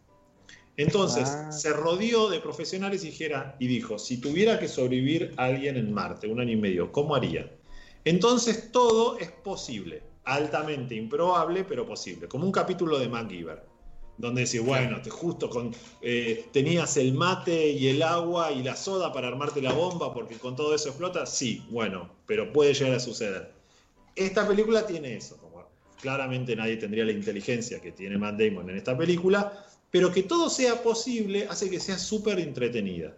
Entonces, 0.77 1.29
Ah. 1.29 1.51
se 1.51 1.71
rodeó 1.71 2.29
de 2.29 2.39
profesionales 2.39 3.03
y, 3.03 3.07
dijera, 3.07 3.55
y 3.59 3.67
dijo, 3.67 3.99
si 3.99 4.17
tuviera 4.17 4.59
que 4.59 4.67
sobrevivir 4.67 5.33
alguien 5.37 5.77
en 5.77 5.93
Marte, 5.93 6.27
un 6.27 6.39
año 6.39 6.53
y 6.53 6.57
medio, 6.57 6.91
¿cómo 6.91 7.15
haría? 7.15 7.51
Entonces, 8.05 8.71
todo 8.71 9.17
es 9.19 9.29
posible, 9.31 10.01
altamente 10.25 10.95
improbable, 10.95 11.63
pero 11.63 11.85
posible, 11.85 12.27
como 12.27 12.45
un 12.45 12.51
capítulo 12.51 12.97
de 12.97 13.07
MacGyver, 13.07 13.63
donde 14.17 14.45
decís, 14.45 14.61
bueno, 14.63 15.01
te 15.01 15.09
justo 15.09 15.49
con, 15.49 15.75
eh, 16.01 16.45
tenías 16.51 16.97
el 16.97 17.13
mate 17.13 17.69
y 17.69 17.87
el 17.87 18.01
agua 18.03 18.51
y 18.51 18.63
la 18.63 18.75
soda 18.75 19.11
para 19.13 19.27
armarte 19.27 19.61
la 19.61 19.73
bomba, 19.73 20.13
porque 20.13 20.35
con 20.35 20.55
todo 20.55 20.73
eso 20.75 20.89
explota, 20.89 21.25
sí, 21.25 21.63
bueno, 21.69 22.09
pero 22.25 22.51
puede 22.51 22.73
llegar 22.73 22.93
a 22.93 22.99
suceder. 22.99 23.51
Esta 24.15 24.47
película 24.47 24.85
tiene 24.85 25.15
eso, 25.15 25.37
como 25.37 25.63
claramente 26.01 26.55
nadie 26.55 26.77
tendría 26.77 27.05
la 27.05 27.11
inteligencia 27.11 27.79
que 27.79 27.91
tiene 27.91 28.17
Matt 28.17 28.39
Damon 28.39 28.69
en 28.69 28.77
esta 28.77 28.97
película, 28.97 29.65
pero 29.93 30.11
que 30.11 30.23
todo 30.23 30.49
sea 30.49 30.81
posible 30.81 31.45
hace 31.47 31.69
que 31.69 31.79
sea 31.79 31.99
súper 31.99 32.39
entretenida. 32.39 33.13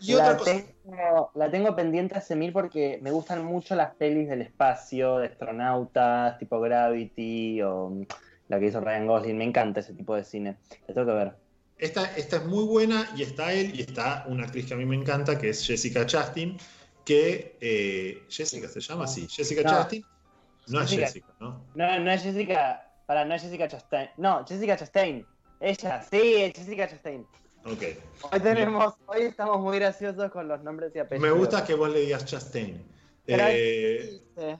Y 0.00 0.14
la, 0.14 0.30
otra 0.30 0.36
cosa. 0.38 0.52
tengo, 0.82 1.30
la 1.34 1.50
tengo 1.50 1.76
pendiente 1.76 2.14
hace 2.14 2.34
mil 2.34 2.50
porque 2.50 2.98
me 3.02 3.10
gustan 3.10 3.44
mucho 3.44 3.74
las 3.74 3.94
pelis 3.96 4.30
del 4.30 4.40
espacio, 4.40 5.18
de 5.18 5.26
astronautas, 5.26 6.38
tipo 6.38 6.58
Gravity 6.60 7.60
o 7.60 7.90
mm, 7.90 8.06
la 8.48 8.58
que 8.58 8.66
hizo 8.68 8.80
Ryan 8.80 9.06
Gosling. 9.06 9.36
Me 9.36 9.44
encanta 9.44 9.80
ese 9.80 9.92
tipo 9.92 10.16
de 10.16 10.24
cine. 10.24 10.56
La 10.88 10.94
tengo 10.94 11.08
que 11.08 11.12
ver. 11.12 11.36
Esta, 11.76 12.16
esta 12.16 12.36
es 12.36 12.44
muy 12.46 12.64
buena 12.64 13.06
y 13.14 13.22
está 13.22 13.52
él 13.52 13.78
y 13.78 13.82
está 13.82 14.24
una 14.26 14.44
actriz 14.44 14.64
que 14.64 14.72
a 14.72 14.76
mí 14.78 14.86
me 14.86 14.96
encanta, 14.96 15.38
que 15.38 15.50
es 15.50 15.66
Jessica 15.66 16.06
Chastain, 16.06 16.56
que... 17.04 17.58
eh, 17.60 18.22
¿Jessica 18.30 18.66
se 18.68 18.80
llama? 18.80 19.06
Sí, 19.06 19.28
Jessica 19.28 19.60
No. 19.60 19.68
Chastain. 19.68 20.04
No 20.68 20.80
es 20.80 20.88
Jessica. 20.88 21.06
Jessica, 21.06 21.34
¿no? 21.38 21.66
No, 21.74 22.00
no 22.00 22.10
es 22.10 22.22
Jessica. 22.22 22.90
Para, 23.04 23.26
no 23.26 23.34
es 23.34 23.42
Jessica 23.42 23.68
Chastain. 23.68 24.08
No, 24.16 24.42
Jessica 24.46 24.74
Chastain. 24.78 25.26
Ella, 25.60 26.02
sí, 26.10 26.34
es 26.36 26.52
Jessica 26.54 26.88
Chastain. 26.88 27.26
Ok. 27.64 27.82
Hoy 28.32 28.40
tenemos, 28.40 28.94
hoy 29.06 29.22
estamos 29.22 29.58
muy 29.60 29.78
graciosos 29.78 30.30
con 30.30 30.48
los 30.48 30.62
nombres 30.62 30.92
y 30.94 30.98
apellidos. 30.98 31.30
Me 31.30 31.38
gusta 31.38 31.64
que 31.64 31.74
vos 31.74 31.90
le 31.90 32.00
digas 32.00 32.24
Chastain. 32.24 32.82
Eh, 33.26 34.20
Sí. 34.36 34.56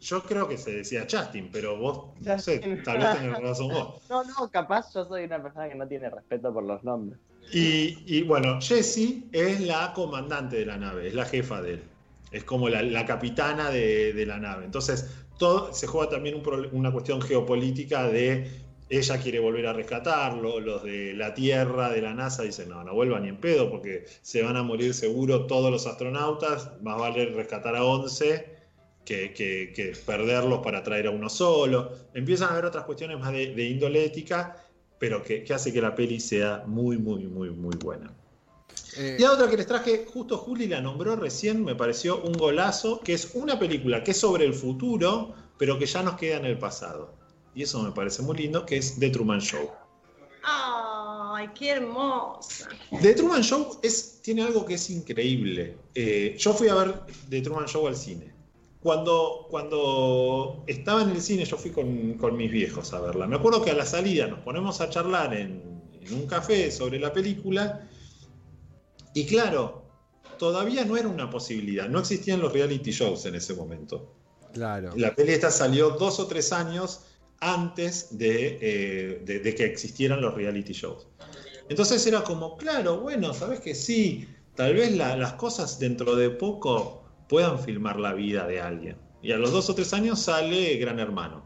yo 0.00 0.22
creo 0.22 0.46
que 0.46 0.56
se 0.56 0.70
decía 0.72 1.06
Chastain, 1.06 1.50
pero 1.50 1.76
vos, 1.76 2.10
no 2.20 2.38
sé, 2.38 2.60
Chastain. 2.60 2.82
tal 2.84 2.98
vez 2.98 3.16
tenés 3.18 3.40
razón 3.40 3.68
vos. 3.68 4.02
No, 4.08 4.22
no, 4.24 4.50
capaz 4.50 4.92
yo 4.94 5.04
soy 5.04 5.24
una 5.24 5.42
persona 5.42 5.68
que 5.68 5.74
no 5.74 5.88
tiene 5.88 6.08
respeto 6.10 6.52
por 6.52 6.62
los 6.62 6.84
nombres. 6.84 7.18
Y, 7.52 7.98
y, 8.06 8.22
bueno, 8.22 8.60
Jessie 8.60 9.24
es 9.32 9.60
la 9.60 9.92
comandante 9.94 10.56
de 10.56 10.66
la 10.66 10.76
nave, 10.76 11.08
es 11.08 11.14
la 11.14 11.24
jefa 11.24 11.62
de 11.62 11.74
él. 11.74 11.82
Es 12.32 12.42
como 12.44 12.68
la, 12.68 12.82
la 12.82 13.06
capitana 13.06 13.70
de, 13.70 14.12
de 14.12 14.26
la 14.26 14.38
nave. 14.38 14.64
Entonces, 14.64 15.08
todo, 15.38 15.72
se 15.72 15.86
juega 15.86 16.10
también 16.10 16.34
un 16.36 16.68
una 16.72 16.90
cuestión 16.92 17.20
geopolítica 17.22 18.08
de 18.08 18.50
ella 18.88 19.18
quiere 19.20 19.38
volver 19.40 19.66
a 19.66 19.72
rescatarlo, 19.72 20.60
los 20.60 20.82
de 20.84 21.12
la 21.14 21.34
Tierra, 21.34 21.90
de 21.90 22.02
la 22.02 22.14
NASA, 22.14 22.42
dicen, 22.44 22.68
no, 22.68 22.84
no 22.84 22.94
vuelvan 22.94 23.22
ni 23.24 23.28
en 23.30 23.38
pedo 23.40 23.70
porque 23.70 24.04
se 24.22 24.42
van 24.42 24.56
a 24.56 24.62
morir 24.62 24.94
seguro 24.94 25.46
todos 25.46 25.70
los 25.70 25.86
astronautas, 25.86 26.70
más 26.82 26.98
vale 26.98 27.26
rescatar 27.26 27.74
a 27.76 27.84
11 27.84 28.46
que, 29.04 29.32
que- 29.32 29.72
que 29.74 29.92
perderlos 30.04 30.60
para 30.60 30.82
traer 30.82 31.06
a 31.08 31.10
uno 31.10 31.28
solo. 31.28 31.92
Empiezan 32.14 32.48
a 32.50 32.52
haber 32.52 32.66
otras 32.66 32.84
cuestiones 32.84 33.18
más 33.18 33.32
de, 33.32 33.54
de 33.54 33.64
índole 33.64 34.04
ética, 34.04 34.56
pero 34.98 35.22
que, 35.22 35.44
que 35.44 35.54
hace 35.54 35.72
que 35.72 35.80
la 35.80 35.94
peli 35.94 36.20
sea 36.20 36.64
muy, 36.66 36.96
muy, 36.98 37.26
muy, 37.26 37.50
muy 37.50 37.76
buena. 37.76 38.12
Eh, 38.96 39.16
Y 39.18 39.22
la 39.22 39.32
otra 39.32 39.48
que 39.50 39.56
les 39.56 39.66
traje, 39.66 40.06
justo 40.06 40.38
Juli 40.38 40.66
la 40.68 40.80
nombró 40.80 41.16
recién, 41.16 41.64
me 41.64 41.74
pareció 41.74 42.20
un 42.22 42.32
golazo, 42.32 43.00
que 43.00 43.12
es 43.14 43.32
una 43.34 43.58
película 43.58 44.02
que 44.02 44.12
es 44.12 44.16
sobre 44.18 44.44
el 44.44 44.54
futuro, 44.54 45.34
pero 45.58 45.78
que 45.78 45.86
ya 45.86 46.02
nos 46.02 46.16
queda 46.16 46.36
en 46.38 46.44
el 46.46 46.58
pasado. 46.58 47.14
Y 47.56 47.62
eso 47.62 47.82
me 47.82 47.90
parece 47.90 48.20
muy 48.22 48.36
lindo, 48.36 48.66
que 48.66 48.76
es 48.76 48.98
The 49.00 49.08
Truman 49.08 49.40
Show. 49.40 49.70
Ay, 50.44 51.48
qué 51.54 51.70
hermosa. 51.70 52.68
The 53.00 53.14
Truman 53.14 53.42
Show 53.42 53.78
es, 53.82 54.20
tiene 54.20 54.42
algo 54.42 54.66
que 54.66 54.74
es 54.74 54.90
increíble. 54.90 55.78
Eh, 55.94 56.36
yo 56.38 56.52
fui 56.52 56.68
a 56.68 56.74
ver 56.74 57.00
The 57.30 57.40
Truman 57.40 57.64
Show 57.64 57.86
al 57.86 57.96
cine. 57.96 58.34
Cuando, 58.82 59.46
cuando 59.50 60.64
estaba 60.66 61.02
en 61.02 61.10
el 61.10 61.22
cine, 61.22 61.46
yo 61.46 61.56
fui 61.56 61.70
con, 61.70 62.18
con 62.18 62.36
mis 62.36 62.50
viejos 62.50 62.92
a 62.92 63.00
verla. 63.00 63.26
Me 63.26 63.36
acuerdo 63.36 63.64
que 63.64 63.70
a 63.70 63.74
la 63.74 63.86
salida 63.86 64.26
nos 64.26 64.40
ponemos 64.40 64.82
a 64.82 64.90
charlar 64.90 65.32
en, 65.32 65.80
en 66.02 66.14
un 66.14 66.26
café 66.26 66.70
sobre 66.70 67.00
la 67.00 67.10
película. 67.10 67.88
Y 69.14 69.24
claro, 69.24 69.82
todavía 70.38 70.84
no 70.84 70.98
era 70.98 71.08
una 71.08 71.30
posibilidad. 71.30 71.88
No 71.88 72.00
existían 72.00 72.38
los 72.38 72.52
reality 72.52 72.90
shows 72.90 73.24
en 73.24 73.34
ese 73.34 73.54
momento. 73.54 74.12
claro. 74.52 74.92
La 74.94 75.14
peli 75.14 75.32
esta 75.32 75.50
salió 75.50 75.92
dos 75.92 76.20
o 76.20 76.26
tres 76.26 76.52
años 76.52 77.00
antes 77.40 78.16
de, 78.18 78.58
eh, 78.60 79.22
de- 79.24 79.54
que 79.54 79.64
existieran 79.64 80.20
los 80.20 80.34
reality 80.34 80.72
shows. 80.72 81.06
Entonces 81.68 82.06
era 82.06 82.22
como, 82.22 82.56
claro, 82.56 83.00
bueno, 83.00 83.34
sabes 83.34 83.60
que 83.60 83.74
sí, 83.74 84.28
tal 84.54 84.74
vez 84.74 84.96
la- 84.96 85.16
las 85.16 85.34
cosas 85.34 85.78
dentro 85.78 86.14
de 86.16 86.30
poco 86.30 87.04
puedan 87.28 87.58
filmar 87.58 87.98
la 87.98 88.12
vida 88.14 88.46
de 88.46 88.60
alguien. 88.60 88.96
Y 89.22 89.32
a 89.32 89.36
los 89.36 89.50
dos 89.50 89.68
o 89.70 89.74
tres 89.74 89.92
años 89.92 90.20
sale 90.20 90.76
Gran 90.76 91.00
Hermano. 91.00 91.44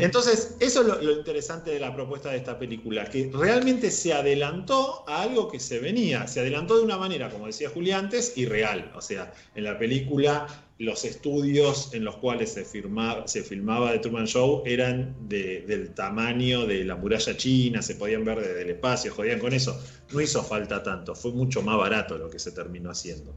Entonces, 0.00 0.56
eso 0.60 0.80
es 0.82 1.04
lo, 1.04 1.12
interesante 1.12 1.70
de 1.70 1.80
la 1.80 1.94
propuesta 1.94 2.30
de 2.30 2.38
esta 2.38 2.58
película, 2.58 3.04
que 3.04 3.30
realmente 3.32 3.90
se 3.90 4.12
adelantó 4.12 5.04
a 5.08 5.22
algo 5.22 5.50
que 5.50 5.60
se 5.60 5.78
venía, 5.78 6.26
se 6.26 6.40
adelantó 6.40 6.76
de 6.76 6.84
una 6.84 6.98
manera, 6.98 7.30
como 7.30 7.46
decía 7.46 7.70
Julia 7.70 7.98
antes, 7.98 8.36
irreal. 8.36 8.92
O 8.94 9.00
sea, 9.00 9.32
en 9.54 9.64
la 9.64 9.78
película 9.78 10.46
los 10.78 11.04
estudios 11.06 11.94
en 11.94 12.04
los 12.04 12.16
cuales 12.16 12.52
se, 12.52 12.64
filmaba 12.64 13.92
The 13.92 13.98
Truman 13.98 14.26
Show 14.26 14.62
eran 14.66 15.16
de- 15.26 15.62
del 15.62 15.94
tamaño 15.94 16.66
de 16.66 16.84
la 16.84 16.96
muralla 16.96 17.36
china, 17.36 17.80
se 17.80 17.94
podían 17.94 18.24
ver 18.24 18.40
desde 18.40 18.62
el 18.62 18.70
espacio, 18.70 19.14
jodían 19.14 19.38
con 19.38 19.54
eso. 19.54 19.80
No 20.12 20.20
hizo 20.20 20.42
falta 20.42 20.82
tanto, 20.82 21.14
fue 21.14 21.32
mucho 21.32 21.62
más 21.62 21.78
barato 21.78 22.18
lo 22.18 22.28
que 22.28 22.38
se 22.38 22.52
terminó 22.52 22.90
haciendo. 22.90 23.34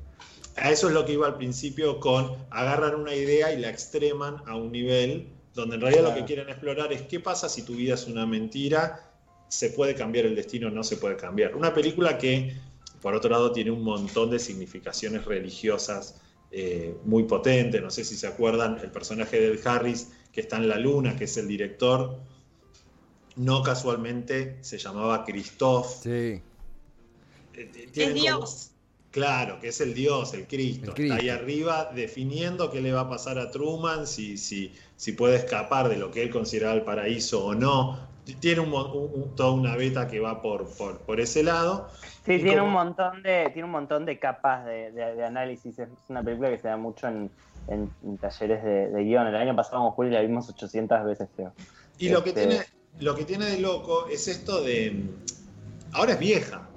A 0.62 0.72
eso 0.72 0.88
es 0.88 0.94
lo 0.94 1.06
que 1.06 1.14
iba 1.14 1.28
al 1.28 1.38
principio 1.38 2.00
con 2.00 2.36
agarran 2.50 2.96
una 2.96 3.14
idea 3.16 3.54
y 3.54 3.58
la 3.60 3.70
extreman 3.70 4.38
a 4.46 4.56
un 4.56 4.72
nivel 4.72 5.30
donde 5.54 5.76
en 5.76 5.82
realidad 5.82 6.04
lo 6.04 6.14
que 6.16 6.26
quieren 6.26 6.50
explorar 6.50 6.94
es 6.94 7.02
qué 7.04 7.20
pasa 7.20 7.50
si 7.50 7.64
tu 7.64 7.74
vida 7.74 7.96
es 7.96 8.08
una 8.08 8.26
mentira, 8.26 9.12
se 9.48 9.72
puede 9.72 9.96
cambiar 9.96 10.26
el 10.26 10.36
destino 10.36 10.68
o 10.68 10.72
no 10.72 10.84
se 10.84 10.98
puede 10.98 11.18
cambiar. 11.18 11.56
Una 11.56 11.74
película 11.74 12.18
que, 12.18 12.56
por 13.02 13.16
otro 13.16 13.30
lado, 13.32 13.52
tiene 13.52 13.72
un 13.72 13.84
montón 13.84 14.30
de 14.30 14.40
significaciones 14.40 15.26
religiosas 15.26 16.22
eh, 16.52 16.96
muy 17.04 17.24
potentes. 17.24 17.82
No 17.82 17.90
sé 17.90 18.04
si 18.06 18.16
se 18.16 18.28
acuerdan, 18.28 18.80
el 18.82 18.92
personaje 18.92 19.40
de 19.40 19.54
Ed 19.54 19.68
Harris, 19.68 20.12
que 20.32 20.42
está 20.42 20.58
en 20.58 20.70
la 20.70 20.78
luna, 20.78 21.16
que 21.18 21.24
es 21.26 21.36
el 21.38 21.48
director, 21.48 22.20
no 23.36 23.64
casualmente 23.64 24.58
se 24.62 24.78
llamaba 24.78 25.26
Christoph. 25.26 26.04
Sí. 26.04 26.10
Eh, 26.10 26.42
Es 27.54 27.92
tienen 27.92 28.18
como- 28.18 28.22
Dios. 28.40 28.69
Claro, 29.12 29.60
que 29.60 29.70
es 29.70 29.82
el 29.82 29.94
Dios, 29.96 30.34
el 30.36 30.46
Cristo. 30.48 30.88
El 30.90 30.94
Cristo. 30.94 31.16
Está 31.16 31.24
ahí 31.24 31.30
arriba 31.30 31.90
definiendo 31.96 32.70
qué 32.70 32.80
le 32.82 32.92
va 32.92 33.02
a 33.02 33.10
pasar 33.10 33.40
a 33.40 33.50
Truman, 33.50 34.06
si, 34.06 34.38
si, 34.38 34.72
si 34.96 35.14
puede 35.14 35.36
escapar 35.38 35.90
de 35.90 35.98
lo 35.98 36.12
que 36.12 36.22
él 36.22 36.30
consideraba 36.30 36.76
el 36.76 36.84
paraíso 36.84 37.44
o 37.46 37.56
no. 37.56 38.08
Tiene 38.40 38.62
un, 38.62 38.72
un- 38.72 39.10
un- 39.14 39.36
toda 39.36 39.52
una 39.52 39.76
beta 39.76 40.08
que 40.08 40.20
va 40.20 40.40
por, 40.44 40.68
por, 40.78 41.00
por 41.00 41.20
ese 41.20 41.42
lado. 41.42 41.90
Sí, 42.24 42.34
Y 42.34 42.42
tiene 42.44 42.58
como- 42.58 42.68
un 42.68 42.74
montón 42.74 43.24
de, 43.24 43.50
tiene 43.52 43.64
un 43.64 43.72
montón 43.72 44.06
de 44.06 44.20
capas 44.20 44.66
de, 44.66 44.92
de- 44.92 45.16
de 45.16 45.26
análisis. 45.26 45.80
Es 45.80 45.90
una 46.10 46.22
película 46.22 46.52
que 46.52 46.60
se 46.60 46.68
da 46.68 46.78
mucho 46.78 47.08
en, 47.08 47.32
en- 47.68 47.90
en 48.04 48.18
talleres 48.20 48.64
de, 48.64 48.90
de 48.90 49.04
guion. 49.04 49.26
El 49.26 49.36
año 49.36 49.56
pasado 49.56 49.82
con 49.82 49.92
Juli 49.92 50.12
la 50.12 50.22
vimos 50.22 50.48
800 50.48 51.04
veces, 51.06 51.28
creo. 51.36 51.54
Y 51.98 52.10
lo 52.10 52.22
que, 52.24 52.30
Este- 52.30 52.46
tiene, 52.46 52.64
lo 53.00 53.16
que 53.16 53.26
tiene 53.26 53.46
de 53.46 53.58
loco 53.60 54.06
es 54.08 54.28
esto 54.28 54.62
de... 54.62 55.02
Ahora 55.94 56.12
es 56.14 56.20
vieja. 56.20 56.69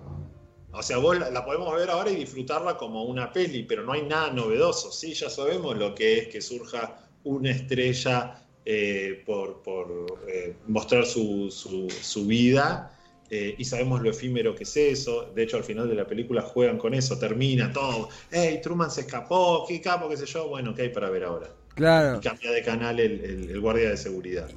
O 0.72 0.82
sea, 0.82 0.96
vos 0.98 1.18
la, 1.18 1.30
la 1.30 1.44
podemos 1.44 1.74
ver 1.76 1.90
ahora 1.90 2.10
y 2.10 2.16
disfrutarla 2.16 2.76
como 2.76 3.04
una 3.04 3.32
peli, 3.32 3.62
pero 3.64 3.82
no 3.84 3.92
hay 3.92 4.02
nada 4.02 4.30
novedoso. 4.32 4.90
Sí, 4.90 5.12
ya 5.14 5.28
sabemos 5.30 5.76
lo 5.76 5.94
que 5.94 6.18
es 6.18 6.28
que 6.28 6.40
surja 6.40 6.98
una 7.24 7.50
estrella 7.50 8.42
eh, 8.64 9.22
por, 9.26 9.62
por, 9.62 10.22
eh, 10.28 10.54
mostrar 10.68 11.04
su, 11.06 11.50
su- 11.50 11.88
su 11.90 12.26
vida. 12.26 12.88
eh, 13.30 13.54
y 13.56 13.64
sabemos 13.64 14.02
lo 14.02 14.10
efímero 14.10 14.54
que 14.54 14.64
es 14.64 14.76
eso. 14.76 15.30
De 15.34 15.42
hecho, 15.44 15.56
al 15.56 15.64
final 15.64 15.88
de 15.88 15.94
la 15.94 16.06
película 16.06 16.42
juegan 16.42 16.76
con 16.78 16.92
eso, 16.94 17.18
termina 17.18 17.72
todo. 17.72 18.08
¡Hey, 18.30 18.60
Truman 18.62 18.90
se 18.90 19.02
escapó! 19.02 19.64
¡Qué 19.66 19.80
capo, 19.80 20.08
qué 20.08 20.16
sé 20.18 20.26
yo! 20.26 20.48
Bueno, 20.48 20.74
¿qué 20.74 20.82
hay 20.82 20.88
para 20.90 21.08
ver 21.10 21.24
ahora? 21.24 21.48
Claro. 21.74 22.18
Y 22.18 22.20
cambia 22.20 22.50
de 22.50 22.62
canal 22.62 23.00
el, 23.00 23.24
el- 23.24 23.50
el 23.50 23.60
guardia 23.60 23.88
de 23.90 23.96
seguridad. 23.96 24.48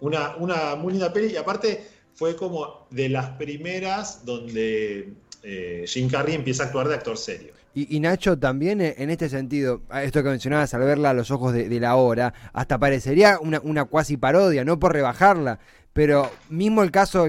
Una, 0.00 0.36
una 0.36 0.74
muy 0.76 0.92
linda 0.92 1.12
peli 1.12 1.32
y 1.32 1.36
aparte 1.36 1.86
fue 2.14 2.36
como 2.36 2.86
de 2.90 3.08
las 3.08 3.30
primeras 3.38 4.24
donde 4.26 5.14
eh, 5.42 5.84
Jim 5.86 6.08
Carrey 6.08 6.34
empieza 6.34 6.64
a 6.64 6.66
actuar 6.66 6.88
de 6.88 6.94
actor 6.94 7.16
serio. 7.16 7.52
Y, 7.72 8.00
Nacho 8.00 8.36
también 8.36 8.80
eh, 8.80 8.96
en 8.98 9.10
este 9.10 9.28
sentido, 9.28 9.82
esto 10.02 10.24
que 10.24 10.28
mencionabas 10.28 10.74
al 10.74 10.80
verla 10.80 11.10
a 11.10 11.14
los 11.14 11.30
ojos 11.30 11.52
de, 11.52 11.80
la 11.80 11.94
hora, 11.94 12.34
hasta 12.52 12.78
parecería 12.78 13.38
una, 13.40 13.60
una 13.62 13.84
cuasi 13.84 14.16
parodia, 14.16 14.64
no 14.64 14.80
por 14.80 14.92
rebajarla, 14.92 15.60
pero 15.92 16.30
mismo 16.48 16.82
el 16.82 16.90
caso 16.90 17.26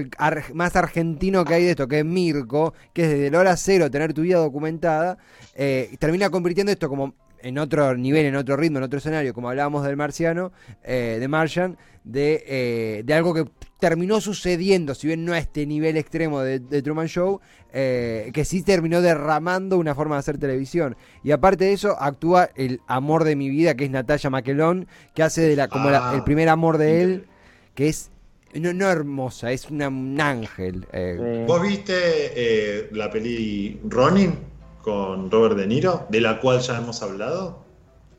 más 0.54 0.76
argentino 0.76 1.44
que 1.44 1.54
hay 1.54 1.64
de 1.64 1.70
esto, 1.70 1.88
que 1.88 2.00
es 2.00 2.04
Mirko, 2.04 2.74
que 2.92 3.04
es 3.04 3.10
desde 3.10 3.30
la 3.30 3.40
hora 3.40 3.56
cero 3.56 3.90
tener 3.90 4.14
tu 4.14 4.22
vida 4.22 4.38
documentada, 4.38 5.18
eh, 5.54 5.94
termina 5.98 6.30
convirtiendo 6.30 6.70
esto 6.72 6.88
como 6.88 7.14
en 7.42 7.58
otro 7.58 7.96
nivel, 7.96 8.26
en 8.26 8.36
otro 8.36 8.56
ritmo, 8.56 8.78
en 8.78 8.84
otro 8.84 8.98
escenario, 8.98 9.34
como 9.34 9.48
hablábamos 9.50 9.84
del 9.84 9.96
marciano, 9.96 10.52
eh, 10.84 11.18
de 11.20 11.28
Martian, 11.28 11.76
de, 12.04 12.44
eh, 12.46 13.02
de 13.04 13.14
algo 13.14 13.32
que 13.34 13.44
terminó 13.78 14.20
sucediendo, 14.20 14.94
si 14.94 15.08
bien 15.08 15.24
no 15.24 15.32
a 15.32 15.38
este 15.38 15.66
nivel 15.66 15.96
extremo 15.96 16.40
de, 16.40 16.58
de 16.60 16.82
Truman 16.82 17.08
Show, 17.08 17.40
eh, 17.72 18.30
que 18.32 18.44
sí 18.44 18.62
terminó 18.62 19.00
derramando 19.00 19.78
una 19.78 19.94
forma 19.94 20.14
de 20.16 20.20
hacer 20.20 20.38
televisión. 20.38 20.96
Y 21.24 21.32
aparte 21.32 21.64
de 21.64 21.72
eso, 21.72 21.96
actúa 22.00 22.50
el 22.54 22.80
amor 22.86 23.24
de 23.24 23.34
mi 23.36 23.48
vida, 23.50 23.74
que 23.74 23.84
es 23.84 23.90
Natalia 23.90 24.30
Maquelón, 24.30 24.86
que 25.14 25.22
hace 25.22 25.40
de 25.42 25.56
la, 25.56 25.68
como 25.68 25.90
la- 25.90 26.10
Ah, 26.10 26.14
el 26.14 26.22
primer 26.24 26.48
amor 26.48 26.78
de 26.78 27.02
él, 27.02 27.26
que 27.74 27.88
es 27.88 28.10
no, 28.54 28.72
no 28.74 28.88
hermosa, 28.90 29.50
es 29.50 29.70
una- 29.70 29.88
un 29.88 30.20
ángel. 30.20 30.86
eh. 30.92 31.44
¿Vos 31.48 31.62
viste 31.62 31.94
eh, 31.96 32.88
la 32.92 33.10
peli 33.10 33.80
Ronin 33.88 34.34
con 34.82 35.30
Robert 35.30 35.56
De 35.56 35.66
Niro, 35.66 36.06
de 36.10 36.20
la 36.20 36.40
cual 36.40 36.60
ya 36.60 36.78
hemos 36.78 37.02
hablado? 37.02 37.64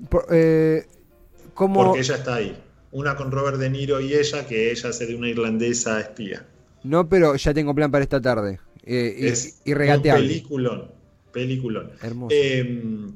Por- 0.10 0.26
eh, 0.32 0.86
como, 1.54 1.84
Porque 1.84 2.00
ella 2.00 2.16
está 2.16 2.36
ahí. 2.36 2.58
Una 2.92 3.16
con 3.16 3.32
Robert 3.32 3.58
De 3.58 3.70
Niro 3.70 4.00
y 4.02 4.14
ella, 4.14 4.46
que 4.48 4.72
ella 4.72 4.90
de 4.92 5.16
una 5.16 5.28
irlandesa 5.30 6.00
espía. 6.00 6.46
No, 6.84 7.08
pero 7.08 7.36
ya 7.36 7.54
tengo 7.54 7.74
plan 7.76 7.92
para 7.92 8.04
esta 8.04 8.22
tarde. 8.22 8.60
eh, 8.86 9.16
y, 9.18 9.28
Es 9.28 9.62
y 9.66 9.72
un 9.72 9.78
regateable. 9.78 10.28
peliculón. 10.28 10.92
Peliculón. 11.32 11.92
Hermoso. 12.02 12.36
Eh, 12.36 13.10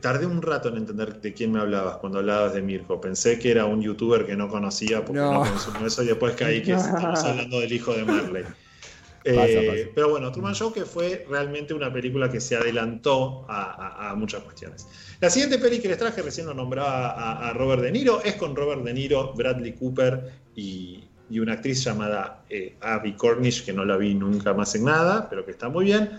tardé 0.00 0.24
un 0.26 0.40
rato 0.42 0.70
en 0.70 0.78
entender 0.78 1.20
de 1.20 1.32
quién 1.34 1.52
me 1.52 1.60
hablabas 1.60 1.98
cuando 1.98 2.18
hablabas 2.20 2.54
de 2.54 2.62
Mirko. 2.62 3.00
Pensé 3.00 3.38
que 3.38 3.50
era 3.50 3.66
un 3.66 3.82
youtuber 3.82 4.24
que 4.26 4.34
no 4.36 4.48
conocía 4.48 5.04
porque 5.04 5.20
No. 5.20 5.32
no, 5.44 5.50
consumo 5.50 5.86
eso 5.86 6.02
y 6.02 6.06
después 6.06 6.34
caí 6.34 6.62
que 6.62 6.72
estamos 6.72 7.22
hablando 7.24 7.60
del 7.60 7.72
hijo 7.72 7.92
de 7.92 8.04
Marley. 8.04 8.44
Eh, 9.24 9.34
Pasa, 9.36 9.60
pasa. 9.70 9.90
Pero 9.94 10.08
bueno, 10.10 10.32
Truman 10.32 10.54
Show 10.54 10.72
que 10.72 10.84
fue 10.84 11.24
realmente 11.28 11.72
una 11.74 11.92
película 11.92 12.28
que 12.30 12.40
se 12.40 12.56
adelantó 12.56 13.46
a, 13.48 13.62
a- 14.06 14.10
a 14.10 14.14
muchas 14.14 14.42
cuestiones. 14.42 14.88
La 15.20 15.30
siguiente 15.30 15.58
peli 15.58 15.80
que 15.80 15.88
les 15.88 15.98
traje, 15.98 16.22
recién 16.22 16.46
lo 16.46 16.54
nombraba 16.54 17.10
a, 17.10 17.48
a 17.48 17.52
Robert 17.52 17.82
De 17.82 17.92
Niro, 17.92 18.20
es 18.22 18.34
con 18.34 18.56
Robert 18.56 18.82
De 18.82 18.92
Niro, 18.92 19.32
Bradley 19.34 19.74
Cooper 19.74 20.32
y, 20.56 21.08
y 21.30 21.38
una 21.38 21.52
actriz 21.54 21.84
llamada 21.84 22.42
eh, 22.50 22.76
Abby 22.80 23.14
Cornish, 23.14 23.64
que 23.64 23.72
no 23.72 23.84
la 23.84 23.96
vi 23.96 24.14
nunca 24.14 24.52
más 24.54 24.74
en 24.74 24.84
nada, 24.84 25.28
pero 25.30 25.44
que 25.44 25.52
está 25.52 25.68
muy 25.68 25.84
bien. 25.84 26.10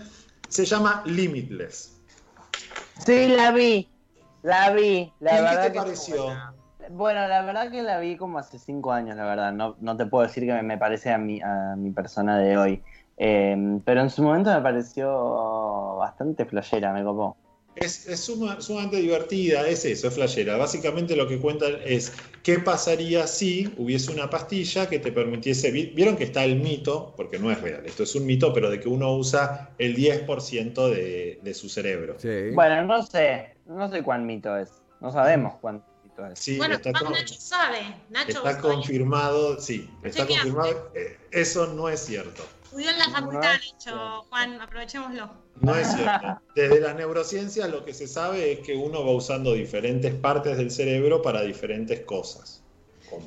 Se 0.48 0.64
llama 0.64 1.02
Limitless. 1.04 2.00
Sí, 3.04 3.28
la 3.28 3.50
vi. 3.52 3.88
La 4.42 4.70
vi. 4.72 5.12
La 5.20 5.32
¿Y 5.32 5.36
qué 5.36 5.42
verdad 5.42 5.62
te 5.66 5.72
que- 5.72 5.78
pareció? 5.78 6.26
Bueno, 6.90 7.26
la 7.28 7.40
verdad 7.42 7.70
que 7.70 7.80
la 7.82 7.98
vi 7.98 8.16
como 8.18 8.38
hace 8.38 8.58
cinco 8.58 8.92
años, 8.92 9.16
la 9.16 9.24
verdad. 9.24 9.52
No, 9.54 9.74
no 9.80 9.96
te 9.96 10.04
puedo 10.04 10.26
decir 10.26 10.44
que 10.44 10.52
me, 10.52 10.62
me 10.62 10.76
parece 10.78 11.10
a 11.12 11.18
mi, 11.18 11.40
a 11.40 11.74
mi 11.78 11.90
persona 11.92 12.38
de 12.38 12.58
hoy. 12.58 12.82
Eh, 13.16 13.78
pero 13.84 14.00
en 14.00 14.10
su 14.10 14.22
momento 14.22 14.50
me 14.52 14.60
pareció 14.60 15.96
bastante 15.96 16.44
flashera, 16.44 16.92
me 16.92 17.04
copó. 17.04 17.36
Es, 17.76 18.06
es 18.06 18.20
suma- 18.20 18.60
sumamente 18.60 18.98
divertida, 18.98 19.66
es 19.66 19.84
eso, 19.84 20.06
es 20.06 20.14
flashera. 20.14 20.56
Básicamente 20.56 21.16
lo 21.16 21.26
que 21.26 21.40
cuentan 21.40 21.72
es 21.84 22.12
qué 22.44 22.60
pasaría 22.60 23.26
si 23.26 23.72
hubiese 23.78 24.12
una 24.12 24.30
pastilla 24.30 24.88
que 24.88 25.00
te 25.00 25.10
permitiese. 25.10 25.72
vi- 25.72 25.86
Vieron 25.86 26.16
que 26.16 26.22
está 26.22 26.44
el 26.44 26.54
mito, 26.60 27.12
porque 27.16 27.38
no 27.40 27.50
es 27.50 27.60
real, 27.60 27.84
esto 27.84 28.04
es 28.04 28.14
un 28.14 28.26
mito, 28.26 28.52
pero 28.52 28.70
de 28.70 28.78
que 28.78 28.88
uno 28.88 29.12
usa 29.16 29.70
el 29.78 29.96
10% 29.96 30.88
de, 30.88 31.40
de 31.42 31.54
su 31.54 31.68
cerebro. 31.68 32.14
Sí. 32.18 32.50
Bueno, 32.54 32.82
no 32.84 33.02
sé. 33.02 33.56
No 33.66 33.88
sé 33.90 34.02
cuán 34.04 34.24
mito 34.24 34.56
es. 34.56 34.70
No 35.00 35.10
sabemos 35.10 35.54
cuán 35.60 35.82
mito 36.04 36.26
es. 36.28 36.38
Sí, 36.38 36.56
bueno, 36.58 36.74
está, 36.76 36.92
con- 36.92 37.10
Nacho 37.12 37.34
sabe. 37.38 37.78
Nacho 38.08 38.28
está 38.38 38.60
confirmado, 38.60 39.60
sí, 39.60 39.90
está 40.04 40.26
confirmado. 40.28 40.90
eh, 40.94 41.18
Eso 41.32 41.66
no 41.74 41.88
es 41.88 41.98
cierto. 41.98 42.44
Estudió 42.74 42.90
en 42.90 42.98
la 42.98 43.08
facultad, 43.08 43.52
cierto. 43.78 44.26
Juan, 44.30 44.60
aprovechémoslo. 44.60 45.30
No 45.60 45.76
es 45.76 45.86
cierto. 45.92 46.40
Desde 46.56 46.80
las 46.80 46.96
neurociencias 46.96 47.70
lo 47.70 47.84
que 47.84 47.94
se 47.94 48.08
sabe 48.08 48.50
es 48.50 48.66
que 48.66 48.74
uno 48.74 49.04
va 49.06 49.12
usando 49.12 49.52
diferentes 49.52 50.12
partes 50.12 50.56
del 50.56 50.72
cerebro 50.72 51.22
para 51.22 51.42
diferentes 51.42 52.00
cosas. 52.00 52.63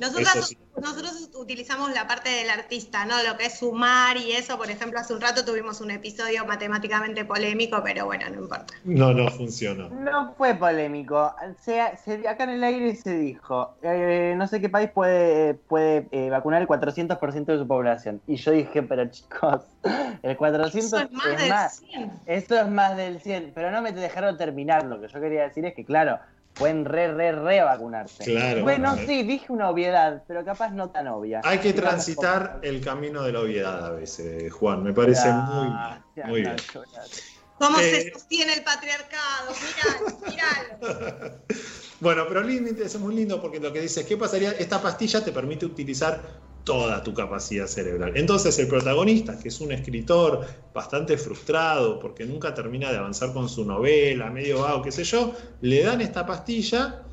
Nosotros, 0.00 0.48
sí. 0.48 0.58
nosotros 0.80 1.30
utilizamos 1.34 1.92
la 1.92 2.06
parte 2.06 2.28
del 2.30 2.50
artista, 2.50 3.04
¿no? 3.06 3.22
Lo 3.22 3.36
que 3.36 3.46
es 3.46 3.58
sumar 3.58 4.16
y 4.16 4.32
eso. 4.32 4.56
Por 4.58 4.70
ejemplo, 4.70 4.98
hace 5.00 5.14
un 5.14 5.20
rato 5.20 5.44
tuvimos 5.44 5.80
un 5.80 5.90
episodio 5.90 6.44
matemáticamente 6.46 7.24
polémico, 7.24 7.80
pero 7.84 8.06
bueno, 8.06 8.28
no 8.30 8.42
importa. 8.42 8.74
No, 8.84 9.12
no 9.12 9.28
funcionó. 9.30 9.88
No 9.90 10.34
fue 10.36 10.54
polémico. 10.54 11.34
Se, 11.60 11.80
se- 12.04 12.28
acá 12.28 12.44
en 12.44 12.50
el 12.50 12.64
aire 12.64 12.94
se 12.96 13.16
dijo, 13.18 13.74
eh, 13.82 14.34
no 14.36 14.46
sé 14.46 14.60
qué 14.60 14.68
país 14.68 14.90
puede, 14.90 15.54
puede 15.54 16.08
eh, 16.10 16.30
vacunar 16.30 16.60
el 16.62 16.68
400% 16.68 17.44
de 17.46 17.58
su 17.58 17.66
población. 17.66 18.20
Y 18.26 18.36
yo 18.36 18.52
dije, 18.52 18.82
pero 18.82 19.06
chicos, 19.10 19.62
el 20.22 20.36
400 20.36 20.84
Eso 20.92 20.98
es 20.98 21.12
más 21.12 21.26
es 21.26 21.38
del 21.38 21.48
más. 21.48 21.76
100. 21.78 22.12
Esto 22.26 22.58
es 22.60 22.68
más 22.68 22.96
del 22.96 23.20
100, 23.20 23.52
pero 23.54 23.70
no 23.70 23.82
me 23.82 23.92
dejaron 23.92 24.36
terminar. 24.36 24.84
Lo 24.84 25.00
que 25.00 25.08
yo 25.08 25.20
quería 25.20 25.42
decir 25.42 25.64
es 25.64 25.74
que, 25.74 25.84
claro, 25.84 26.18
pueden 26.58 26.84
re, 26.84 27.12
re, 27.12 27.32
re 27.32 27.62
vacunarse. 27.62 28.24
Claro. 28.24 28.62
Bueno, 28.62 28.96
sí, 29.06 29.22
dije 29.22 29.46
una 29.52 29.70
obviedad, 29.70 30.22
pero 30.26 30.44
capaz 30.44 30.70
no 30.70 30.90
tan 30.90 31.08
obvia. 31.08 31.40
Hay 31.44 31.58
que 31.58 31.72
transitar 31.72 32.58
el 32.62 32.80
camino 32.80 33.22
de 33.22 33.32
la 33.32 33.40
obviedad 33.40 33.86
a 33.86 33.90
veces, 33.90 34.52
Juan. 34.52 34.82
Me 34.82 34.92
parece 34.92 35.30
muy, 35.32 35.68
Gracias, 35.68 36.28
muy 36.28 36.40
bien. 36.42 36.56
¿Cómo 37.58 37.80
Eh. 37.80 37.90
se 37.90 38.10
sostiene 38.12 38.54
el 38.54 38.62
patriarcado? 38.62 39.52
Miralo, 39.52 40.78
miralo. 40.80 41.34
Bueno, 42.00 42.26
pero 42.28 42.42
Limitless 42.42 42.94
es 42.94 43.00
muy 43.00 43.12
lindo 43.12 43.40
porque 43.42 43.58
lo 43.58 43.72
que 43.72 43.80
dice 43.80 44.02
es, 44.02 44.06
¿qué 44.06 44.16
pasaría? 44.16 44.52
Esta 44.52 44.80
pastilla 44.80 45.24
te 45.24 45.32
permite 45.32 45.66
utilizar 45.66 46.20
toda 46.68 47.02
tu 47.02 47.14
capacidad 47.14 47.66
cerebral. 47.66 48.12
Entonces 48.14 48.58
el 48.58 48.68
protagonista, 48.68 49.38
que 49.38 49.48
es 49.48 49.58
un 49.62 49.72
escritor 49.72 50.44
bastante 50.74 51.16
frustrado 51.16 51.98
porque 51.98 52.26
nunca 52.26 52.52
termina 52.52 52.92
de 52.92 52.98
avanzar 52.98 53.32
con 53.32 53.48
su 53.48 53.64
novela, 53.64 54.30
medio 54.30 54.60
vago, 54.60 54.82
qué 54.82 54.92
sé 54.92 55.02
yo, 55.02 55.32
le 55.62 55.82
dan 55.82 56.02
esta 56.02 56.26
pastilla 56.26 57.06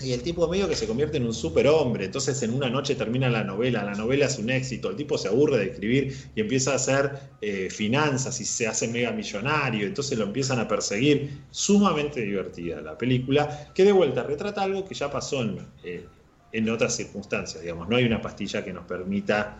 y 0.00 0.12
el 0.12 0.22
tipo 0.22 0.46
medio 0.46 0.68
que 0.68 0.76
se 0.76 0.86
convierte 0.86 1.16
en 1.16 1.26
un 1.26 1.34
superhombre. 1.34 2.04
Entonces 2.04 2.40
en 2.44 2.54
una 2.54 2.70
noche 2.70 2.94
termina 2.94 3.28
la 3.28 3.42
novela, 3.42 3.82
la 3.82 3.94
novela 3.96 4.26
es 4.26 4.38
un 4.38 4.48
éxito, 4.48 4.90
el 4.90 4.96
tipo 4.96 5.18
se 5.18 5.26
aburre 5.26 5.58
de 5.58 5.64
escribir 5.72 6.16
y 6.36 6.40
empieza 6.40 6.70
a 6.70 6.76
hacer 6.76 7.18
eh, 7.40 7.70
finanzas 7.70 8.40
y 8.40 8.44
se 8.44 8.68
hace 8.68 8.86
mega 8.86 9.10
millonario, 9.10 9.88
entonces 9.88 10.16
lo 10.16 10.24
empiezan 10.24 10.60
a 10.60 10.68
perseguir. 10.68 11.40
Sumamente 11.50 12.20
divertida 12.20 12.80
la 12.80 12.96
película, 12.96 13.72
que 13.74 13.84
de 13.84 13.90
vuelta 13.90 14.22
retrata 14.22 14.62
algo 14.62 14.84
que 14.84 14.94
ya 14.94 15.10
pasó 15.10 15.42
en, 15.42 15.58
eh, 15.82 16.06
en 16.54 16.70
otras 16.70 16.94
circunstancias, 16.94 17.62
digamos. 17.62 17.88
No 17.88 17.96
hay 17.96 18.04
una 18.04 18.22
pastilla 18.22 18.64
que 18.64 18.72
nos 18.72 18.86
permita 18.86 19.58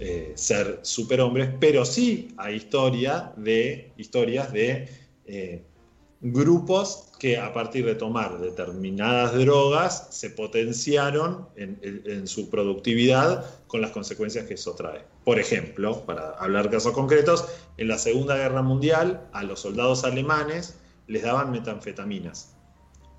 eh, 0.00 0.32
ser 0.34 0.80
superhombres, 0.82 1.48
pero 1.60 1.84
sí 1.84 2.34
hay 2.36 2.56
historia 2.56 3.32
de, 3.36 3.92
historias 3.96 4.52
de 4.52 4.88
eh, 5.26 5.62
grupos 6.20 7.12
que 7.20 7.38
a 7.38 7.52
partir 7.52 7.86
de 7.86 7.94
tomar 7.94 8.40
determinadas 8.40 9.34
drogas 9.34 10.08
se 10.10 10.30
potenciaron 10.30 11.46
en, 11.54 12.26
su 12.26 12.50
productividad 12.50 13.48
con 13.68 13.80
las 13.80 13.92
consecuencias 13.92 14.44
que 14.46 14.54
eso 14.54 14.74
trae. 14.74 15.04
Por 15.24 15.38
ejemplo, 15.38 16.04
para 16.04 16.30
hablar 16.30 16.68
casos 16.68 16.94
concretos, 16.94 17.46
en 17.76 17.86
la 17.86 17.98
Segunda 17.98 18.36
Guerra 18.36 18.62
Mundial 18.62 19.28
a 19.32 19.44
los 19.44 19.60
soldados 19.60 20.02
alemanes 20.02 20.74
les 21.06 21.22
daban 21.22 21.52
metanfetaminas 21.52 22.56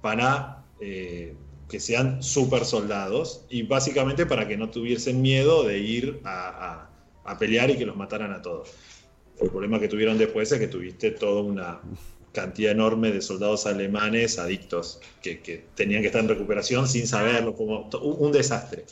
para 0.02 0.66
eh, 0.82 1.34
que 1.70 1.80
sean 1.80 2.24
super 2.24 2.64
soldados 2.66 3.46
y 3.50 3.64
básicamente 3.64 4.26
para 4.26 4.48
que 4.48 4.58
no 4.58 4.70
tuviesen 4.70 5.22
miedo 5.22 5.64
de 5.64 5.80
ir 5.80 6.22
a, 6.24 6.90
a- 7.26 7.38
pelear 7.38 7.70
y 7.70 7.78
que 7.78 7.86
los 7.86 7.96
mataran 7.98 8.32
a 8.32 8.42
todos. 8.42 8.70
El 9.40 9.50
problema 9.50 9.80
que 9.80 9.88
tuvieron 9.90 10.18
después 10.18 10.52
es 10.52 10.60
que 10.60 10.68
tuviste 10.68 11.12
toda 11.12 11.42
una 11.42 11.82
cantidad 12.32 12.72
enorme 12.72 13.12
de 13.12 13.22
soldados 13.22 13.66
alemanes 13.66 14.40
adictos 14.40 15.00
que, 15.22 15.42
que 15.42 15.58
tenían 15.76 16.02
que 16.02 16.08
estar 16.08 16.22
en 16.22 16.30
recuperación 16.30 16.88
sin 16.88 17.06
saberlo, 17.06 17.54
como 17.56 17.90
un 18.02 18.32
desastre. 18.32 18.86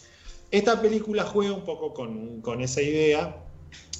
Esta 0.52 0.82
película 0.82 1.24
juega 1.24 1.54
un 1.54 1.64
poco 1.64 1.94
con, 1.94 2.42
con 2.42 2.62
esa 2.62 2.82
idea. 2.82 3.38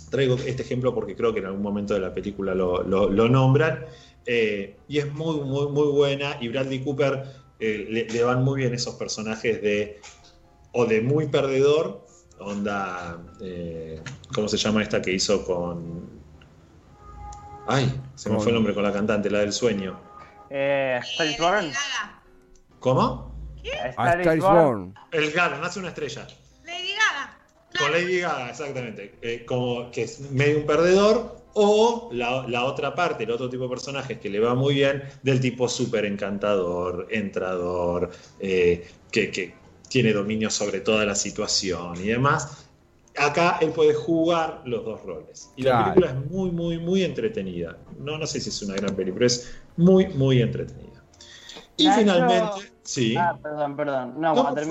Traigo 0.10 0.36
este 0.46 0.62
ejemplo 0.64 0.94
porque 0.94 1.16
creo 1.16 1.34
que 1.34 1.40
en 1.40 1.48
algún 1.48 1.62
momento 1.62 1.94
de 1.94 2.00
la 2.02 2.14
película 2.14 2.54
lo, 2.54 2.84
lo- 2.84 3.10
lo 3.10 3.30
nombran. 3.30 3.86
eh, 4.26 4.76
y 4.88 4.98
es 5.00 5.12
muy, 5.14 5.38
muy, 5.42 5.68
muy 5.72 5.88
buena. 5.92 6.38
Y 6.42 6.48
Bradley 6.50 6.84
Cooper 6.84 7.24
eh, 7.60 7.88
le, 7.90 8.06
le 8.06 8.24
van 8.24 8.44
muy 8.44 8.62
bien 8.62 8.74
esos 8.74 8.96
personajes 8.96 9.62
de 9.62 10.00
o 10.72 10.86
de 10.86 11.02
muy 11.02 11.28
perdedor, 11.28 12.06
onda, 12.40 13.18
eh, 13.42 14.02
¿cómo 14.34 14.48
se 14.48 14.58
llama 14.58 14.84
esta 14.84 15.02
que 15.02 15.14
hizo 15.14 15.46
con... 15.46 16.10
Ay, 17.68 18.00
se 18.16 18.30
me 18.30 18.40
fue 18.40 18.50
el 18.50 18.56
nombre 18.56 18.74
con 18.74 18.84
la 18.84 18.92
cantante, 18.92 19.30
la 19.30 19.40
del 19.40 19.54
sueño. 19.54 20.00
Eh, 20.50 21.00
Star 21.02 21.28
Born. 21.40 21.72
¿Cómo? 22.80 23.34
A 23.64 23.88
Star 23.90 24.20
Star 24.20 24.38
is 24.38 24.44
is 24.44 24.44
Born. 24.44 24.94
Born. 24.94 24.94
El 25.12 25.32
Galo, 25.32 25.58
nace 25.60 25.80
una 25.80 25.88
estrella. 25.88 26.28
Lady 26.66 26.94
Gaga. 26.94 27.38
Con 27.80 27.92
Lady 27.92 28.20
Gaga, 28.20 28.50
exactamente. 28.50 29.18
Eh, 29.22 29.46
como 29.46 29.90
que 29.92 30.04
es 30.04 30.20
medio 30.32 30.60
un 30.60 30.66
perdedor. 30.66 31.38
O 31.58 32.10
la, 32.12 32.46
la 32.48 32.66
otra 32.66 32.94
parte, 32.94 33.24
el 33.24 33.32
otro 33.32 33.50
tipo 33.50 33.64
de 33.64 33.70
personajes 33.70 34.20
que 34.20 34.30
le 34.30 34.40
va 34.40 34.56
muy 34.56 34.76
bien, 34.76 35.04
del 35.24 35.40
tipo 35.40 35.70
súper 35.70 36.06
encantador, 36.06 37.08
entrador, 37.10 38.12
eh, 38.40 38.86
que, 39.12 39.32
que 39.32 39.56
tiene 39.90 40.12
dominio 40.12 40.50
sobre 40.50 40.82
toda 40.82 41.06
la 41.06 41.16
situación 41.16 41.96
y 41.98 42.08
demás. 42.08 42.66
Acá 43.18 43.60
él 43.62 43.72
puede 43.72 43.94
jugar 43.94 44.62
los 44.66 44.84
dos 44.84 45.02
roles. 45.04 45.54
Y 45.56 45.62
Claro. 45.62 45.78
la 45.78 45.84
película 45.86 46.12
es 46.12 46.30
muy, 46.30 46.52
muy, 46.52 46.78
muy 46.80 47.04
entretenida. 47.04 47.78
No, 48.00 48.18
no 48.18 48.28
sé 48.28 48.42
si 48.42 48.50
es 48.50 48.62
una 48.62 48.76
gran 48.76 48.94
película, 48.94 49.16
pero 49.20 49.28
es 49.28 49.54
muy, 49.78 50.08
muy 50.08 50.42
entretenida. 50.42 51.02
Y 51.78 51.88
finalmente, 51.90 52.52
sí. 52.84 53.16
Ah, 53.18 53.38
perdón, 53.42 53.76
perdón. 53.78 54.14
No, 54.20 54.36
No, 54.36 54.44
cuando 54.44 54.62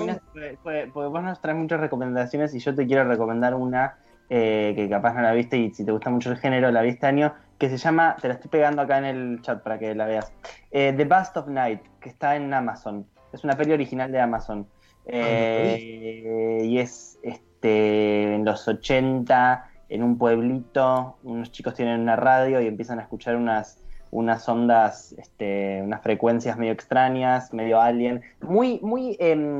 fue- 0.61 0.89
porque 0.93 1.07
vos 1.09 1.23
nos 1.23 1.41
traes 1.41 1.57
muchas 1.57 1.79
recomendaciones 1.79 2.53
y 2.53 2.59
yo 2.59 2.75
te 2.75 2.85
quiero 2.85 3.05
recomendar 3.05 3.55
una 3.55 3.97
eh, 4.29 4.73
que 4.75 4.89
capaz 4.89 5.13
no 5.13 5.21
la 5.21 5.33
viste 5.33 5.57
y 5.57 5.73
si 5.73 5.85
te 5.85 5.91
gusta 5.91 6.09
mucho 6.09 6.31
el 6.31 6.37
género, 6.37 6.71
la 6.71 6.81
vi 6.81 6.89
este 6.89 7.07
año, 7.07 7.33
que 7.57 7.69
se 7.69 7.77
llama, 7.77 8.15
te 8.21 8.27
la 8.27 8.35
estoy 8.35 8.49
pegando 8.49 8.81
acá 8.81 8.97
en 8.97 9.05
el 9.05 9.41
chat 9.41 9.61
para 9.61 9.79
que 9.79 9.95
la 9.95 10.05
veas, 10.05 10.33
eh, 10.71 10.93
The 10.95 11.05
Bust 11.05 11.37
of 11.37 11.47
Night, 11.47 11.81
que 11.99 12.09
está 12.09 12.35
en 12.35 12.53
Amazon. 12.53 13.05
Es 13.33 13.43
una 13.43 13.55
peli 13.55 13.73
original 13.73 14.11
de 14.11 14.19
Amazon. 14.19 14.67
Eh, 15.07 16.61
y 16.63 16.79
es 16.79 17.19
este, 17.21 18.35
en 18.35 18.43
los 18.43 18.67
80, 18.67 19.69
en 19.89 20.03
un 20.03 20.17
pueblito, 20.17 21.17
unos 21.23 21.51
chicos 21.51 21.75
tienen 21.75 21.99
una 21.99 22.15
radio 22.15 22.59
y 22.59 22.67
empiezan 22.67 22.99
a 22.99 23.03
escuchar 23.03 23.35
unas 23.35 23.85
unas 24.15 24.47
ondas, 24.47 25.13
este, 25.17 25.81
unas 25.83 26.01
frecuencias 26.01 26.57
medio 26.57 26.71
extrañas, 26.71 27.53
medio 27.53 27.81
alien, 27.81 28.21
muy, 28.41 28.79
muy, 28.81 29.17
em, 29.19 29.59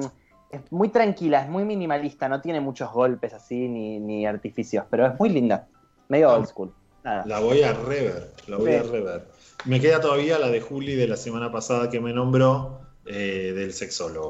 es 0.56 0.72
muy 0.72 0.90
tranquila, 0.90 1.42
es 1.44 1.50
muy 1.50 1.64
minimalista, 1.66 2.28
no 2.30 2.42
tiene 2.42 2.60
muchos 2.62 2.92
golpes 2.92 3.34
así 3.34 3.68
ni, 3.68 4.00
ni 4.00 4.26
artificios, 4.26 4.86
pero 4.90 5.06
es 5.08 5.20
muy 5.20 5.30
linda. 5.30 5.68
Medio 6.10 6.30
Ah. 6.30 6.36
old 6.38 6.48
school. 6.48 6.74
Nada. 7.04 7.24
La 7.28 7.40
voy 7.40 7.62
a 7.62 7.74
rever, 7.74 8.32
la 8.48 8.58
voy 8.58 8.72
Sí. 8.72 8.76
a 8.78 8.84
rever. 8.84 9.28
Me 9.66 9.80
queda 9.80 10.00
todavía 10.02 10.40
la 10.40 10.50
de 10.50 10.60
Juli 10.62 10.96
de 10.96 11.08
la 11.08 11.18
semana 11.18 11.52
pasada 11.52 11.90
que 11.90 12.00
me 12.00 12.14
nombró 12.14 12.82
eh, 13.08 13.54
del 13.56 13.72
sexólogo, 13.74 14.30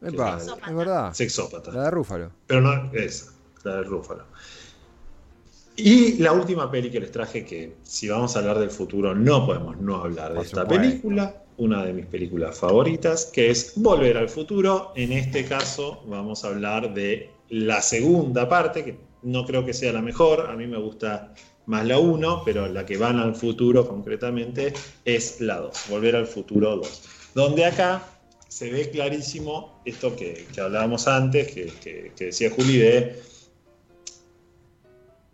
Epa, 0.00 0.38
Sexópata. 0.38 0.70
es 0.70 0.76
verdad. 0.76 1.12
sexópata. 1.12 1.72
La 1.72 1.82
de 1.84 1.90
Rúfalo. 1.90 2.30
Pero 2.46 2.60
no 2.60 2.92
es 2.92 3.32
la 3.64 3.74
del 3.76 3.84
Rúfalo. 3.86 4.24
Y 5.76 6.14
la 6.18 6.32
última 6.32 6.70
peli 6.70 6.90
que 6.90 6.98
les 7.00 7.10
traje, 7.12 7.44
que 7.44 7.76
si 7.84 8.08
vamos 8.08 8.34
a 8.34 8.40
hablar 8.40 8.58
del 8.58 8.70
futuro, 8.70 9.14
no 9.14 9.46
podemos 9.46 9.76
no 9.78 9.96
hablar 9.96 10.30
de 10.30 10.36
Por 10.36 10.44
esta 10.44 10.60
supuesto. 10.62 10.82
película, 10.82 11.42
una 11.58 11.84
de 11.84 11.92
mis 11.92 12.06
películas 12.06 12.56
favoritas, 12.58 13.26
que 13.26 13.50
es 13.50 13.72
Volver 13.76 14.16
al 14.16 14.28
futuro. 14.28 14.92
En 14.96 15.12
este 15.12 15.44
caso 15.44 16.02
vamos 16.06 16.44
a 16.44 16.48
hablar 16.48 16.94
de 16.94 17.30
la 17.50 17.82
segunda 17.82 18.48
parte, 18.48 18.84
que 18.84 18.98
no 19.22 19.44
creo 19.44 19.64
que 19.66 19.74
sea 19.74 19.92
la 19.92 20.00
mejor, 20.02 20.48
a 20.50 20.54
mí 20.54 20.66
me 20.66 20.78
gusta 20.78 21.34
más 21.66 21.84
la 21.86 21.98
1, 21.98 22.42
pero 22.44 22.66
la 22.68 22.86
que 22.86 22.96
van 22.96 23.18
al 23.18 23.34
futuro 23.34 23.86
concretamente 23.86 24.72
es 25.04 25.40
la 25.40 25.56
2, 25.58 25.76
Volver 25.90 26.16
al 26.16 26.26
futuro 26.26 26.76
2. 26.76 27.02
Donde 27.34 27.64
acá 27.66 28.02
se 28.48 28.70
ve 28.70 28.90
clarísimo 28.90 29.82
esto 29.84 30.16
que, 30.16 30.46
que 30.54 30.60
hablábamos 30.60 31.06
antes, 31.08 31.52
que, 31.52 31.66
que- 31.82 32.12
decía 32.26 32.50
Juli, 32.50 32.78
de 32.78 33.20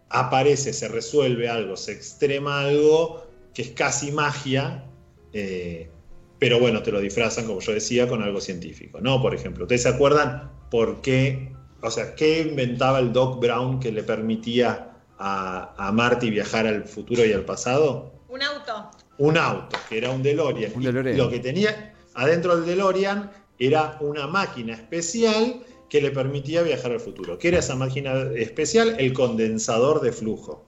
aparece, 0.09 0.73
se 0.73 0.89
resuelve 0.89 1.49
algo, 1.49 1.77
se 1.77 1.93
extrema 1.93 2.63
algo 2.63 3.27
que 3.53 3.63
es 3.63 3.71
casi 3.71 4.11
magia, 4.13 4.85
eh, 5.33 5.91
pero 6.39 6.59
bueno, 6.59 6.83
te 6.83 6.93
lo 6.93 7.01
disfrazan, 7.01 7.47
como 7.47 7.61
yo 7.61 7.73
decía, 7.73 8.07
con 8.09 8.23
algo 8.23 8.41
científico, 8.41 9.01
¿no? 9.01 9.21
Por 9.23 9.35
ejemplo, 9.35 9.65
¿ustedes 9.65 9.83
se 9.83 9.89
acuerdan 9.89 10.51
por 10.71 11.01
qué, 11.01 11.53
o 11.83 11.91
sea, 11.91 12.15
qué 12.15 12.41
inventaba 12.43 12.99
el 12.99 13.13
Doc 13.13 13.41
Brown 13.41 13.81
que 13.81 13.93
le 13.93 14.03
permitía 14.03 14.93
a, 15.19 15.75
a 15.77 15.93
Marty 15.93 16.31
viajar 16.31 16.67
al 16.67 16.85
futuro 16.85 17.25
y 17.25 17.33
al 17.33 17.45
pasado? 17.45 18.13
Un 18.29 18.43
auto. 18.43 18.91
un 19.19 19.39
auto, 19.39 19.77
que 19.89 19.99
era 19.99 20.11
un 20.11 20.23
DeLorean. 20.23 20.73
Un 20.75 20.83
Y 20.83 20.87
DeLorean. 20.87 21.17
lo 21.17 21.31
que 21.31 21.39
tenía 21.39 21.95
adentro 22.15 22.57
del 22.57 22.67
DeLorean 22.67 23.31
era 23.59 23.97
una 24.01 24.27
máquina 24.27 24.75
especial 24.75 25.61
que 25.89 26.01
le 26.01 26.11
permitía 26.11 26.63
viajar 26.63 26.91
al 26.91 26.99
futuro. 27.01 27.39
¿Qué 27.39 27.49
era 27.49 27.61
esa 27.61 27.77
máquina 27.77 28.15
especial? 28.35 28.97
El 28.99 29.13
condensador 29.13 30.01
de 30.01 30.11
flujo. 30.11 30.67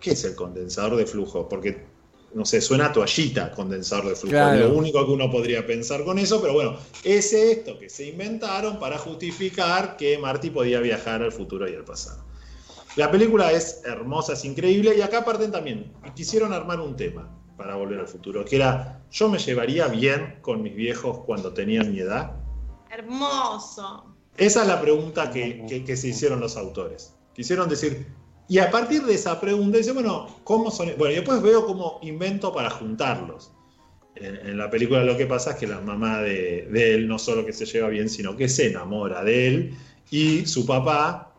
¿Qué 0.00 0.12
es 0.12 0.24
el 0.24 0.34
condensador 0.34 0.96
de 0.96 1.04
flujo? 1.06 1.48
Porque, 1.48 1.84
no 2.34 2.44
sé, 2.44 2.60
suena 2.60 2.86
a 2.86 2.92
toallita 2.92 3.50
condensador 3.52 4.08
de 4.08 4.16
flujo. 4.16 4.32
Claro. 4.32 4.68
Lo 4.68 4.74
único 4.74 5.04
que 5.06 5.12
uno 5.12 5.30
podría 5.30 5.66
pensar 5.66 6.04
con 6.04 6.18
eso, 6.18 6.40
pero 6.40 6.52
bueno, 6.54 6.76
es 7.04 7.32
esto 7.32 7.78
que 7.78 7.88
se 7.88 8.08
inventaron 8.08 8.78
para 8.80 8.98
justificar 8.98 9.96
que 9.96 10.18
Marty 10.18 10.50
podía 10.50 10.80
viajar 10.80 11.22
al 11.22 11.32
futuro 11.32 11.68
y 11.70 11.74
al 11.74 11.84
pasado. 11.84 12.24
La 12.96 13.10
película 13.10 13.50
es 13.52 13.82
hermosa, 13.84 14.34
es 14.34 14.44
increíble, 14.44 14.94
y 14.96 15.00
acá 15.00 15.24
parten 15.24 15.50
también. 15.50 15.92
Quisieron 16.14 16.52
armar 16.52 16.80
un 16.80 16.94
tema 16.96 17.28
para 17.56 17.76
volver 17.76 18.00
al 18.00 18.08
futuro, 18.08 18.44
que 18.44 18.56
era, 18.56 19.00
yo 19.10 19.28
me 19.28 19.38
llevaría 19.38 19.86
bien 19.88 20.38
con 20.42 20.62
mis 20.62 20.74
viejos 20.74 21.18
cuando 21.26 21.52
tenían 21.52 21.92
mi 21.92 22.00
edad. 22.00 22.32
Hermoso. 22.90 24.04
Esa 24.36 24.62
es 24.62 24.68
la 24.68 24.80
pregunta 24.80 25.30
que, 25.30 25.64
que- 25.68 25.84
que 25.84 25.96
se 25.96 26.08
hicieron 26.08 26.40
los 26.40 26.56
autores. 26.56 27.14
Quisieron 27.34 27.68
decir, 27.68 28.06
y 28.48 28.58
a 28.58 28.70
partir 28.70 29.02
de 29.04 29.14
esa 29.14 29.40
pregunta, 29.40 29.78
dice, 29.78 29.92
bueno, 29.92 30.26
¿cómo 30.44 30.70
son? 30.70 30.90
Bueno, 30.98 31.12
y 31.12 31.16
después 31.16 31.40
veo 31.42 31.64
como 31.66 31.98
invento 32.02 32.52
para 32.52 32.70
juntarlos. 32.70 33.52
En, 34.16 34.36
en 34.36 34.58
la 34.58 34.70
película 34.70 35.02
lo 35.02 35.16
que 35.16 35.26
pasa 35.26 35.52
es 35.52 35.56
que 35.56 35.66
la 35.66 35.80
mamá 35.80 36.20
de, 36.20 36.68
de 36.70 36.94
él 36.94 37.08
no 37.08 37.18
solo 37.18 37.44
que 37.44 37.52
se 37.52 37.66
lleva 37.66 37.88
bien, 37.88 38.08
sino 38.08 38.36
que 38.36 38.48
se 38.48 38.68
enamora 38.68 39.24
de 39.24 39.46
él, 39.48 39.74
y 40.10 40.46
su 40.46 40.64
papá 40.66 41.34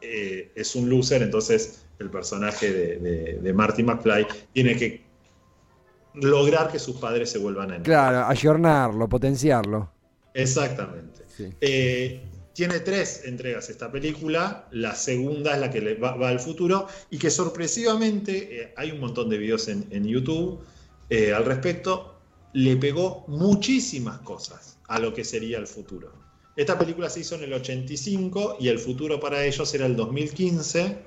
eh, 0.00 0.52
es 0.54 0.76
un 0.76 0.88
loser, 0.88 1.22
entonces 1.22 1.84
el 1.98 2.10
personaje 2.10 2.72
de, 2.72 2.96
de- 2.98 3.38
de 3.40 3.52
Marty 3.52 3.82
McFly 3.82 4.26
tiene 4.52 4.76
que 4.76 5.02
lograr 6.14 6.70
que 6.70 6.78
sus 6.78 6.96
padres 6.96 7.30
se 7.30 7.38
vuelvan 7.38 7.70
a 7.70 7.76
enamorar. 7.76 8.12
Claro, 8.12 8.26
ayornarlo, 8.28 9.08
potenciarlo. 9.08 9.90
Exactamente. 10.34 11.24
Sí. 11.28 11.48
Eh, 11.60 12.22
tiene 12.52 12.80
tres 12.80 13.22
entregas 13.24 13.70
esta 13.70 13.90
película, 13.90 14.68
la 14.70 14.94
segunda 14.94 15.54
es 15.54 15.60
la 15.60 15.70
que 15.70 15.80
le 15.80 15.94
va, 15.94 16.12
al 16.28 16.40
futuro 16.40 16.86
y 17.10 17.18
que 17.18 17.30
sorpresivamente, 17.30 18.62
eh, 18.62 18.74
hay 18.76 18.90
un 18.90 19.00
montón 19.00 19.28
de 19.28 19.38
videos 19.38 19.68
en, 19.68 19.86
en 19.90 20.04
YouTube 20.04 20.60
eh, 21.10 21.32
al 21.32 21.44
respecto, 21.44 22.14
le 22.52 22.76
pegó 22.76 23.24
muchísimas 23.28 24.20
cosas 24.20 24.78
a 24.88 24.98
lo 24.98 25.12
que 25.12 25.24
sería 25.24 25.58
el 25.58 25.66
futuro. 25.66 26.12
Esta 26.56 26.78
película 26.78 27.08
se 27.08 27.20
hizo 27.20 27.34
en 27.36 27.44
el 27.44 27.52
85 27.54 28.56
y 28.60 28.68
el 28.68 28.78
futuro 28.78 29.18
para 29.18 29.44
ellos 29.44 29.72
era 29.74 29.86
el 29.86 29.96
2015. 29.96 30.98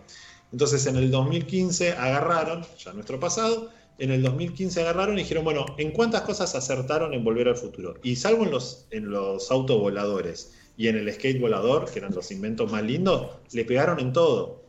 Entonces 0.51 0.85
en 0.87 0.95
el 0.97 1.11
2015 1.11 1.93
agarraron, 1.93 2.65
ya 2.83 2.93
nuestro 2.93 3.19
pasado, 3.19 3.71
en 3.97 4.11
el 4.11 4.23
2015 4.23 4.81
agarraron 4.81 5.17
y 5.17 5.21
dijeron, 5.21 5.43
bueno, 5.43 5.65
¿en 5.77 5.91
cuántas 5.91 6.21
cosas 6.21 6.53
acertaron 6.55 7.13
en 7.13 7.23
volver 7.23 7.47
al 7.47 7.55
futuro? 7.55 7.95
Y 8.03 8.15
salvo 8.15 8.43
en 8.43 8.51
los, 8.51 8.85
en 8.91 9.09
los 9.09 9.51
autovoladores 9.51 10.53
y 10.77 10.87
en 10.87 10.97
el 10.97 11.11
skate 11.13 11.39
volador, 11.39 11.89
que 11.91 11.99
eran 11.99 12.13
los 12.13 12.29
inventos 12.31 12.71
más 12.71 12.83
lindos, 12.83 13.27
le 13.53 13.63
pegaron 13.65 13.99
en 13.99 14.11
todo. 14.13 14.63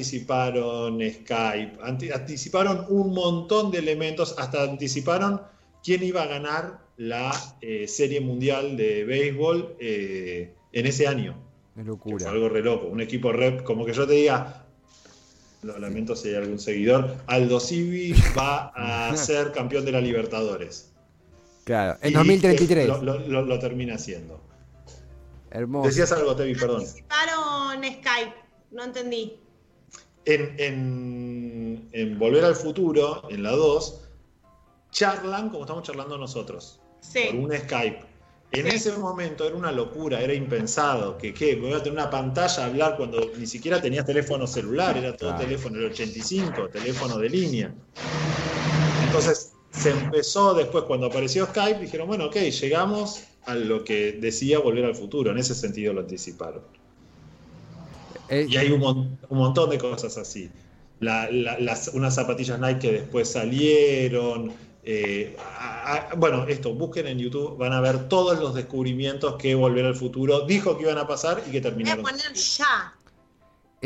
Anticiparon 0.00 0.98
Skype, 1.00 1.78
anti- 1.82 2.10
anticiparon 2.10 2.86
un 2.88 3.12
montón 3.12 3.70
de 3.70 3.78
elementos, 3.78 4.34
hasta 4.38 4.62
anticiparon 4.62 5.40
quién 5.84 6.02
iba 6.02 6.22
a 6.22 6.26
ganar 6.26 6.78
la 6.96 7.32
eh, 7.60 7.86
Serie 7.88 8.20
Mundial 8.20 8.76
de 8.76 9.04
Béisbol 9.04 9.76
eh, 9.80 10.54
en 10.72 10.86
ese 10.86 11.06
año. 11.06 11.32
Es 11.32 11.74
Que 11.76 11.82
fue 11.82 11.84
locura. 11.84 12.30
algo 12.30 12.48
re 12.48 12.62
loco. 12.62 12.86
Un 12.86 13.00
equipo 13.00 13.32
rep, 13.32 13.62
como 13.64 13.84
que 13.84 13.92
yo 13.92 14.06
te 14.06 14.14
diga, 14.14 14.64
lo 15.62 15.78
lamento 15.78 16.14
si 16.16 16.28
hay 16.28 16.36
algún 16.36 16.58
seguidor, 16.58 17.16
Aldo 17.26 17.60
Civi 17.60 18.14
va 18.38 18.72
a 18.74 19.14
ser 19.16 19.52
campeón 19.52 19.84
de 19.84 19.92
la 19.92 20.00
Libertadores. 20.00 20.92
Claro, 21.64 21.98
en 22.00 22.10
Y, 22.12 22.14
2033. 22.14 22.84
eh, 22.84 22.88
Lo, 22.88 23.02
lo- 23.02 23.18
lo- 23.18 23.42
lo 23.44 23.58
termina 23.58 23.96
haciendo. 23.96 24.40
Hermoso. 25.56 25.88
Decías 25.88 26.12
algo, 26.12 26.36
Tevi, 26.36 26.54
perdón. 26.54 26.80
Anticiparon 26.82 27.82
Skype. 27.82 28.34
No 28.72 28.84
entendí. 28.84 29.38
En, 30.24 30.54
en- 30.58 31.88
en 31.92 32.18
Volver 32.18 32.44
al 32.44 32.54
Futuro, 32.56 33.22
en 33.30 33.42
la 33.42 33.52
2, 33.52 34.00
charlan 34.90 35.50
como 35.50 35.62
estamos 35.64 35.82
charlando 35.84 36.18
nosotros. 36.18 36.80
Sí. 37.00 37.20
por 37.30 37.36
un 37.40 37.56
Skype. 37.56 38.00
En 38.52 38.70
Sí. 38.70 38.76
ese 38.76 38.92
momento 38.98 39.44
era 39.46 39.54
una 39.56 39.70
locura, 39.72 40.20
era 40.20 40.32
impensado. 40.34 41.16
Que 41.18 41.32
qué, 41.34 41.56
voy 41.56 41.72
a 41.72 41.78
tener 41.82 41.92
una 41.92 42.10
pantalla 42.10 42.62
a 42.64 42.66
hablar 42.66 42.96
cuando 42.96 43.30
ni 43.36 43.46
siquiera 43.46 43.80
tenías 43.80 44.04
teléfono 44.06 44.46
celular, 44.46 44.96
era 44.96 45.16
todo 45.16 45.30
Claro. 45.30 45.44
teléfono, 45.44 45.78
el 45.78 45.86
85, 45.86 46.68
teléfono 46.68 47.18
de 47.18 47.28
línea. 47.28 47.74
Entonces 49.04 49.45
se 49.92 49.98
empezó 50.04 50.54
después, 50.54 50.84
cuando 50.84 51.06
apareció 51.06 51.46
Skype, 51.46 51.80
dijeron, 51.80 52.06
bueno, 52.08 52.26
ok, 52.26 52.36
llegamos 52.36 53.22
a 53.46 53.54
lo 53.54 53.84
que 53.84 54.12
decía 54.12 54.58
volver 54.58 54.84
al 54.84 54.94
futuro. 54.94 55.30
En 55.30 55.38
ese 55.38 55.54
sentido 55.54 55.92
lo 55.92 56.00
anticiparon. 56.00 56.62
Eh, 58.28 58.46
Y 58.48 58.56
hay 58.56 58.70
un, 58.72 58.80
mon- 58.80 59.18
un 59.28 59.38
montón 59.38 59.70
de 59.70 59.78
cosas 59.78 60.16
así. 60.18 60.50
La- 61.00 61.30
la- 61.30 61.58
las, 61.60 61.88
unas 61.94 62.14
zapatillas 62.14 62.58
Nike 62.58 62.78
que 62.80 62.92
después 62.92 63.30
salieron. 63.30 64.52
eh, 64.88 65.36
a- 65.58 66.10
a- 66.12 66.14
bueno, 66.14 66.46
esto, 66.46 66.72
busquen 66.72 67.08
en 67.08 67.18
YouTube, 67.18 67.56
van 67.58 67.72
a 67.72 67.80
ver 67.80 68.08
todos 68.08 68.38
los 68.38 68.54
descubrimientos 68.54 69.34
que 69.34 69.54
Volver 69.56 69.84
al 69.84 69.96
Futuro 69.96 70.46
dijo 70.46 70.76
que 70.76 70.84
iban 70.84 70.98
a 70.98 71.08
pasar 71.08 71.38
y 71.46 71.50
que 71.50 71.58
Voy 71.58 71.58
a 71.58 71.62
terminaron. 71.62 72.02
poner 72.04 72.32
ya. 72.34 72.94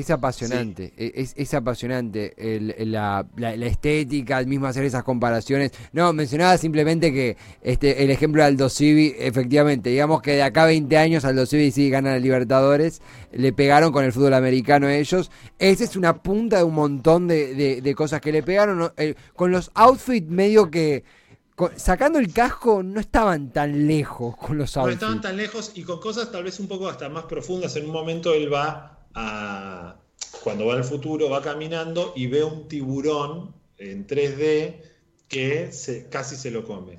Es 0.00 0.10
apasionante, 0.10 0.92
e- 0.96 1.12
es, 1.14 1.34
es 1.36 1.54
apasionante 1.54 2.34
el- 2.36 2.74
el- 2.76 2.92
la, 2.92 3.26
la- 3.36 3.56
la 3.56 3.66
estética, 3.66 4.38
el 4.38 4.46
mismo 4.46 4.66
hacer 4.66 4.84
esas 4.84 5.02
comparaciones. 5.04 5.72
No, 5.92 6.12
mencionaba 6.12 6.56
simplemente 6.58 7.12
que 7.12 7.36
este 7.62 8.02
el 8.04 8.10
ejemplo 8.10 8.42
de 8.42 8.48
Aldo 8.48 8.68
Civi, 8.68 9.14
efectivamente, 9.18 9.90
digamos 9.90 10.22
que 10.22 10.32
de 10.32 10.42
acá 10.42 10.62
a 10.64 10.66
20 10.66 10.96
años 10.96 11.24
Aldo 11.24 11.46
Civi 11.46 11.70
sí 11.70 11.90
gana 11.90 12.16
el 12.16 12.22
Libertadores, 12.22 13.00
le 13.32 13.52
pegaron 13.52 13.92
con 13.92 14.04
el 14.04 14.12
fútbol 14.12 14.34
americano 14.34 14.86
a 14.86 14.94
ellos. 14.94 15.30
Esa 15.58 15.84
es 15.84 15.96
una 15.96 16.22
punta 16.22 16.58
de 16.58 16.64
un 16.64 16.74
montón 16.74 17.28
de, 17.28 17.54
de- 17.54 17.80
de 17.82 17.94
cosas 17.94 18.20
que 18.20 18.32
le 18.32 18.42
pegaron. 18.42 18.78
¿no? 18.78 18.92
Con 19.34 19.50
los 19.52 19.70
outfits 19.74 20.28
medio 20.28 20.70
que... 20.70 21.04
sacando 21.76 22.18
el 22.18 22.32
casco 22.32 22.82
no 22.82 23.00
estaban 23.00 23.50
tan 23.52 23.86
lejos 23.86 24.34
con 24.36 24.56
los 24.56 24.74
No 24.76 24.82
outfits. 24.82 25.02
estaban 25.02 25.20
tan 25.20 25.36
lejos 25.36 25.72
y 25.74 25.82
con 25.82 26.00
cosas 26.00 26.32
tal 26.32 26.44
vez 26.44 26.58
un 26.58 26.68
poco 26.68 26.88
hasta 26.88 27.08
más 27.10 27.24
profundas. 27.24 27.76
En 27.76 27.84
un 27.86 27.92
momento 27.92 28.32
él 28.32 28.52
va 28.52 28.96
a. 29.14 29.96
Cuando 30.42 30.66
va 30.66 30.74
al 30.74 30.84
futuro, 30.84 31.28
va 31.28 31.42
caminando 31.42 32.12
y 32.16 32.26
ve 32.26 32.42
un 32.44 32.66
tiburón 32.66 33.54
en 33.76 34.06
3D 34.06 34.82
que 35.28 35.70
se- 35.72 36.08
casi 36.08 36.36
se 36.36 36.50
lo 36.50 36.64
come. 36.64 36.98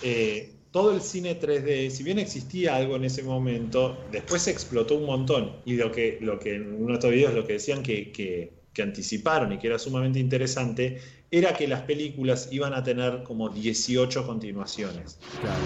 Eh, 0.00 0.52
todo 0.70 0.92
el 0.92 1.00
cine 1.00 1.34
3D, 1.38 1.90
si 1.90 2.02
bien 2.02 2.18
existía 2.18 2.76
algo 2.76 2.96
en 2.96 3.04
ese 3.04 3.22
momento, 3.22 4.06
después 4.10 4.42
se 4.42 4.50
explotó 4.50 4.94
un 4.96 5.04
montón. 5.06 5.56
Y 5.64 5.74
lo 5.74 5.90
que, 5.92 6.18
lo 6.20 6.38
que 6.38 6.54
en 6.54 6.74
uno 6.74 6.88
de 6.88 6.94
estos 6.94 7.10
videos 7.10 7.34
lo 7.34 7.46
que 7.46 7.54
decían 7.54 7.82
que, 7.82 8.10
que- 8.12 8.52
que 8.72 8.82
anticiparon 8.82 9.52
y 9.52 9.58
que 9.58 9.66
era 9.68 9.78
sumamente 9.78 10.18
interesante, 10.18 11.00
era 11.30 11.54
que 11.54 11.66
las 11.66 11.82
películas 11.82 12.48
iban 12.52 12.74
a 12.74 12.82
tener 12.84 13.22
como 13.22 13.48
18 13.48 14.26
continuaciones. 14.26 15.18
Claro. 15.40 15.64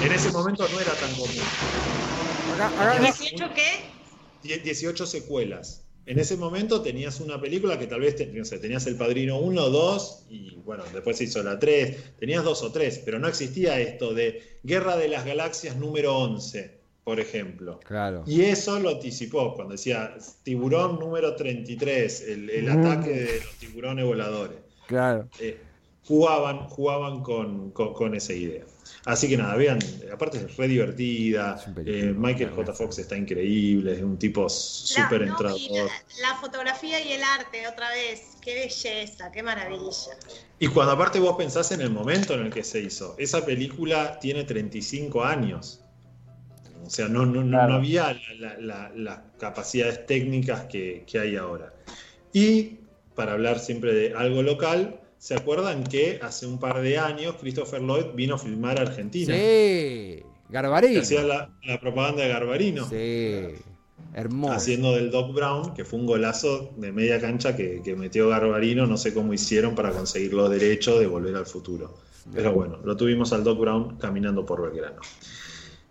En 0.00 0.12
ese 0.12 0.30
momento 0.30 0.68
no 0.68 0.78
era 0.80 0.96
tan 0.98 1.14
común. 1.14 1.48
Acá- 2.48 2.68
acá- 2.76 2.92
Tenía 2.94 3.10
¿18 3.12 3.52
qué? 3.54 4.03
Die- 4.44 4.58
18 4.62 5.06
secuelas. 5.06 5.80
En 6.06 6.18
ese 6.18 6.36
momento 6.36 6.82
tenías 6.82 7.18
una 7.20 7.40
película 7.40 7.78
que 7.78 7.86
tal 7.86 8.00
vez 8.00 8.14
no 8.34 8.44
sé, 8.44 8.58
tenías 8.58 8.86
El 8.86 8.96
Padrino 8.96 9.38
1, 9.38 9.70
2 9.70 10.26
y 10.28 10.50
bueno, 10.64 10.84
después 10.92 11.16
se 11.16 11.24
hizo 11.24 11.42
la 11.42 11.58
3, 11.58 11.96
tenías 12.20 12.44
dos 12.44 12.62
o 12.62 12.70
tres, 12.70 13.00
pero 13.04 13.18
no 13.18 13.26
existía 13.26 13.80
esto 13.80 14.12
de 14.12 14.58
Guerra 14.62 14.96
de 14.98 15.08
las 15.08 15.24
Galaxias 15.24 15.76
número 15.76 16.14
11, 16.18 16.78
por 17.04 17.20
ejemplo. 17.20 17.80
Claro. 17.86 18.22
Y 18.26 18.42
eso 18.42 18.78
lo 18.80 18.90
anticipó 18.90 19.54
cuando 19.54 19.72
decía 19.72 20.14
tiburón 20.42 20.98
número 20.98 21.34
33, 21.36 22.20
el, 22.28 22.50
el 22.50 22.64
Mm. 22.66 22.84
ataque 22.86 23.10
de 23.10 23.40
los 23.40 23.54
tiburones 23.58 24.04
voladores. 24.04 24.58
Claro. 24.86 25.26
Eh, 25.40 25.56
jugaban 26.06 26.68
jugaban 26.68 27.22
con, 27.22 27.70
con- 27.70 27.94
con 27.94 28.14
esa 28.14 28.34
idea. 28.34 28.64
Así 29.06 29.28
que 29.28 29.36
nada, 29.36 29.54
vean, 29.56 29.78
aparte 30.10 30.38
es 30.38 30.56
re 30.56 30.66
divertida, 30.66 31.56
Es 31.60 31.66
un 31.66 31.74
película. 31.74 32.10
eh, 32.10 32.14
Michael 32.16 32.50
J. 32.50 32.72
Fox 32.72 32.98
está 33.00 33.16
increíble, 33.16 33.92
es 33.92 34.02
un 34.02 34.18
tipo 34.18 34.48
súper 34.48 35.26
no, 35.26 35.36
y 35.58 35.68
la, 35.68 35.82
la 36.22 36.34
fotografía 36.40 36.98
y 37.04 37.12
el 37.12 37.22
arte, 37.22 37.68
otra 37.68 37.90
vez. 37.90 38.38
Qué 38.40 38.54
belleza, 38.54 39.30
qué 39.30 39.42
maravilla. 39.42 40.16
Y 40.58 40.68
cuando 40.68 40.92
aparte 40.92 41.18
vos 41.20 41.36
pensás 41.36 41.70
en 41.72 41.82
el 41.82 41.90
momento 41.90 42.32
en 42.34 42.46
el 42.46 42.50
que 42.52 42.64
se 42.64 42.80
hizo, 42.80 43.14
esa 43.18 43.44
película 43.44 44.18
tiene 44.20 44.44
35 44.44 45.22
años. 45.22 45.80
O 46.86 46.88
sea, 46.90 47.06
no, 47.08 47.26
no, 47.26 47.42
no- 47.42 47.50
Claro. 47.58 47.68
no 47.72 47.74
había 47.76 48.12
la- 48.38 48.58
la- 48.58 48.58
la- 48.58 48.92
las 48.94 49.18
capacidades 49.38 50.06
técnicas 50.06 50.62
que, 50.64 51.04
que 51.06 51.18
hay 51.18 51.36
ahora. 51.36 51.74
Y 52.32 52.78
para 53.14 53.32
hablar 53.32 53.58
siempre 53.58 53.92
de 53.94 54.14
algo 54.14 54.42
local, 54.42 55.00
¿se 55.24 55.34
acuerdan 55.34 55.84
que 55.84 56.18
hace 56.20 56.46
un 56.46 56.58
par 56.58 56.82
de 56.82 56.98
años 56.98 57.36
Christopher 57.40 57.80
Lloyd 57.80 58.08
vino 58.14 58.34
a 58.34 58.38
filmar 58.38 58.78
a 58.78 58.82
Argentina? 58.82 59.34
Sí. 59.34 60.22
Garbarino. 60.50 61.00
Hacía 61.00 61.22
la, 61.22 61.50
la 61.64 61.80
propaganda 61.80 62.24
de 62.24 62.28
Garbarino. 62.28 62.86
Sí. 62.86 63.54
Hermoso. 64.12 64.52
Haciendo 64.52 64.92
del 64.94 65.10
Doc 65.10 65.34
Brown, 65.34 65.72
que 65.72 65.86
fue 65.86 65.98
un 65.98 66.04
golazo 66.04 66.74
de 66.76 66.92
media 66.92 67.18
cancha 67.22 67.56
que, 67.56 67.80
que 67.82 67.96
metió 67.96 68.28
Garbarino. 68.28 68.86
No 68.86 68.98
sé 68.98 69.14
cómo 69.14 69.32
hicieron 69.32 69.74
para 69.74 69.92
conseguir 69.92 70.34
los 70.34 70.50
derechos 70.50 71.00
de 71.00 71.06
volver 71.06 71.34
al 71.36 71.46
futuro. 71.46 71.94
Pero 72.30 72.52
bueno, 72.52 72.78
lo 72.84 72.94
tuvimos 72.94 73.32
al 73.32 73.44
Doc 73.44 73.58
Brown 73.58 73.96
caminando 73.96 74.44
por 74.44 74.60
Belgrano. 74.60 75.00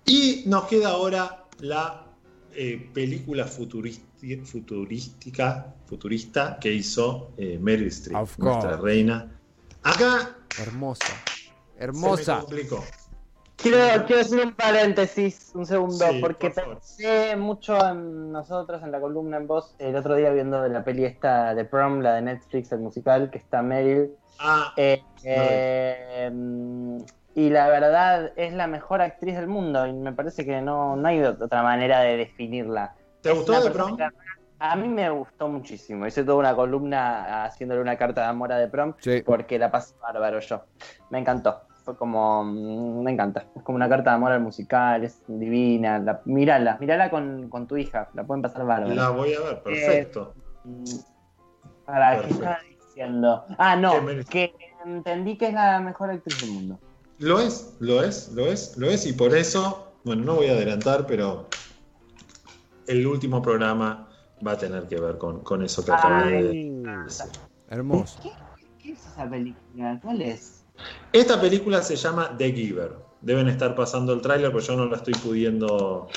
Y 0.05 0.43
nos 0.45 0.65
queda 0.65 0.89
ahora 0.89 1.45
la 1.59 2.05
eh, 2.53 2.87
película 2.93 3.47
futuristi- 3.47 4.03
futurística, 4.45 5.73
futurista 5.85 6.57
que 6.59 6.71
hizo 6.71 7.31
eh, 7.37 7.57
Meryl 7.59 7.87
Streep, 7.87 8.17
Of 8.17 8.37
nuestra 8.39 8.71
course. 8.71 8.83
reina. 8.83 9.31
Acá 9.83 10.35
Hermosa. 10.59 11.05
se 11.07 11.51
me 11.79 11.83
Hermosa. 11.83 12.39
complicó. 12.39 12.83
Quiero, 13.55 14.05
quiero 14.05 14.21
hacer 14.21 14.45
un 14.45 14.53
paréntesis, 14.55 15.51
un 15.53 15.65
segundo, 15.65 16.05
Sí, 16.09 16.19
porque 16.19 16.49
por 16.49 16.65
pensé 16.79 17.35
mucho 17.37 17.77
en 17.87 18.31
nosotros, 18.31 18.81
en 18.83 18.91
la 18.91 18.99
columna 18.99 19.37
en 19.37 19.47
voz, 19.47 19.75
el 19.79 19.95
otro 19.95 20.15
día 20.15 20.31
viendo 20.31 20.61
de 20.61 20.69
la 20.69 20.83
peli 20.83 21.05
esta 21.05 21.53
de 21.55 21.63
Prom, 21.63 21.99
la 22.01 22.15
de 22.15 22.23
Netflix, 22.23 22.71
el 22.71 22.79
musical, 22.79 23.29
que 23.29 23.37
está 23.37 23.61
Meryl. 23.61 24.11
Ah, 24.39 24.73
Eh, 24.75 25.01
eh, 25.23 26.29
mm, 26.33 26.97
y 27.35 27.49
la 27.49 27.67
verdad 27.69 28.31
es 28.35 28.53
la 28.53 28.67
mejor 28.67 29.01
actriz 29.01 29.35
del 29.35 29.47
mundo, 29.47 29.85
y 29.87 29.93
me 29.93 30.11
parece 30.13 30.45
que 30.45 30.61
no, 30.61 30.95
no 30.95 31.07
hay 31.07 31.21
otra 31.23 31.63
manera 31.63 32.01
de 32.01 32.17
definirla. 32.17 32.95
¿Te 33.23 33.31
gustó 33.31 33.59
de 33.63 33.71
Prom? 33.71 33.97
que 33.97 34.07
A 34.59 34.75
mí 34.75 34.87
me 34.87 35.09
gustó 35.09 35.47
muchísimo. 35.47 36.05
Hice 36.05 36.23
toda 36.23 36.37
una 36.37 36.55
columna 36.55 37.43
haciéndole 37.45 37.81
una 37.81 37.97
carta 37.97 38.21
de 38.21 38.27
amor 38.27 38.51
a 38.53 38.59
The 38.59 38.67
Prom 38.67 38.93
Sí. 38.99 39.23
porque 39.25 39.57
la 39.57 39.71
pasé 39.71 39.95
bárbaro 40.01 40.39
yo. 40.39 40.63
Me 41.09 41.17
encantó. 41.19 41.61
Fue 41.83 41.97
como. 41.97 42.43
mm, 42.45 43.01
Me 43.03 43.11
encanta. 43.11 43.45
Es 43.55 43.63
como 43.63 43.75
una 43.75 43.89
carta 43.89 44.11
de 44.11 44.15
amor 44.15 44.31
al 44.31 44.39
musical, 44.41 45.03
es 45.03 45.21
divina. 45.27 45.99
La, 45.99 46.21
mírala, 46.25 46.77
mírala 46.79 47.09
con, 47.09 47.49
con 47.49 47.67
tu 47.67 47.75
hija. 47.75 48.07
La 48.13 48.23
pueden 48.23 48.41
pasar 48.41 48.65
bárbaro. 48.65 48.93
La 48.93 49.09
voy 49.09 49.33
a 49.33 49.39
ver, 49.41 49.63
perfecto. 49.63 50.33
Mm, 50.63 50.83
Para, 51.85 52.11
¿qué 52.11 52.17
Perfecto. 52.21 52.43
estaba 52.43 52.59
diciendo? 52.87 53.45
Ah, 53.57 53.75
no, 53.75 53.93
que 54.29 54.53
entendí 54.85 55.37
que 55.37 55.47
es 55.47 55.53
la 55.53 55.79
mejor 55.81 56.09
actriz 56.11 56.39
del 56.39 56.51
mundo. 56.51 56.79
Lo 57.19 57.39
es, 57.41 57.75
lo 57.81 58.01
es, 58.03 58.31
lo 58.33 58.45
es, 58.47 58.77
lo 58.77 58.89
es, 58.89 59.05
y 59.05 59.11
por 59.13 59.35
eso, 59.35 59.93
bueno, 60.05 60.23
no 60.23 60.35
voy 60.35 60.47
a 60.47 60.53
adelantar, 60.53 61.05
pero 61.05 61.47
el 62.87 63.05
último 63.07 63.41
programa 63.41 64.09
va 64.45 64.51
a 64.53 64.57
tener 64.57 64.87
que 64.87 64.99
ver 64.99 65.17
con, 65.17 65.41
con 65.41 65.63
eso 65.63 65.83
que 65.85 65.91
acaba 65.91 66.23
de 66.23 66.37
Ay, 66.49 66.83
decir. 67.05 67.29
Hermoso. 67.69 68.19
¿Qué, 68.21 68.31
¿Qué 68.81 68.91
es 68.91 69.07
esa 69.07 69.29
película? 69.29 69.99
¿Cuál 70.01 70.21
es? 70.21 70.65
Esta 71.11 71.39
película 71.39 71.81
se 71.81 71.95
llama 71.95 72.35
The 72.37 72.51
Giver. 72.51 72.91
Deben 73.21 73.47
estar 73.47 73.75
pasando 73.75 74.13
el 74.13 74.21
tráiler, 74.21 74.51
pero 74.51 74.63
yo 74.63 74.75
no 74.75 74.85
la 74.87 74.97
estoy 74.97 75.13
pudiendo, 75.13 76.07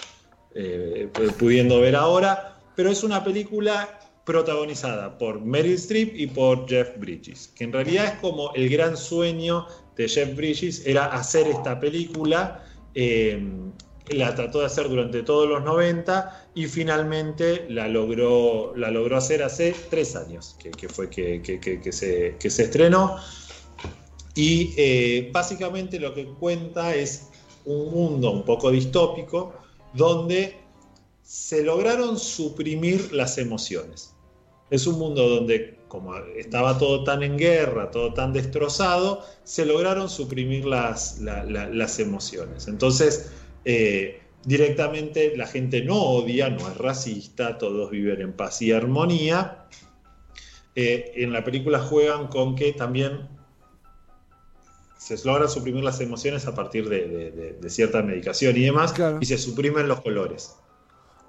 eh, 0.54 1.08
pudiendo 1.38 1.80
ver 1.80 1.94
ahora. 1.94 2.58
Pero 2.74 2.90
es 2.90 3.04
una 3.04 3.22
película 3.22 3.98
protagonizada 4.24 5.16
por 5.18 5.40
Meryl 5.40 5.74
Streep 5.74 6.14
y 6.16 6.26
por 6.26 6.68
Jeff 6.68 6.98
Bridges, 6.98 7.48
que 7.48 7.62
en 7.64 7.72
realidad 7.72 8.06
es 8.06 8.12
como 8.20 8.52
el 8.54 8.68
gran 8.68 8.96
sueño 8.96 9.66
de 9.96 10.08
Jeff 10.08 10.34
Bridges, 10.36 10.84
era 10.84 11.06
hacer 11.06 11.46
esta 11.46 11.78
película. 11.78 12.64
eh, 12.94 13.70
la 14.08 14.34
trató 14.34 14.60
de 14.60 14.66
hacer 14.66 14.88
durante 14.88 15.22
todos 15.22 15.48
los 15.48 15.64
90 15.64 16.50
y 16.54 16.66
finalmente 16.66 17.66
la 17.68 17.88
logró, 17.88 18.72
la 18.76 18.90
logró 18.90 19.16
hacer 19.16 19.42
hace 19.42 19.74
tres 19.90 20.14
años, 20.14 20.56
que, 20.58 20.88
fue 20.88 21.10
que, 21.10 21.42
que- 21.42 21.92
se, 21.92 22.36
que 22.38 22.50
se 22.50 22.64
estrenó. 22.64 23.16
Y 24.34 24.74
eh, 24.76 25.30
básicamente 25.32 25.98
lo 25.98 26.14
que 26.14 26.26
cuenta 26.26 26.94
es 26.94 27.28
un 27.64 27.90
mundo 27.90 28.30
un 28.30 28.44
poco 28.44 28.70
distópico 28.70 29.54
donde 29.94 30.58
se 31.22 31.64
lograron 31.64 32.18
suprimir 32.18 33.12
las 33.12 33.38
emociones. 33.38 34.14
Es 34.70 34.86
un 34.86 34.98
mundo 34.98 35.28
donde, 35.28 35.78
como 35.88 36.14
estaba 36.36 36.78
todo 36.78 37.02
tan 37.02 37.22
en 37.22 37.36
guerra, 37.38 37.90
todo 37.90 38.12
tan 38.14 38.32
destrozado, 38.32 39.24
se 39.44 39.64
lograron 39.64 40.08
suprimir 40.10 40.64
las, 40.66 41.18
la- 41.20 41.42
la- 41.44 41.68
las 41.68 41.98
emociones. 41.98 42.68
Entonces, 42.68 43.30
eh, 43.66 44.22
directamente 44.44 45.36
la 45.36 45.46
gente 45.46 45.82
no 45.82 46.00
odia, 46.00 46.48
no 46.48 46.68
es 46.68 46.76
racista, 46.78 47.58
todos 47.58 47.90
viven 47.90 48.20
en 48.20 48.32
paz 48.32 48.62
y 48.62 48.70
armonía. 48.72 49.66
Eh, 50.76 51.12
en 51.16 51.32
la 51.32 51.42
película 51.42 51.80
juegan 51.80 52.28
con 52.28 52.54
que 52.54 52.72
también 52.72 53.28
se 54.98 55.16
logra 55.24 55.48
suprimir 55.48 55.84
las 55.84 56.00
emociones 56.00 56.46
a 56.46 56.54
partir 56.54 56.88
de, 56.88 57.06
de- 57.08 57.30
de- 57.30 57.52
de 57.54 57.70
cierta 57.70 58.02
medicación 58.02 58.56
y 58.56 58.60
demás, 58.62 58.92
Claro. 58.92 59.18
y 59.20 59.26
se 59.26 59.38
suprimen 59.38 59.88
los 59.88 60.00
colores. 60.00 60.56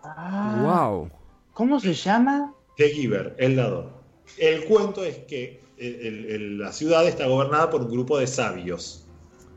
Ah, 0.03 0.61
Wow. 0.89 1.09
¿Cómo 1.53 1.79
se 1.79 1.93
llama? 1.93 2.53
The 2.77 2.89
Giver, 2.89 3.35
el 3.39 3.55
dador. 3.55 3.89
El 4.37 4.65
cuento 4.65 5.03
es 5.03 5.17
que 5.19 5.59
el- 5.77 5.95
el- 6.01 6.25
el- 6.31 6.57
la 6.59 6.71
ciudad 6.71 7.07
está 7.07 7.27
gobernada 7.27 7.69
por 7.69 7.81
un 7.81 7.89
grupo 7.89 8.17
de 8.17 8.27
sabios. 8.27 9.05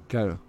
Claro. 0.09 0.41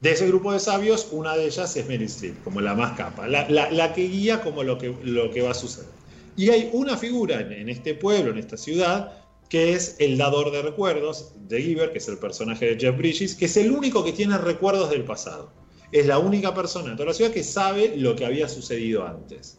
De 0.00 0.12
ese 0.12 0.26
grupo 0.26 0.52
de 0.52 0.58
sabios, 0.58 1.08
una 1.12 1.36
de 1.36 1.44
ellas 1.46 1.76
es 1.76 1.86
Meryl 1.86 2.06
Streep, 2.06 2.42
como 2.42 2.60
la 2.60 2.74
más 2.74 2.96
capa, 2.96 3.28
la, 3.28 3.48
la- 3.50 3.92
que 3.92 4.02
guía 4.08 4.40
como 4.40 4.62
lo 4.62 4.78
que, 4.78 4.96
lo 5.02 5.30
que 5.30 5.42
va 5.42 5.50
a 5.50 5.54
suceder. 5.54 5.90
Y 6.36 6.48
hay 6.48 6.70
una 6.72 6.96
figura 6.96 7.40
en, 7.40 7.52
en 7.52 7.68
este 7.68 7.94
pueblo, 7.94 8.30
en 8.30 8.38
esta 8.38 8.56
ciudad, 8.56 9.12
que 9.50 9.74
es 9.74 9.96
el 9.98 10.16
dador 10.16 10.52
de 10.52 10.62
recuerdos, 10.62 11.34
de 11.48 11.60
Giver, 11.60 11.92
que 11.92 11.98
es 11.98 12.08
el 12.08 12.18
personaje 12.18 12.66
de 12.74 12.80
Jeff 12.80 12.96
Bridges, 12.96 13.34
que 13.34 13.44
es 13.44 13.56
el 13.58 13.70
único 13.72 14.02
que 14.02 14.12
tiene 14.12 14.38
recuerdos 14.38 14.88
del 14.90 15.04
pasado. 15.04 15.52
Es 15.92 16.06
la 16.06 16.18
única 16.18 16.54
persona 16.54 16.90
en 16.90 16.96
toda 16.96 17.08
la 17.08 17.14
ciudad 17.14 17.32
que 17.32 17.42
sabe 17.42 17.94
lo 17.96 18.14
que 18.16 18.24
había 18.24 18.48
sucedido 18.48 19.06
antes. 19.06 19.58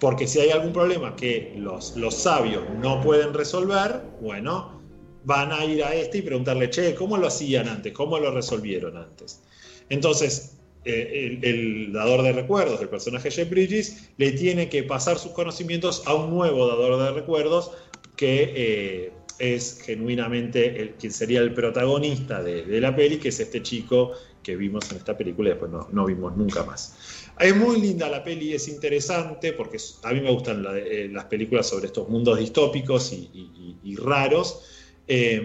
Porque 0.00 0.26
si 0.26 0.40
hay 0.40 0.50
algún 0.50 0.72
problema 0.72 1.16
que 1.16 1.54
los, 1.56 1.96
los 1.96 2.14
sabios 2.14 2.62
no 2.78 3.00
pueden 3.02 3.34
resolver, 3.34 4.02
bueno, 4.20 4.83
van 5.24 5.52
a 5.52 5.64
ir 5.64 5.82
a 5.82 5.94
este 5.94 6.18
y 6.18 6.22
preguntarle, 6.22 6.70
che, 6.70 6.94
¿cómo 6.94 7.16
lo 7.16 7.26
hacían 7.26 7.68
antes? 7.68 7.92
¿Cómo 7.92 8.18
lo 8.18 8.30
resolvieron 8.30 8.96
antes? 8.96 9.40
Entonces, 9.88 10.56
eh, 10.84 11.38
el, 11.42 11.92
dador 11.92 12.22
de 12.22 12.32
recuerdos, 12.32 12.80
el 12.80 12.88
personaje 12.88 13.30
Jeff 13.30 13.48
Bridges, 13.48 14.10
le 14.18 14.32
tiene 14.32 14.68
que 14.68 14.82
pasar 14.82 15.18
sus 15.18 15.32
conocimientos 15.32 16.02
a 16.06 16.14
un 16.14 16.30
nuevo 16.30 16.66
dador 16.66 17.02
de 17.02 17.12
recuerdos 17.12 17.70
que 18.16 18.52
eh, 18.54 19.12
es 19.38 19.80
genuinamente 19.82 20.80
el, 20.80 20.90
quien 20.92 21.12
sería 21.12 21.40
el 21.40 21.54
protagonista 21.54 22.42
de, 22.42 22.80
la 22.80 22.94
peli, 22.94 23.18
que 23.18 23.28
es 23.28 23.40
este 23.40 23.62
chico 23.62 24.12
que 24.42 24.56
vimos 24.56 24.90
en 24.90 24.98
esta 24.98 25.16
película 25.16 25.48
y 25.48 25.52
después 25.52 25.72
no, 25.72 25.88
no 25.90 26.04
vimos 26.04 26.36
nunca 26.36 26.64
más. 26.64 27.30
Es 27.40 27.56
muy 27.56 27.80
linda 27.80 28.08
la 28.10 28.22
peli, 28.22 28.52
es 28.52 28.68
interesante 28.68 29.54
porque 29.54 29.78
a 30.02 30.12
mí 30.12 30.20
me 30.20 30.30
gustan 30.30 30.64
eh, 30.76 31.08
las 31.10 31.24
películas 31.24 31.66
sobre 31.66 31.86
estos 31.86 32.08
mundos 32.10 32.38
distópicos 32.38 33.10
y 33.12 33.96
raros. 33.96 34.73
Eh, 35.08 35.42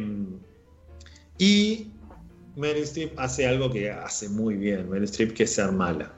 y 1.37 1.87
Meryl 2.55 2.83
Streep 2.83 3.17
hace 3.17 3.47
algo 3.47 3.69
que 3.69 3.89
hace 3.91 4.29
muy 4.29 4.55
bien, 4.55 4.89
Meryl 4.89 5.05
Streep, 5.05 5.33
que 5.33 5.43
es 5.43 5.53
ser 5.53 5.71
mala. 5.71 6.11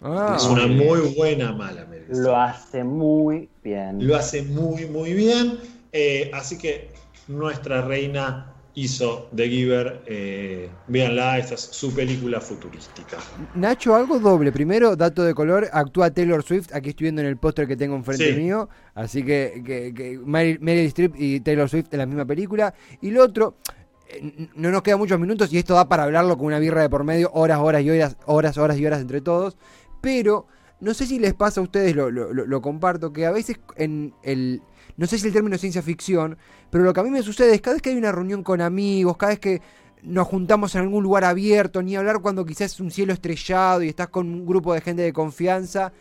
Ah, 0.00 0.34
es 0.36 0.44
una 0.44 0.66
muy 0.66 1.14
buena 1.16 1.52
mala 1.52 1.84
Meryl 1.86 2.04
Streep. 2.10 2.24
Lo 2.24 2.36
hace 2.36 2.84
muy 2.84 3.48
bien. 3.62 4.06
Lo 4.06 4.16
hace 4.16 4.42
muy, 4.42 4.86
muy 4.86 5.12
bien. 5.12 5.58
Eh, 5.92 6.30
así 6.34 6.58
que 6.58 6.90
nuestra 7.26 7.82
reina 7.82 8.54
hizo 8.74 9.28
The 9.34 9.48
Giver. 9.48 10.02
Eh, 10.06 10.68
véanla, 10.86 11.38
esta 11.38 11.54
es 11.54 11.60
su 11.60 11.94
película 11.94 12.40
futurística. 12.40 13.16
Nacho, 13.54 13.94
algo 13.94 14.18
doble. 14.18 14.52
Primero, 14.52 14.94
dato 14.96 15.24
de 15.24 15.34
color, 15.34 15.68
actúa 15.72 16.10
Taylor 16.10 16.42
Swift. 16.42 16.72
Aquí 16.74 16.90
estoy 16.90 17.06
viendo 17.06 17.22
en 17.22 17.28
el 17.28 17.36
póster 17.36 17.66
que 17.66 17.76
tengo 17.76 17.96
enfrente 17.96 18.32
Sí. 18.34 18.40
mío. 18.40 18.68
Así 18.94 19.22
que, 19.24 19.62
que, 19.64 19.92
que 19.94 20.18
Meryl, 20.24 20.58
Meryl 20.60 20.86
Streep 20.86 21.14
y 21.16 21.40
Taylor 21.40 21.68
Swift 21.68 21.88
en 21.92 21.98
la 21.98 22.06
misma 22.06 22.24
película. 22.24 22.72
Y 23.00 23.10
lo 23.10 23.22
otro, 23.24 23.56
eh, 24.08 24.48
no 24.54 24.70
nos 24.70 24.82
quedan 24.82 24.98
muchos 24.98 25.18
minutos 25.18 25.52
y 25.52 25.58
esto 25.58 25.74
da 25.74 25.88
para 25.88 26.04
hablarlo 26.04 26.36
con 26.38 26.46
una 26.46 26.58
birra 26.58 26.82
de 26.82 26.88
por 26.88 27.04
medio, 27.04 27.30
horas, 27.34 27.58
horas 27.58 27.82
y 27.82 27.90
horas, 27.90 28.16
horas, 28.26 28.56
horas 28.58 28.78
y 28.78 28.86
horas 28.86 29.00
entre 29.00 29.20
todos. 29.20 29.56
Pero 30.00 30.46
no 30.80 30.94
sé 30.94 31.06
si 31.06 31.18
les 31.18 31.34
pasa 31.34 31.60
a 31.60 31.64
ustedes, 31.64 31.96
lo, 31.96 32.10
lo- 32.10 32.32
lo- 32.32 32.46
lo 32.46 32.62
comparto, 32.62 33.12
que 33.12 33.26
a 33.26 33.32
veces 33.32 33.58
en 33.76 34.14
el. 34.22 34.62
No 34.98 35.06
sé 35.06 35.16
si 35.16 35.28
el 35.28 35.32
término 35.32 35.54
es 35.54 35.60
ciencia 35.60 35.80
ficción, 35.80 36.36
pero 36.70 36.82
lo 36.82 36.92
que 36.92 36.98
a 37.00 37.02
mí 37.04 37.10
me 37.10 37.22
sucede 37.22 37.54
es 37.54 37.60
cada 37.60 37.74
vez 37.74 37.82
que 37.82 37.90
hay 37.90 37.96
una 37.96 38.10
reunión 38.10 38.42
con 38.42 38.60
amigos, 38.60 39.16
cada 39.16 39.30
vez 39.30 39.38
que 39.38 39.62
nos 40.02 40.26
juntamos 40.26 40.74
en 40.74 40.82
algún 40.82 41.04
lugar 41.04 41.24
abierto, 41.24 41.82
ni 41.82 41.94
hablar 41.94 42.20
cuando 42.20 42.44
quizás 42.44 42.72
es 42.72 42.80
un 42.80 42.90
cielo 42.90 43.12
estrellado 43.12 43.82
y 43.82 43.88
estás 43.88 44.08
con 44.08 44.28
un 44.28 44.44
grupo 44.44 44.74
de 44.74 44.80
gente 44.80 45.02
de 45.02 45.12
confianza, 45.12 45.92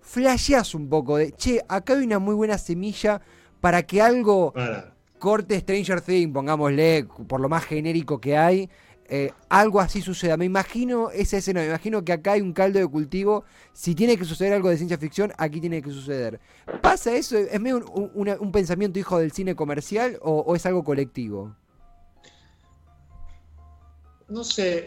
flasheás 0.00 0.74
un 0.74 0.88
poco 0.88 1.18
de, 1.18 1.32
che, 1.32 1.60
acá 1.68 1.92
hay 1.92 2.04
una 2.04 2.18
muy 2.18 2.34
buena 2.34 2.56
semilla 2.56 3.20
para 3.60 3.82
que 3.82 4.00
algo 4.00 4.52
Para. 4.52 4.94
corte 5.18 5.60
Stranger 5.60 6.00
Things, 6.00 6.32
pongámosle, 6.32 7.06
por 7.28 7.40
lo 7.40 7.50
más 7.50 7.64
genérico 7.64 8.20
que 8.20 8.38
hay, 8.38 8.70
eh, 9.08 9.32
algo 9.48 9.80
así 9.80 10.00
suceda. 10.00 10.36
Me 10.36 10.44
imagino 10.44 11.10
esa 11.10 11.36
escena, 11.38 11.60
me 11.60 11.66
imagino 11.66 12.04
que 12.04 12.12
acá 12.12 12.32
hay 12.32 12.40
un 12.40 12.52
caldo 12.52 12.78
de 12.78 12.86
cultivo. 12.86 13.44
Si 13.72 13.94
tiene 13.94 14.16
que 14.16 14.24
suceder 14.24 14.52
algo 14.52 14.68
de 14.68 14.76
ciencia 14.76 14.98
ficción, 14.98 15.32
aquí 15.38 15.60
tiene 15.60 15.82
que 15.82 15.90
suceder. 15.90 16.40
¿Pasa 16.82 17.14
eso? 17.14 17.36
¿Es 17.36 17.60
medio 17.60 17.84
un, 17.86 18.52
pensamiento 18.52 18.98
hijo 18.98 19.18
del 19.18 19.32
cine 19.32 19.54
comercial 19.54 20.18
o, 20.22 20.54
es 20.54 20.66
algo 20.66 20.84
colectivo? 20.84 21.54
No 24.28 24.42
sé, 24.42 24.86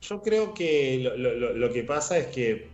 yo, 0.00 0.22
creo 0.22 0.54
que 0.54 1.10
lo, 1.16 1.72
que 1.72 1.84
pasa 1.84 2.18
es 2.18 2.26
que, 2.28 2.68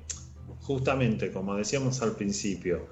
justamente, 0.62 1.30
como 1.30 1.54
decíamos 1.54 2.00
al 2.00 2.16
principio, 2.16 2.86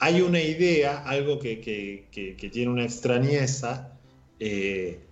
hay 0.00 0.20
una 0.20 0.40
idea, 0.40 0.98
algo 0.98 1.38
que- 1.38 1.60
que 1.60 2.50
tiene 2.52 2.70
una 2.70 2.84
extrañeza 2.84 3.98
eh, 4.40 5.07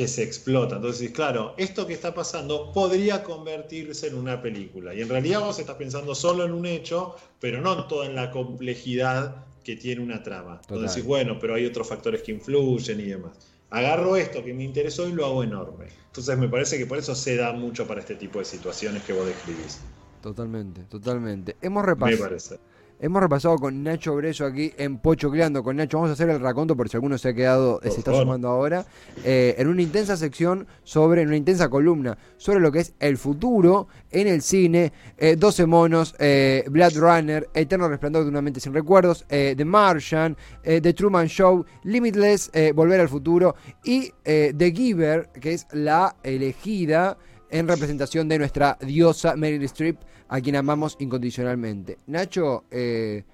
que 0.00 0.08
se 0.08 0.22
explota. 0.22 0.76
Entonces, 0.76 1.10
claro, 1.10 1.52
esto 1.58 1.86
que 1.86 1.92
está 1.92 2.14
pasando 2.14 2.72
podría 2.72 3.22
convertirse 3.22 4.06
en 4.06 4.14
una 4.14 4.40
película. 4.40 4.94
Y 4.94 5.02
en 5.02 5.10
realidad 5.10 5.40
vos 5.40 5.58
estás 5.58 5.76
pensando 5.76 6.14
solo 6.14 6.42
en 6.46 6.52
un 6.52 6.64
hecho, 6.64 7.16
pero 7.38 7.60
no 7.60 7.86
toda 7.86 8.06
en 8.06 8.14
la 8.14 8.30
complejidad 8.30 9.44
que 9.62 9.76
tiene 9.76 10.02
una 10.02 10.22
trama. 10.22 10.58
Total. 10.62 10.76
Entonces, 10.78 11.04
bueno, 11.04 11.38
pero 11.38 11.54
hay 11.54 11.66
otros 11.66 11.86
factores 11.86 12.22
que 12.22 12.32
influyen 12.32 12.98
y 12.98 13.08
demás. 13.10 13.32
Agarro 13.68 14.16
esto 14.16 14.42
que 14.42 14.54
me 14.54 14.64
interesó 14.64 15.06
y 15.06 15.12
lo 15.12 15.26
hago 15.26 15.44
enorme. 15.44 15.88
Entonces 16.06 16.38
me 16.38 16.48
parece 16.48 16.78
que 16.78 16.86
por 16.86 16.96
eso 16.96 17.14
se 17.14 17.36
da 17.36 17.52
mucho 17.52 17.86
para 17.86 18.00
este 18.00 18.14
tipo 18.14 18.38
de 18.38 18.46
situaciones 18.46 19.02
que 19.02 19.12
vos 19.12 19.26
describís. 19.26 19.80
Totalmente, 20.22 20.80
totalmente. 20.84 21.56
Hemos 21.60 21.82
Me 21.82 21.88
repasado. 21.90 22.22
parece. 22.22 22.58
Hemos 23.02 23.22
repasado 23.22 23.56
con 23.56 23.82
Nacho 23.82 24.14
Breso 24.14 24.44
aquí 24.44 24.74
en 24.76 24.98
Pochocleando 24.98 25.62
con 25.62 25.76
Nacho. 25.76 25.96
Vamos 25.96 26.10
a 26.10 26.12
hacer 26.12 26.28
el 26.28 26.38
raconto 26.38 26.76
por 26.76 26.86
si 26.90 26.98
alguno 26.98 27.16
se 27.16 27.30
ha 27.30 27.34
quedado, 27.34 27.80
se 27.82 27.88
está 27.88 28.12
sumando 28.14 28.48
ahora. 28.48 28.84
eh, 29.24 29.54
en 29.56 29.68
una 29.68 29.80
intensa 29.80 30.18
sección 30.18 30.66
sobre, 30.84 31.22
en 31.22 31.28
una 31.28 31.38
intensa 31.38 31.70
columna 31.70 32.18
sobre 32.36 32.60
lo 32.60 32.70
que 32.70 32.80
es 32.80 32.92
el 33.00 33.16
futuro 33.16 33.88
en 34.10 34.26
el 34.28 34.42
cine. 34.42 34.92
eh, 35.16 35.36
12 35.36 35.64
monos, 35.64 36.14
eh, 36.18 36.62
Blood 36.68 36.92
Runner, 36.96 37.48
Eterno 37.54 37.88
Resplandor 37.88 38.24
de 38.24 38.28
una 38.28 38.42
mente 38.42 38.60
sin 38.60 38.74
recuerdos, 38.74 39.24
eh, 39.30 39.54
The 39.56 39.64
Martian, 39.64 40.36
eh, 40.62 40.82
The 40.82 40.92
Truman 40.92 41.26
Show, 41.26 41.64
Limitless, 41.84 42.50
eh, 42.52 42.72
Volver 42.74 43.00
al 43.00 43.08
futuro 43.08 43.54
y 43.82 44.12
eh, 44.26 44.52
The 44.54 44.72
Giver, 44.72 45.30
que 45.40 45.54
es 45.54 45.66
la 45.72 46.16
elegida 46.22 47.16
en 47.50 47.66
representación 47.68 48.28
de 48.28 48.38
nuestra 48.38 48.78
diosa 48.80 49.36
Meryl 49.36 49.62
Streep, 49.64 49.98
a 50.28 50.40
quien 50.40 50.56
amamos 50.56 50.96
incondicionalmente. 51.00 51.98
Nacho, 52.06 52.64
eh, 52.70 53.24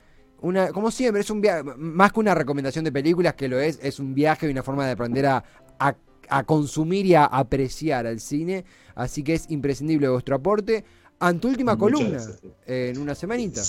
una, 0.40 0.70
como 0.70 0.90
siempre, 0.90 1.20
es 1.22 1.30
un 1.30 1.40
viaje, 1.40 1.62
más 1.76 2.12
que 2.12 2.20
una 2.20 2.34
recomendación 2.34 2.84
de 2.84 2.92
películas, 2.92 3.34
que 3.34 3.48
lo 3.48 3.58
es, 3.60 3.78
es 3.82 3.98
un 3.98 4.14
viaje 4.14 4.46
y 4.46 4.50
una 4.50 4.62
forma 4.62 4.86
de 4.86 4.92
aprender 4.92 5.26
a, 5.26 5.44
a- 5.78 5.96
a 6.28 6.42
consumir 6.44 7.06
y 7.06 7.14
a 7.14 7.24
apreciar 7.24 8.06
al 8.06 8.18
cine. 8.20 8.64
Así 8.94 9.22
que 9.22 9.34
es 9.34 9.46
imprescindible 9.50 10.08
vuestro 10.08 10.36
aporte. 10.36 10.84
Antúltima 11.20 11.76
Muchas 11.76 11.80
columna, 11.98 12.18
gracias. 12.18 12.40
eh, 12.66 12.92
en 12.94 13.00
una 13.00 13.14
semanita. 13.14 13.62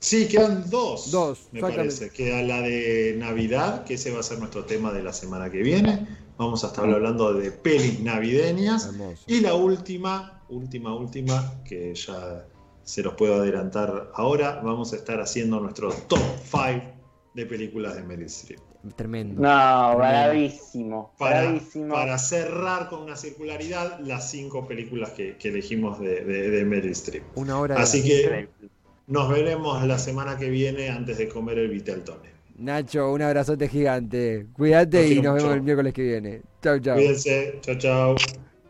Sí, 0.00 0.28
quedan 0.28 0.68
dos. 0.70 1.10
Dos, 1.10 1.48
me 1.52 1.60
parece. 1.60 2.08
Queda 2.08 2.42
la 2.42 2.62
de 2.62 3.14
Navidad, 3.18 3.84
que 3.84 3.94
ese 3.94 4.10
va 4.10 4.20
a 4.20 4.22
ser 4.22 4.38
nuestro 4.38 4.64
tema 4.64 4.92
de 4.92 5.02
la 5.02 5.12
semana 5.12 5.50
que 5.50 5.62
viene. 5.62 6.06
Vamos 6.38 6.64
a 6.64 6.68
estar 6.68 6.88
hablando 6.88 7.34
de 7.34 7.52
pelis 7.52 8.00
navideñas. 8.00 8.86
Hermoso. 8.86 9.22
Y 9.26 9.40
la 9.40 9.54
última, 9.54 10.42
última, 10.48 10.94
última, 10.94 11.62
que 11.64 11.94
ya 11.94 12.46
se 12.82 13.02
los 13.02 13.12
puedo 13.12 13.42
adelantar 13.42 14.10
ahora, 14.14 14.62
vamos 14.64 14.94
a 14.94 14.96
estar 14.96 15.20
haciendo 15.20 15.60
nuestro 15.60 15.92
top 16.08 16.18
5 16.44 16.82
de 17.34 17.44
películas 17.44 17.94
de 17.94 18.02
Meryl 18.02 18.26
Streep. 18.26 18.58
Tremendo. 18.96 19.42
No, 19.42 19.96
bravísimo. 19.98 21.12
Para, 21.18 21.42
bravísimo. 21.42 21.92
para 21.92 22.16
cerrar 22.16 22.88
con 22.88 23.02
una 23.02 23.16
circularidad 23.16 24.00
las 24.00 24.30
cinco 24.30 24.66
películas 24.66 25.10
que, 25.10 25.36
que 25.36 25.48
elegimos 25.48 26.00
de, 26.00 26.24
de, 26.24 26.50
de 26.50 26.64
Meryl 26.64 26.92
Streep. 26.92 27.24
Una 27.34 27.60
hora 27.60 27.74
de 27.74 27.82
Así 27.82 28.02
que 28.02 28.22
Increíble. 28.22 28.70
Nos 29.10 29.28
veremos 29.28 29.84
la 29.84 29.98
semana 29.98 30.38
que 30.38 30.48
viene 30.48 30.88
antes 30.88 31.18
de 31.18 31.28
comer 31.28 31.58
el 31.58 31.68
Viteltone. 31.68 32.30
Nacho, 32.58 33.12
un 33.12 33.22
abrazote 33.22 33.68
gigante. 33.68 34.46
Cuídate 34.52 35.08
y 35.08 35.20
nos 35.20 35.34
vemos 35.34 35.54
el 35.54 35.62
miércoles 35.62 35.92
que 35.92 36.02
viene. 36.02 36.42
Chau, 36.62 36.78
chau. 36.78 36.94
Cuídense, 36.94 37.58
chao, 37.60 37.74
chao. 37.76 38.16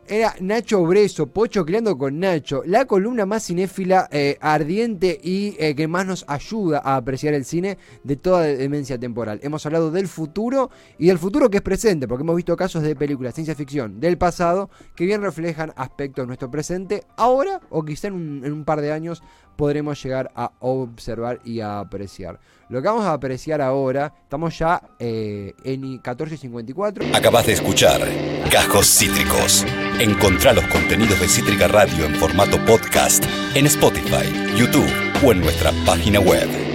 Era 0.07 0.35
Nacho 0.41 0.83
Breso, 0.83 1.27
Pocho 1.27 1.65
creando 1.65 1.97
con 1.97 2.19
Nacho, 2.19 2.63
la 2.65 2.85
columna 2.85 3.25
más 3.25 3.45
cinéfila, 3.45 4.09
eh, 4.11 4.37
ardiente 4.41 5.19
y 5.23 5.55
eh, 5.57 5.73
que 5.75 5.87
más 5.87 6.05
nos 6.05 6.25
ayuda 6.27 6.81
a 6.83 6.97
apreciar 6.97 7.33
el 7.33 7.45
cine 7.45 7.77
de 8.03 8.17
toda 8.17 8.41
demencia 8.41 8.99
temporal. 8.99 9.39
Hemos 9.43 9.65
hablado 9.65 9.89
del 9.91 10.07
futuro 10.07 10.69
y 10.97 11.07
del 11.07 11.17
futuro 11.17 11.49
que 11.49 11.57
es 11.57 11.63
presente, 11.63 12.07
porque 12.07 12.23
hemos 12.23 12.35
visto 12.35 12.57
casos 12.57 12.83
de 12.83 12.95
películas 12.95 13.35
ciencia 13.35 13.55
ficción 13.55 13.99
del 13.99 14.17
pasado 14.17 14.69
que 14.95 15.05
bien 15.05 15.21
reflejan 15.21 15.71
aspectos 15.75 16.23
de 16.23 16.27
nuestro 16.27 16.51
presente. 16.51 17.03
Ahora, 17.15 17.61
o 17.69 17.83
quizá 17.83 18.07
en 18.07 18.13
un, 18.15 18.45
en 18.45 18.51
un 18.51 18.65
par 18.65 18.81
de 18.81 18.91
años, 18.91 19.23
podremos 19.55 20.01
llegar 20.03 20.31
a 20.35 20.51
observar 20.59 21.39
y 21.45 21.59
a 21.59 21.79
apreciar. 21.79 22.39
Lo 22.71 22.81
que 22.81 22.87
vamos 22.87 23.03
a 23.03 23.11
apreciar 23.11 23.61
ahora, 23.61 24.13
estamos 24.23 24.57
ya 24.57 24.81
eh, 24.97 25.53
en 25.65 25.81
1454. 25.81 27.03
Acabas 27.13 27.45
de 27.45 27.51
escuchar 27.51 27.99
Cajos 28.49 28.87
Cítricos. 28.87 29.65
Encontrá 29.99 30.53
los 30.53 30.65
contenidos 30.67 31.19
de 31.19 31.27
Cítrica 31.27 31.67
Radio 31.67 32.05
en 32.05 32.15
formato 32.15 32.57
podcast 32.65 33.25
en 33.55 33.65
Spotify, 33.65 34.55
YouTube 34.55 34.89
o 35.21 35.33
en 35.33 35.41
nuestra 35.41 35.73
página 35.85 36.21
web. 36.21 36.70